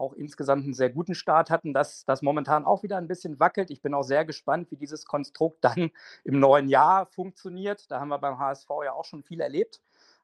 auch 0.00 0.14
insgesamt 0.14 0.64
einen 0.64 0.74
sehr 0.74 0.90
guten 0.90 1.14
Start 1.14 1.50
hatten, 1.50 1.72
dass 1.74 2.04
das 2.04 2.22
momentan 2.22 2.64
auch 2.64 2.82
wieder 2.82 2.96
ein 2.96 3.06
bisschen 3.06 3.38
wackelt. 3.38 3.70
Ich 3.70 3.82
bin 3.82 3.94
auch 3.94 4.02
sehr 4.02 4.24
gespannt, 4.24 4.70
wie 4.70 4.76
dieses 4.76 5.04
Konstrukt 5.04 5.58
dann 5.64 5.90
im 6.24 6.40
neuen 6.40 6.68
Jahr 6.68 7.06
funktioniert. 7.06 7.90
Da 7.90 8.00
haben 8.00 8.08
wir 8.08 8.18
beim 8.18 8.38
HSV 8.38 8.68
ja 8.84 8.92
auch 8.92 9.04
schon 9.04 9.22
viel 9.22 9.40
erlebt. 9.40 9.80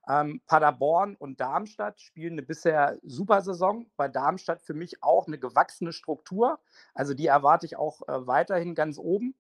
Ähm, 0.09 0.41
Paderborn 0.47 1.17
und 1.17 1.41
Darmstadt 1.41 2.01
spielen 2.01 2.35
eine 2.35 2.43
bisher 2.43 2.97
super 3.03 3.43
Saison. 3.43 3.87
Bei 3.97 4.09
Darmstadt 4.09 4.63
für 4.63 4.75
mich 4.75 5.03
auch 5.03 5.27
eine 5.27 5.39
gewachsene 5.39 5.93
Struktur. 5.93 6.61
Also 6.95 7.13
die 7.13 7.27
erwarte 7.27 7.67
ich 7.67 7.77
auch 7.77 8.03
äh, 8.03 8.27
weiterhin 8.27 8.75
ganz 8.75 8.99
oben. 8.99 9.35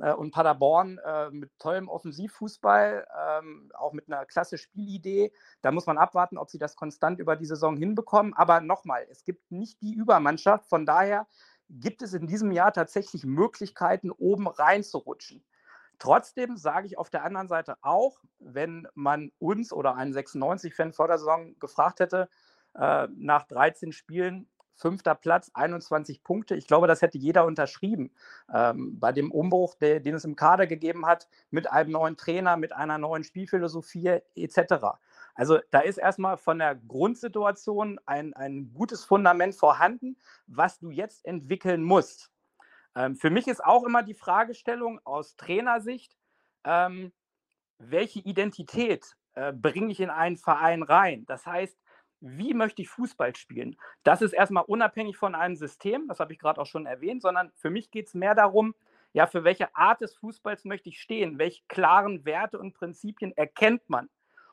Äh, 0.00 0.12
und 0.12 0.30
Paderborn 0.30 0.98
äh, 0.98 1.30
mit 1.30 1.50
tollem 1.58 1.88
Offensivfußball, 1.88 3.06
ähm, 3.18 3.70
auch 3.74 3.92
mit 3.92 4.08
einer 4.08 4.24
klasse 4.26 4.58
Spielidee. 4.58 5.32
Da 5.62 5.72
muss 5.72 5.86
man 5.86 5.98
abwarten, 5.98 6.38
ob 6.38 6.50
sie 6.50 6.58
das 6.58 6.76
konstant 6.76 7.18
über 7.18 7.36
die 7.36 7.46
Saison 7.46 7.76
hinbekommen. 7.76 8.34
Aber 8.34 8.60
nochmal, 8.60 9.06
es 9.10 9.24
gibt 9.24 9.50
nicht 9.50 9.80
die 9.82 9.94
Übermannschaft. 9.94 10.68
Von 10.68 10.86
daher 10.86 11.26
gibt 11.68 12.02
es 12.02 12.14
in 12.14 12.26
diesem 12.26 12.52
Jahr 12.52 12.72
tatsächlich 12.72 13.24
Möglichkeiten, 13.24 14.10
oben 14.10 14.46
reinzurutschen. 14.46 15.44
Trotzdem 15.98 16.56
sage 16.56 16.86
ich 16.86 16.96
auf 16.96 17.10
der 17.10 17.24
anderen 17.24 17.48
Seite 17.48 17.76
auch, 17.82 18.20
wenn 18.38 18.86
man 18.94 19.32
uns 19.38 19.72
oder 19.72 19.96
einen 19.96 20.14
96-Fan 20.14 20.92
vor 20.92 21.08
der 21.08 21.18
Saison 21.18 21.58
gefragt 21.58 21.98
hätte, 21.98 22.28
äh, 22.74 23.08
nach 23.16 23.48
13 23.48 23.92
Spielen, 23.92 24.48
fünfter 24.78 25.14
Platz, 25.14 25.50
21 25.54 26.22
Punkte. 26.22 26.54
Ich 26.54 26.66
glaube, 26.66 26.86
das 26.86 27.02
hätte 27.02 27.18
jeder 27.18 27.44
unterschrieben. 27.44 28.10
Ähm, 28.52 28.98
bei 28.98 29.12
dem 29.12 29.30
Umbruch, 29.30 29.74
der, 29.74 30.00
den 30.00 30.14
es 30.14 30.24
im 30.24 30.36
Kader 30.36 30.66
gegeben 30.66 31.04
hat, 31.06 31.28
mit 31.50 31.70
einem 31.70 31.90
neuen 31.90 32.16
Trainer, 32.16 32.56
mit 32.56 32.72
einer 32.72 32.96
neuen 32.96 33.24
Spielphilosophie 33.24 34.20
etc. 34.34 34.98
Also 35.34 35.58
da 35.70 35.80
ist 35.80 35.98
erstmal 35.98 36.36
von 36.36 36.58
der 36.58 36.76
Grundsituation 36.76 38.00
ein, 38.06 38.34
ein 38.34 38.72
gutes 38.72 39.04
Fundament 39.04 39.54
vorhanden, 39.54 40.16
was 40.46 40.78
du 40.78 40.90
jetzt 40.90 41.24
entwickeln 41.26 41.82
musst. 41.82 42.30
Ähm, 42.94 43.16
für 43.16 43.30
mich 43.30 43.48
ist 43.48 43.64
auch 43.64 43.84
immer 43.84 44.02
die 44.02 44.14
Fragestellung 44.14 45.00
aus 45.04 45.36
Trainersicht, 45.36 46.16
ähm, 46.64 47.12
welche 47.78 48.20
Identität 48.20 49.16
äh, 49.34 49.52
bringe 49.52 49.92
ich 49.92 50.00
in 50.00 50.10
einen 50.10 50.36
Verein 50.36 50.82
rein? 50.82 51.24
Das 51.26 51.46
heißt, 51.46 51.78
wie 52.20 52.54
möchte 52.54 52.82
ich 52.82 52.88
Fußball 52.88 53.36
spielen? 53.36 53.76
Das 54.02 54.22
ist 54.22 54.32
erstmal 54.32 54.64
unabhängig 54.64 55.16
von 55.16 55.34
einem 55.34 55.56
System, 55.56 56.08
das 56.08 56.20
habe 56.20 56.32
ich 56.32 56.38
gerade 56.38 56.60
auch 56.60 56.66
schon 56.66 56.86
erwähnt, 56.86 57.22
sondern 57.22 57.52
für 57.54 57.70
mich 57.70 57.90
geht 57.90 58.08
es 58.08 58.14
mehr 58.14 58.34
darum, 58.34 58.74
ja, 59.12 59.26
für 59.26 59.44
welche 59.44 59.74
Art 59.74 60.00
des 60.00 60.14
Fußballs 60.16 60.64
möchte 60.64 60.90
ich 60.90 61.00
stehen? 61.00 61.38
Welche 61.38 61.62
klaren 61.68 62.24
Werte 62.24 62.58
und 62.58 62.74
Prinzipien 62.74 63.34
erkennt 63.36 63.88
man? 63.88 64.10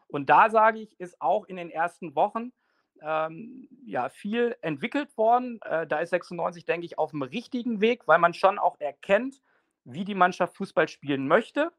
Und 0.08 0.30
da 0.30 0.50
sage 0.50 0.80
ich, 0.80 1.00
ist 1.00 1.22
auch 1.22 1.46
in 1.46 1.58
den 1.58 1.70
ersten 1.70 2.16
Wochen 2.16 2.54
ähm, 3.02 3.68
ja, 3.86 4.10
viel 4.10 4.56
entwickelt 4.62 5.18
worden. 5.18 5.60
Äh, 5.64 5.88
da 5.88 6.00
ist 6.00 6.12
96, 6.12 6.66
denke 6.66 6.86
ich, 6.86 6.98
auf 6.98 7.12
dem 7.12 7.22
richtigen 7.22 7.82
Weg, 7.82 8.08
weil 8.08 8.20
man 8.20 8.34
schon 8.34 8.58
auch 8.58 8.80
erkennt, 8.80 9.42
wie 9.84 10.06
die 10.06 10.16
Mannschaft 10.16 10.56
Fußball 10.56 10.88
spielen 10.88 11.28
möchte. 11.28 11.72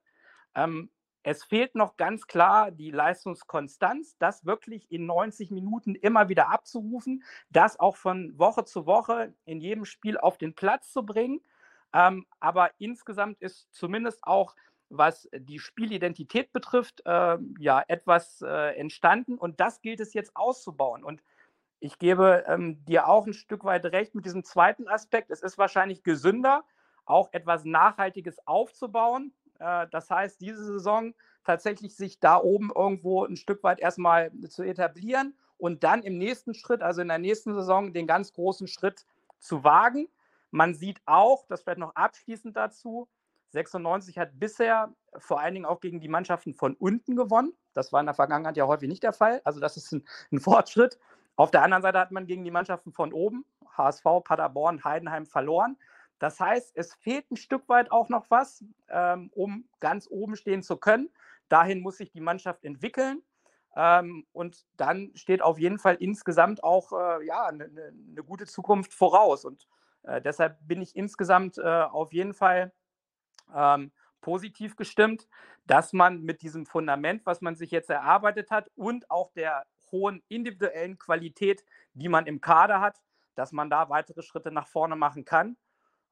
Ähm, 0.55 0.91
es 1.27 1.43
fehlt 1.43 1.75
noch 1.75 1.97
ganz 1.97 2.29
klar 2.29 2.71
die 2.71 2.93
Leistungskonstanz, 2.93 4.17
das 4.19 4.47
wirklich 4.47 4.93
in 4.93 5.07
90 5.07 5.51
Minuten 5.51 5.97
immer 5.97 6.29
wieder 6.29 6.51
abzurufen, 6.53 7.25
das 7.51 7.81
auch 7.81 7.97
von 7.97 8.39
Woche 8.39 8.65
zu 8.65 8.87
Woche 8.87 9.35
in 9.45 9.61
jedem 9.61 9.85
Spiel 9.85 10.19
auf 10.19 10.39
den 10.39 10.55
Platz 10.55 10.93
zu 10.93 11.05
bringen. 11.05 11.41
Ähm, 11.93 12.27
aber 12.39 12.71
insgesamt 12.79 13.43
ist 13.43 13.67
zumindest 13.75 14.23
auch 14.23 14.55
was 14.89 15.29
die 15.37 15.59
Spielidentität 15.59 16.53
betrifft, 16.53 17.03
äh, 17.05 17.39
ja, 17.59 17.83
etwas 17.89 18.41
äh, 18.43 18.77
entstanden 18.77 19.37
und 19.37 19.59
das 19.59 19.81
gilt 19.81 19.99
es 19.99 20.15
jetzt 20.15 20.37
auszubauen. 20.37 21.03
Und 21.03 21.25
ich 21.81 21.99
gebe 21.99 22.45
ähm, 22.47 22.85
dir 22.85 23.09
auch 23.09 23.27
ein 23.27 23.35
Stück 23.35 23.65
weit 23.65 23.85
recht 23.87 24.15
mit 24.15 24.27
diesem 24.27 24.45
zweiten 24.45 24.87
Aspekt. 24.87 25.33
Es 25.33 25.43
ist 25.43 25.59
wahrscheinlich 25.59 26.05
gesünder, 26.05 26.63
auch 27.05 27.33
etwas 27.33 27.65
Nachhaltiges 27.65 28.47
aufzubauen. 28.47 29.33
Äh, 29.59 29.87
das 29.91 30.11
heißt, 30.11 30.41
diese 30.41 30.65
Saison 30.65 31.15
tatsächlich 31.45 31.97
sich 31.97 32.21
da 32.21 32.39
oben 32.39 32.71
irgendwo 32.75 33.25
ein 33.25 33.37
Stück 33.37 33.63
weit 33.63 33.81
erstmal 33.81 34.33
zu 34.49 34.63
etablieren 34.63 35.37
und 35.59 35.85
dann 35.85 36.03
im 36.03 36.19
nächsten 36.19 36.55
Schritt, 36.55 36.83
also 36.83 37.03
in 37.03 37.09
der 37.09 37.19
nächsten 37.19 37.55
Saison, 37.55 37.93
den 37.93 38.07
ganz 38.07 38.33
großen 38.33 38.67
Schritt 38.67 39.07
zu 39.39 39.65
wagen. 39.65 40.09
Man 40.51 40.75
sieht 40.75 41.01
auch, 41.07 41.47
das 41.49 41.63
vielleicht 41.63 41.79
noch 41.79 41.95
abschließend 41.95 42.57
dazu, 42.57 43.09
96 43.51 44.19
hat 44.19 44.39
bisher 44.39 44.93
vor 45.19 45.41
allen 45.41 45.55
Dingen 45.55 45.67
auch 45.67 45.81
gegen 45.81 46.01
die 46.01 46.09
Mannschaften 46.09 46.55
von 46.55 46.75
unten 46.75 47.17
gewonnen. 47.17 47.53
Das 47.73 47.93
war 47.93 48.01
in 48.01 48.07
der 48.07 48.15
Vergangenheit 48.15 48.57
ja 48.57 48.67
häufig 48.67 48.89
nicht 48.89 49.03
der 49.03 49.13
Fall. 49.13 49.41
Also 49.45 49.61
das 49.61 49.77
ist 49.77 49.93
ein, 49.93 50.05
ein 50.33 50.41
Fortschritt. 50.41 50.99
Auf 51.37 51.51
der 51.51 51.63
anderen 51.63 51.83
Seite 51.83 51.99
hat 51.99 52.13
man 52.13 52.27
gegen 52.27 52.45
die 52.45 52.51
Mannschaften 52.51 52.93
von 52.93 53.13
oben, 53.13 53.45
HSV, 53.77 54.05
Paderborn, 54.25 54.85
Heidenheim 54.85 55.27
verloren. 55.27 55.77
Das 56.19 56.41
heißt, 56.41 56.77
es 56.77 56.95
fehlt 56.95 57.31
ein 57.31 57.37
Stück 57.37 57.69
weit 57.69 57.91
auch 57.91 58.09
noch 58.09 58.31
was, 58.31 58.65
ähm, 58.89 59.31
um 59.35 59.69
ganz 59.81 60.09
oben 60.11 60.37
stehen 60.37 60.63
zu 60.63 60.77
können. 60.77 61.11
Dahin 61.49 61.81
muss 61.81 61.99
sich 61.99 62.11
die 62.11 62.21
Mannschaft 62.21 62.65
entwickeln. 62.65 63.23
Ähm, 63.77 64.27
und 64.33 64.65
dann 64.77 65.13
steht 65.15 65.43
auf 65.43 65.59
jeden 65.59 65.79
Fall 65.79 65.97
insgesamt 65.97 66.65
auch 66.65 66.93
äh, 66.93 67.27
ja, 67.27 67.47
eine 67.47 67.69
ne, 67.69 67.93
ne 67.93 68.23
gute 68.23 68.47
Zukunft 68.47 68.95
voraus. 68.95 69.45
Und 69.45 69.69
äh, 70.05 70.23
deshalb 70.23 70.57
bin 70.67 70.81
ich 70.81 70.97
insgesamt 70.97 71.59
äh, 71.59 71.63
auf 71.63 72.13
jeden 72.15 72.33
Fall 72.33 72.73
ähm, 73.55 73.93
positiv 74.23 74.77
gestimmt, 74.77 75.29
dass 75.67 75.93
man 75.93 76.23
mit 76.23 76.43
diesem 76.43 76.65
Fundament, 76.65 77.27
was 77.27 77.43
man 77.43 77.55
sich 77.55 77.71
jetzt 77.71 77.91
erarbeitet 77.91 78.51
hat 78.51 78.71
und 78.75 79.11
auch 79.11 79.31
der 79.33 79.67
hohen 79.93 80.23
individuellen 80.29 80.99
Qualität, 80.99 81.65
die 81.95 82.09
man 82.09 82.27
im 82.27 82.41
Kader 82.41 82.81
hat, 82.81 83.01
dass 83.35 83.53
man 83.53 83.71
da 83.71 83.89
weitere 83.91 84.23
Schritte 84.23 84.51
nach 84.51 84.67
vorne 84.67 84.97
machen 84.97 85.25
kann. 85.25 85.57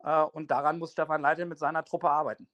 Äh, 0.02 0.22
und 0.22 0.50
daran 0.50 0.78
muss 0.78 0.92
Stefan 0.92 1.22
Leitl 1.22 1.46
mit 1.46 1.58
seiner 1.58 1.84
Truppe 1.84 2.10
arbeiten. 2.10 2.48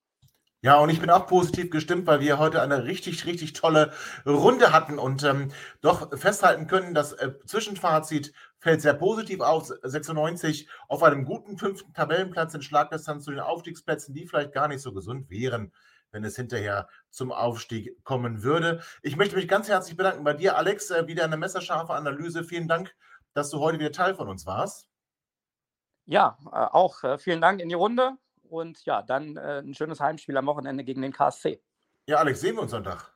Ja, 0.63 0.79
und 0.79 0.91
ich 0.91 1.01
bin 1.01 1.09
auch 1.09 1.27
positiv 1.27 1.71
gestimmt, 1.71 2.07
weil 2.07 2.21
wir 2.21 2.39
heute 2.39 2.61
eine 2.61 2.85
richtig, 2.85 3.25
richtig 3.25 3.55
tolle 3.55 3.95
Runde 4.27 4.73
hatten 4.75 4.99
und 4.99 5.25
ähm, 5.25 5.53
doch 5.81 6.15
festhalten 6.19 6.67
können, 6.67 6.93
das 6.93 7.15
äh, 7.15 7.33
Zwischenfazit 7.47 8.35
fällt 8.59 8.83
sehr 8.83 8.93
positiv 8.93 9.41
aus. 9.41 9.69
96 9.69 10.69
auf 10.87 11.03
einem 11.03 11.25
guten 11.25 11.57
fünften 11.57 11.95
Tabellenplatz 11.95 12.53
in 12.53 12.61
Schlagdistanz 12.61 13.25
zu 13.25 13.31
den 13.31 13.41
Aufstiegsplätzen, 13.41 14.15
die 14.15 14.27
vielleicht 14.27 14.53
gar 14.53 14.69
nicht 14.69 14.83
so 14.83 14.93
gesund 14.93 15.31
wären, 15.31 15.73
wenn 16.11 16.25
es 16.25 16.37
hinterher 16.37 16.89
zum 17.09 17.33
Aufstieg 17.33 17.97
kommen 18.05 18.43
würde. 18.43 18.83
Ich 19.01 19.17
möchte 19.17 19.37
mich 19.37 19.49
ganz 19.49 19.67
herzlich 19.69 19.97
bedanken 19.97 20.25
bei 20.25 20.35
dir, 20.35 20.59
Alex. 20.59 20.91
Äh, 20.91 21.07
wieder 21.07 21.25
eine 21.25 21.39
messerscharfe 21.39 21.95
Analyse. 21.95 22.45
Vielen 22.45 22.69
Dank, 22.69 22.95
dass 23.33 23.49
du 23.49 23.61
heute 23.61 23.79
wieder 23.79 23.93
Teil 23.93 24.15
von 24.15 24.29
uns 24.29 24.45
warst. 24.45 24.90
Ja, 26.11 26.37
äh, 26.47 26.49
auch 26.49 27.05
äh, 27.05 27.19
vielen 27.19 27.41
Dank 27.41 27.61
in 27.61 27.69
die 27.69 27.77
Runde 27.77 28.17
und 28.43 28.85
ja, 28.85 29.01
dann 29.01 29.37
äh, 29.37 29.61
ein 29.61 29.75
schönes 29.75 30.01
Heimspiel 30.01 30.37
am 30.37 30.47
Wochenende 30.47 30.83
gegen 30.83 31.03
den 31.03 31.13
KSC. 31.13 31.63
Ja, 32.07 32.17
Alex, 32.17 32.41
sehen 32.41 32.57
wir 32.57 32.63
uns 32.63 32.73
Sonntag. 32.73 33.13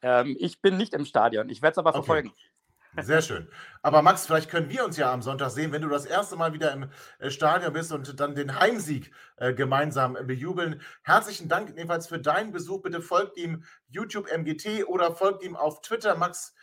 Ähm, 0.00 0.34
ich 0.40 0.62
bin 0.62 0.78
nicht 0.78 0.94
im 0.94 1.04
Stadion, 1.04 1.50
ich 1.50 1.60
werde 1.60 1.72
es 1.72 1.78
aber 1.78 1.92
verfolgen. 1.92 2.32
Sehr 3.02 3.20
schön. 3.20 3.50
Aber 3.82 4.00
Max, 4.00 4.24
vielleicht 4.24 4.48
können 4.48 4.70
wir 4.70 4.82
uns 4.82 4.96
ja 4.96 5.12
am 5.12 5.20
Sonntag 5.20 5.50
sehen, 5.50 5.72
wenn 5.72 5.82
du 5.82 5.90
das 5.90 6.06
erste 6.06 6.36
Mal 6.36 6.54
wieder 6.54 6.72
im 6.72 6.88
Stadion 7.28 7.74
bist 7.74 7.92
und 7.92 8.18
dann 8.18 8.34
den 8.34 8.58
Heimsieg 8.58 9.12
äh, 9.36 9.52
gemeinsam 9.52 10.16
bejubeln. 10.22 10.80
Herzlichen 11.02 11.50
Dank 11.50 11.68
ebenfalls 11.70 12.06
für 12.06 12.18
deinen 12.18 12.52
Besuch. 12.52 12.80
Bitte 12.80 13.02
folgt 13.02 13.36
ihm 13.36 13.62
YouTube 13.88 14.30
MGT 14.34 14.86
oder 14.86 15.14
folgt 15.14 15.42
ihm 15.42 15.54
auf 15.54 15.82
Twitter. 15.82 16.16
Max, 16.16 16.54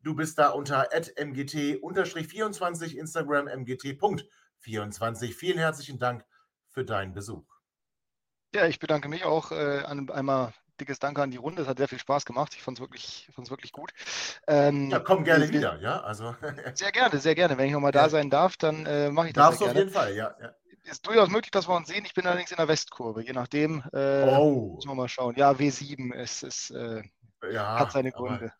du 0.00 0.14
bist 0.14 0.38
da 0.38 0.50
unter 0.50 0.90
mgt-24, 0.90 2.96
Instagram 2.96 3.48
mgt.24. 4.66 5.34
Vielen 5.34 5.58
herzlichen 5.58 5.98
Dank 5.98 6.24
für 6.68 6.84
deinen 6.84 7.12
Besuch. 7.12 7.44
Ja, 8.54 8.66
ich 8.66 8.78
bedanke 8.78 9.08
mich 9.08 9.24
auch 9.24 9.52
äh, 9.52 9.84
einmal 9.84 10.52
dickes 10.80 10.98
Danke 10.98 11.22
an 11.22 11.30
die 11.30 11.36
Runde. 11.36 11.62
Es 11.62 11.68
hat 11.68 11.78
sehr 11.78 11.88
viel 11.88 11.98
Spaß 11.98 12.24
gemacht. 12.24 12.54
Ich 12.54 12.62
fand 12.62 12.78
es 12.78 12.80
wirklich, 12.80 13.28
wirklich 13.36 13.72
gut. 13.72 13.92
Ähm, 14.46 14.90
ja, 14.90 14.98
komm 14.98 15.24
gerne 15.24 15.46
wir, 15.48 15.54
wieder, 15.54 15.80
ja. 15.80 16.00
Also. 16.00 16.34
sehr 16.74 16.90
gerne, 16.90 17.18
sehr 17.18 17.34
gerne. 17.34 17.58
Wenn 17.58 17.66
ich 17.66 17.72
nochmal 17.72 17.92
da 17.92 18.08
sein 18.08 18.30
darf, 18.30 18.56
dann 18.56 18.86
äh, 18.86 19.10
mache 19.10 19.28
ich 19.28 19.32
das. 19.34 19.44
Darfst 19.44 19.60
du 19.60 19.66
auf 19.66 19.74
jeden 19.74 19.90
Fall, 19.90 20.14
ja, 20.14 20.34
ja. 20.40 20.54
Ist 20.84 21.06
durchaus 21.06 21.28
möglich, 21.28 21.50
dass 21.50 21.68
wir 21.68 21.76
uns 21.76 21.88
sehen. 21.88 22.04
Ich 22.06 22.14
bin 22.14 22.26
allerdings 22.26 22.50
in 22.50 22.56
der 22.56 22.66
Westkurve. 22.66 23.22
Je 23.22 23.34
nachdem, 23.34 23.84
äh, 23.92 24.24
oh. 24.24 24.74
müssen 24.76 24.88
wir 24.88 24.94
mal 24.94 25.08
schauen. 25.08 25.36
Ja, 25.36 25.50
W7 25.52 26.14
ist, 26.14 26.42
ist 26.42 26.70
äh, 26.70 27.02
ja, 27.50 27.78
hat 27.78 27.92
seine 27.92 28.12
Gründe. 28.12 28.52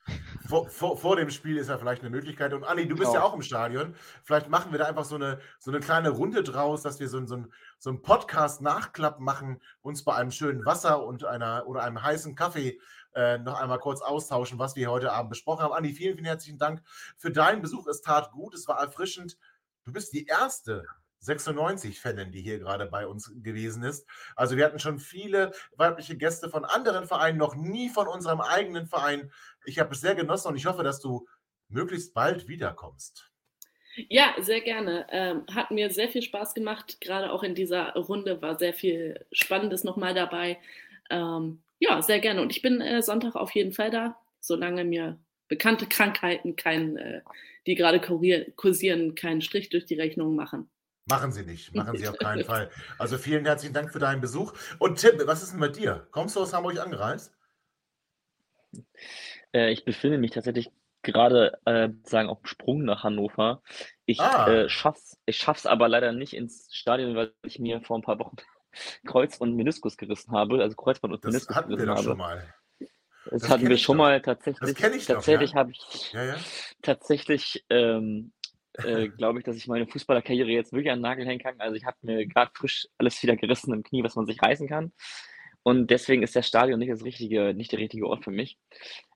Vor, 0.49 0.69
vor, 0.69 0.97
vor, 0.97 1.17
dem 1.17 1.31
Spiel 1.31 1.57
ist 1.59 1.69
ja 1.69 1.79
vielleicht 1.79 2.03
eine 2.03 2.11
Möglichkeit. 2.11 2.53
Und 2.55 2.65
Anni, 2.65 2.89
du 2.89 2.97
bist 2.97 3.11
genau. 3.11 3.15
ja 3.15 3.23
auch 3.23 3.35
im 3.35 3.43
Stadion. 3.43 3.95
Vielleicht 4.25 4.49
machen 4.49 4.73
wir 4.73 4.79
da 4.79 4.87
einfach 4.87 5.05
so 5.05 5.17
eine, 5.17 5.39
so 5.59 5.71
eine 5.71 5.81
kleine 5.81 6.11
Runde 6.11 6.43
draus, 6.43 6.83
dass 6.83 6.99
wir 6.99 7.09
so, 7.09 7.25
so, 7.27 7.45
so 7.79 7.91
einen 7.91 8.03
Podcast-Nachklapp 8.03 9.21
machen, 9.21 9.61
uns 9.83 10.05
bei 10.05 10.15
einem 10.15 10.31
schönen 10.31 10.65
Wasser 10.65 11.05
und 11.05 11.25
einer 11.25 11.67
oder 11.67 11.83
einem 11.83 12.03
heißen 12.03 12.35
Kaffee 12.35 12.81
äh, 13.15 13.39
noch 13.39 13.61
einmal 13.61 13.79
kurz 13.79 14.01
austauschen, 14.01 14.59
was 14.59 14.77
wir 14.77 14.91
heute 14.91 15.13
Abend 15.13 15.31
besprochen 15.31 15.63
haben. 15.63 15.75
Anni, 15.75 15.93
vielen, 15.93 16.15
vielen 16.15 16.27
herzlichen 16.27 16.59
Dank 16.59 16.83
für 17.17 17.31
deinen 17.31 17.61
Besuch. 17.61 17.87
Es 17.87 18.01
tat 18.01 18.31
gut, 18.33 18.55
es 18.55 18.67
war 18.67 18.81
erfrischend. 18.81 19.37
Du 19.85 19.93
bist 19.93 20.13
die 20.13 20.27
erste 20.27 20.85
96-Fanin, 21.23 22.33
die 22.33 22.43
hier 22.43 22.59
gerade 22.59 22.87
bei 22.87 23.07
uns 23.07 23.33
gewesen 23.43 23.83
ist. 23.83 24.07
Also 24.37 24.57
wir 24.57 24.65
hatten 24.65 24.79
schon 24.79 24.99
viele 24.99 25.53
weibliche 25.77 26.17
Gäste 26.17 26.49
von 26.49 26.65
anderen 26.65 27.07
Vereinen, 27.07 27.39
noch 27.39 27.55
nie 27.55 27.89
von 27.89 28.09
unserem 28.09 28.41
eigenen 28.41 28.87
Verein. 28.87 29.31
Ich 29.65 29.79
habe 29.79 29.93
es 29.93 30.01
sehr 30.01 30.15
genossen 30.15 30.49
und 30.49 30.57
ich 30.57 30.67
hoffe, 30.67 30.83
dass 30.83 31.01
du 31.01 31.27
möglichst 31.69 32.15
bald 32.15 32.49
wiederkommst. 32.49 33.31
Ja, 34.09 34.35
sehr 34.39 34.61
gerne. 34.61 35.07
Ähm, 35.11 35.45
hat 35.53 35.71
mir 35.71 35.91
sehr 35.91 36.09
viel 36.09 36.23
Spaß 36.23 36.55
gemacht. 36.55 37.01
Gerade 37.01 37.33
auch 37.33 37.43
in 37.43 37.55
dieser 37.55 37.93
Runde 37.95 38.41
war 38.41 38.59
sehr 38.59 38.73
viel 38.73 39.27
Spannendes 39.33 39.85
nochmal 39.85 40.15
dabei. 40.15 40.59
Ähm, 41.11 41.63
ja, 41.79 42.01
sehr 42.03 42.21
gerne. 42.21 42.41
Und 42.41 42.51
ich 42.55 42.63
bin 42.63 42.81
äh, 42.81 43.03
Sonntag 43.03 43.35
auf 43.35 43.55
jeden 43.55 43.73
Fall 43.73 43.91
da, 43.91 44.17
solange 44.41 44.85
mir 44.85 45.19
bekannte 45.49 45.87
Krankheiten, 45.87 46.57
kein, 46.57 46.97
äh, 46.97 47.23
die 47.67 47.75
gerade 47.75 48.01
kursieren, 48.01 49.15
keinen 49.15 49.43
Strich 49.43 49.69
durch 49.71 49.87
die 49.87 49.97
Rechnung 49.97 50.37
machen. 50.37 50.71
Machen 51.11 51.33
Sie 51.33 51.45
nicht, 51.45 51.75
machen 51.75 51.97
Sie 51.97 52.09
auf 52.09 52.19
keinen 52.19 52.45
Fall. 52.47 52.71
Also 52.99 53.19
vielen 53.19 53.45
herzlichen 53.45 53.75
Dank 53.75 53.93
für 53.93 53.99
deinen 53.99 54.21
Besuch. 54.21 54.53
Und 54.79 54.99
Tim, 54.99 55.21
was 55.27 55.43
ist 55.43 55.53
denn 55.53 55.61
mit 55.61 55.77
dir? 55.77 56.07
Kommst 56.11 56.37
du 56.37 56.41
aus 56.41 56.53
Hamburg 56.53 56.79
angereist? 56.79 57.35
Äh, 59.53 59.73
ich 59.73 59.85
befinde 59.85 60.19
mich 60.19 60.31
tatsächlich 60.31 60.71
gerade 61.03 61.59
äh, 61.65 61.89
sagen 62.05 62.29
auf 62.29 62.41
dem 62.41 62.47
Sprung 62.47 62.85
nach 62.85 63.05
Hannover. 63.05 63.63
Ich 64.07 64.21
ah. 64.21 64.49
äh, 64.49 64.69
schaff's, 64.69 65.19
ich 65.27 65.37
schaff's 65.39 65.67
aber 65.67 65.89
leider 65.89 66.13
nicht 66.13 66.35
ins 66.35 66.69
Stadion, 66.73 67.17
weil 67.17 67.33
ich 67.43 67.59
mir 67.59 67.81
vor 67.81 67.99
ein 67.99 68.03
paar 68.03 68.19
Wochen 68.19 68.37
Kreuz 69.07 69.39
und 69.39 69.57
Meniskus 69.57 69.97
gerissen 69.97 70.33
habe, 70.33 70.63
also 70.63 70.77
Kreuzband 70.77 71.15
und 71.15 71.25
das 71.25 71.33
Meniskus 71.33 71.57
hatten 71.57 71.71
wir 71.71 71.87
doch 71.87 71.97
habe. 71.97 72.05
schon 72.05 72.19
mal. 72.19 72.55
Das, 73.31 73.43
das 73.43 73.51
hatten 73.51 73.69
wir 73.69 73.77
schon 73.77 73.99
mal 73.99 74.21
tatsächlich. 74.23 74.61
Das 74.61 74.75
kenne 74.75 74.97
ich 74.97 75.05
Tatsächlich 75.05 75.51
ja? 75.51 75.57
habe 75.57 75.73
ich 75.73 76.13
ja, 76.13 76.25
ja. 76.25 76.37
tatsächlich 76.81 77.65
ähm, 77.69 78.33
äh, 78.75 79.09
glaube 79.09 79.39
ich, 79.39 79.45
dass 79.45 79.57
ich 79.57 79.67
meine 79.67 79.87
Fußballerkarriere 79.87 80.49
jetzt 80.49 80.73
wirklich 80.73 80.91
an 80.91 80.99
den 80.99 81.03
Nagel 81.03 81.27
hängen 81.27 81.41
kann. 81.41 81.61
Also 81.61 81.77
ich 81.77 81.85
habe 81.85 81.97
mir 82.03 82.27
gerade 82.27 82.51
frisch 82.55 82.89
alles 82.99 83.23
wieder 83.23 83.37
gerissen 83.37 83.73
im 83.73 83.83
Knie, 83.83 84.05
was 84.05 84.17
man 84.17 84.27
sich 84.27 84.41
reißen 84.41 84.69
kann. 84.69 84.93
Und 85.63 85.91
deswegen 85.91 86.23
ist 86.23 86.37
das 86.37 86.47
Stadion 86.47 86.79
nicht 86.79 86.91
das 86.91 87.05
richtige, 87.05 87.55
nicht 87.55 87.73
der 87.73 87.79
richtige 87.79 88.07
Ort 88.07 88.25
für 88.25 88.31
mich. 88.31 88.59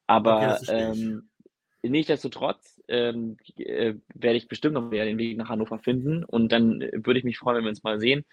Aber 0.07 0.59
okay, 0.61 0.92
ähm, 0.92 1.30
nichtsdestotrotz 1.82 2.82
ähm, 2.88 3.36
äh, 3.57 3.94
werde 4.14 4.36
ich 4.36 4.48
bestimmt 4.48 4.74
noch 4.74 4.90
wieder 4.90 5.05
den 5.05 5.18
Weg 5.18 5.36
nach 5.36 5.48
Hannover 5.48 5.78
finden 5.78 6.24
und 6.24 6.52
dann 6.52 6.80
würde 6.80 7.18
ich 7.18 7.24
mich 7.24 7.38
freuen, 7.38 7.59
wenn 7.59 7.64
wir 7.64 7.70
uns 7.70 7.82
mal 7.82 8.00
sehen 8.00 8.24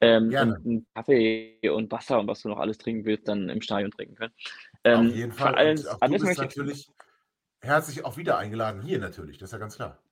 ähm, 0.00 0.26
und 0.26 0.34
einen 0.34 0.86
Kaffee 0.94 1.58
und 1.70 1.90
Wasser 1.90 2.18
und 2.18 2.26
was 2.26 2.42
du 2.42 2.48
noch 2.48 2.58
alles 2.58 2.78
trinken 2.78 3.04
willst, 3.04 3.28
dann 3.28 3.48
im 3.48 3.62
Stadion 3.62 3.90
trinken 3.90 4.14
können. 4.14 4.34
Ähm, 4.84 5.08
Auf 5.08 5.16
jeden 5.16 5.32
Fall. 5.32 5.54
Allem, 5.54 5.78
und 5.78 5.88
auch 5.88 5.98
du 6.00 6.10
bist 6.10 6.38
natürlich 6.38 6.88
herzlich 7.60 8.04
auch 8.04 8.16
wieder 8.18 8.36
eingeladen 8.36 8.82
hier 8.82 8.98
natürlich, 8.98 9.38
das 9.38 9.48
ist 9.48 9.52
ja 9.52 9.58
ganz 9.58 9.76
klar. 9.76 10.03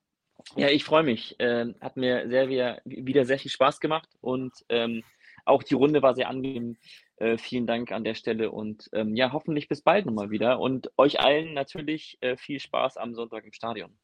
Ja, 0.55 0.69
ich 0.69 0.83
freue 0.83 1.03
mich. 1.03 1.35
Ähm, 1.39 1.75
hat 1.81 1.97
mir 1.97 2.27
sehr 2.29 2.49
wieder, 2.49 2.81
wieder 2.85 3.25
sehr 3.25 3.39
viel 3.39 3.51
Spaß 3.51 3.79
gemacht 3.79 4.09
und 4.21 4.53
ähm, 4.69 5.03
auch 5.45 5.63
die 5.63 5.73
Runde 5.73 6.01
war 6.01 6.13
sehr 6.13 6.29
angenehm. 6.29 6.77
Äh, 7.17 7.37
vielen 7.37 7.67
Dank 7.67 7.91
an 7.91 8.03
der 8.03 8.15
Stelle 8.15 8.51
und 8.51 8.89
ähm, 8.93 9.15
ja, 9.15 9.31
hoffentlich 9.31 9.67
bis 9.67 9.81
bald 9.81 10.05
nochmal 10.05 10.29
wieder 10.29 10.59
und 10.59 10.91
euch 10.97 11.19
allen 11.19 11.53
natürlich 11.53 12.17
äh, 12.21 12.37
viel 12.37 12.59
Spaß 12.59 12.97
am 12.97 13.13
Sonntag 13.13 13.45
im 13.45 13.53
Stadion. 13.53 13.97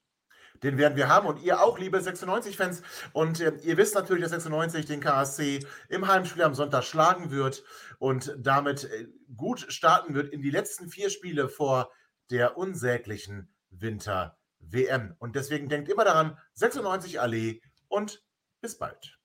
Den 0.63 0.77
werden 0.77 0.97
wir 0.97 1.09
haben 1.09 1.27
und 1.27 1.41
ihr 1.41 1.61
auch, 1.61 1.79
liebe 1.79 1.97
96-Fans. 1.99 2.81
Und 3.13 3.39
äh, 3.39 3.53
ihr 3.63 3.77
wisst 3.77 3.95
natürlich, 3.95 4.23
dass 4.23 4.31
96 4.31 4.85
den 4.85 4.99
KSC 4.99 5.65
im 5.89 6.07
Heimspiel 6.07 6.43
am 6.43 6.53
Sonntag 6.53 6.83
schlagen 6.83 7.31
wird 7.31 7.63
und 7.99 8.35
damit 8.37 8.85
äh, 8.85 9.07
gut 9.35 9.65
starten 9.69 10.15
wird 10.15 10.29
in 10.29 10.41
die 10.41 10.49
letzten 10.49 10.89
vier 10.89 11.09
Spiele 11.09 11.49
vor 11.49 11.91
der 12.29 12.57
unsäglichen 12.57 13.53
Winter. 13.69 14.38
WM. 14.59 15.15
Und 15.19 15.35
deswegen 15.35 15.69
denkt 15.69 15.89
immer 15.89 16.05
daran, 16.05 16.37
96 16.53 17.19
Allee 17.19 17.61
und 17.87 18.23
bis 18.61 18.77
bald. 18.77 19.17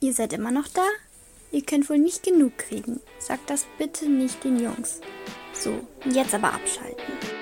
Ihr 0.00 0.12
seid 0.12 0.32
immer 0.32 0.50
noch 0.50 0.68
da? 0.68 0.86
Ihr 1.52 1.64
könnt 1.64 1.88
wohl 1.88 1.98
nicht 1.98 2.22
genug 2.22 2.58
kriegen. 2.58 3.00
Sagt 3.18 3.50
das 3.50 3.66
bitte 3.78 4.08
nicht 4.08 4.44
den 4.44 4.58
Jungs. 4.58 5.00
So, 5.52 5.86
jetzt 6.04 6.34
aber 6.34 6.52
abschalten. 6.52 7.35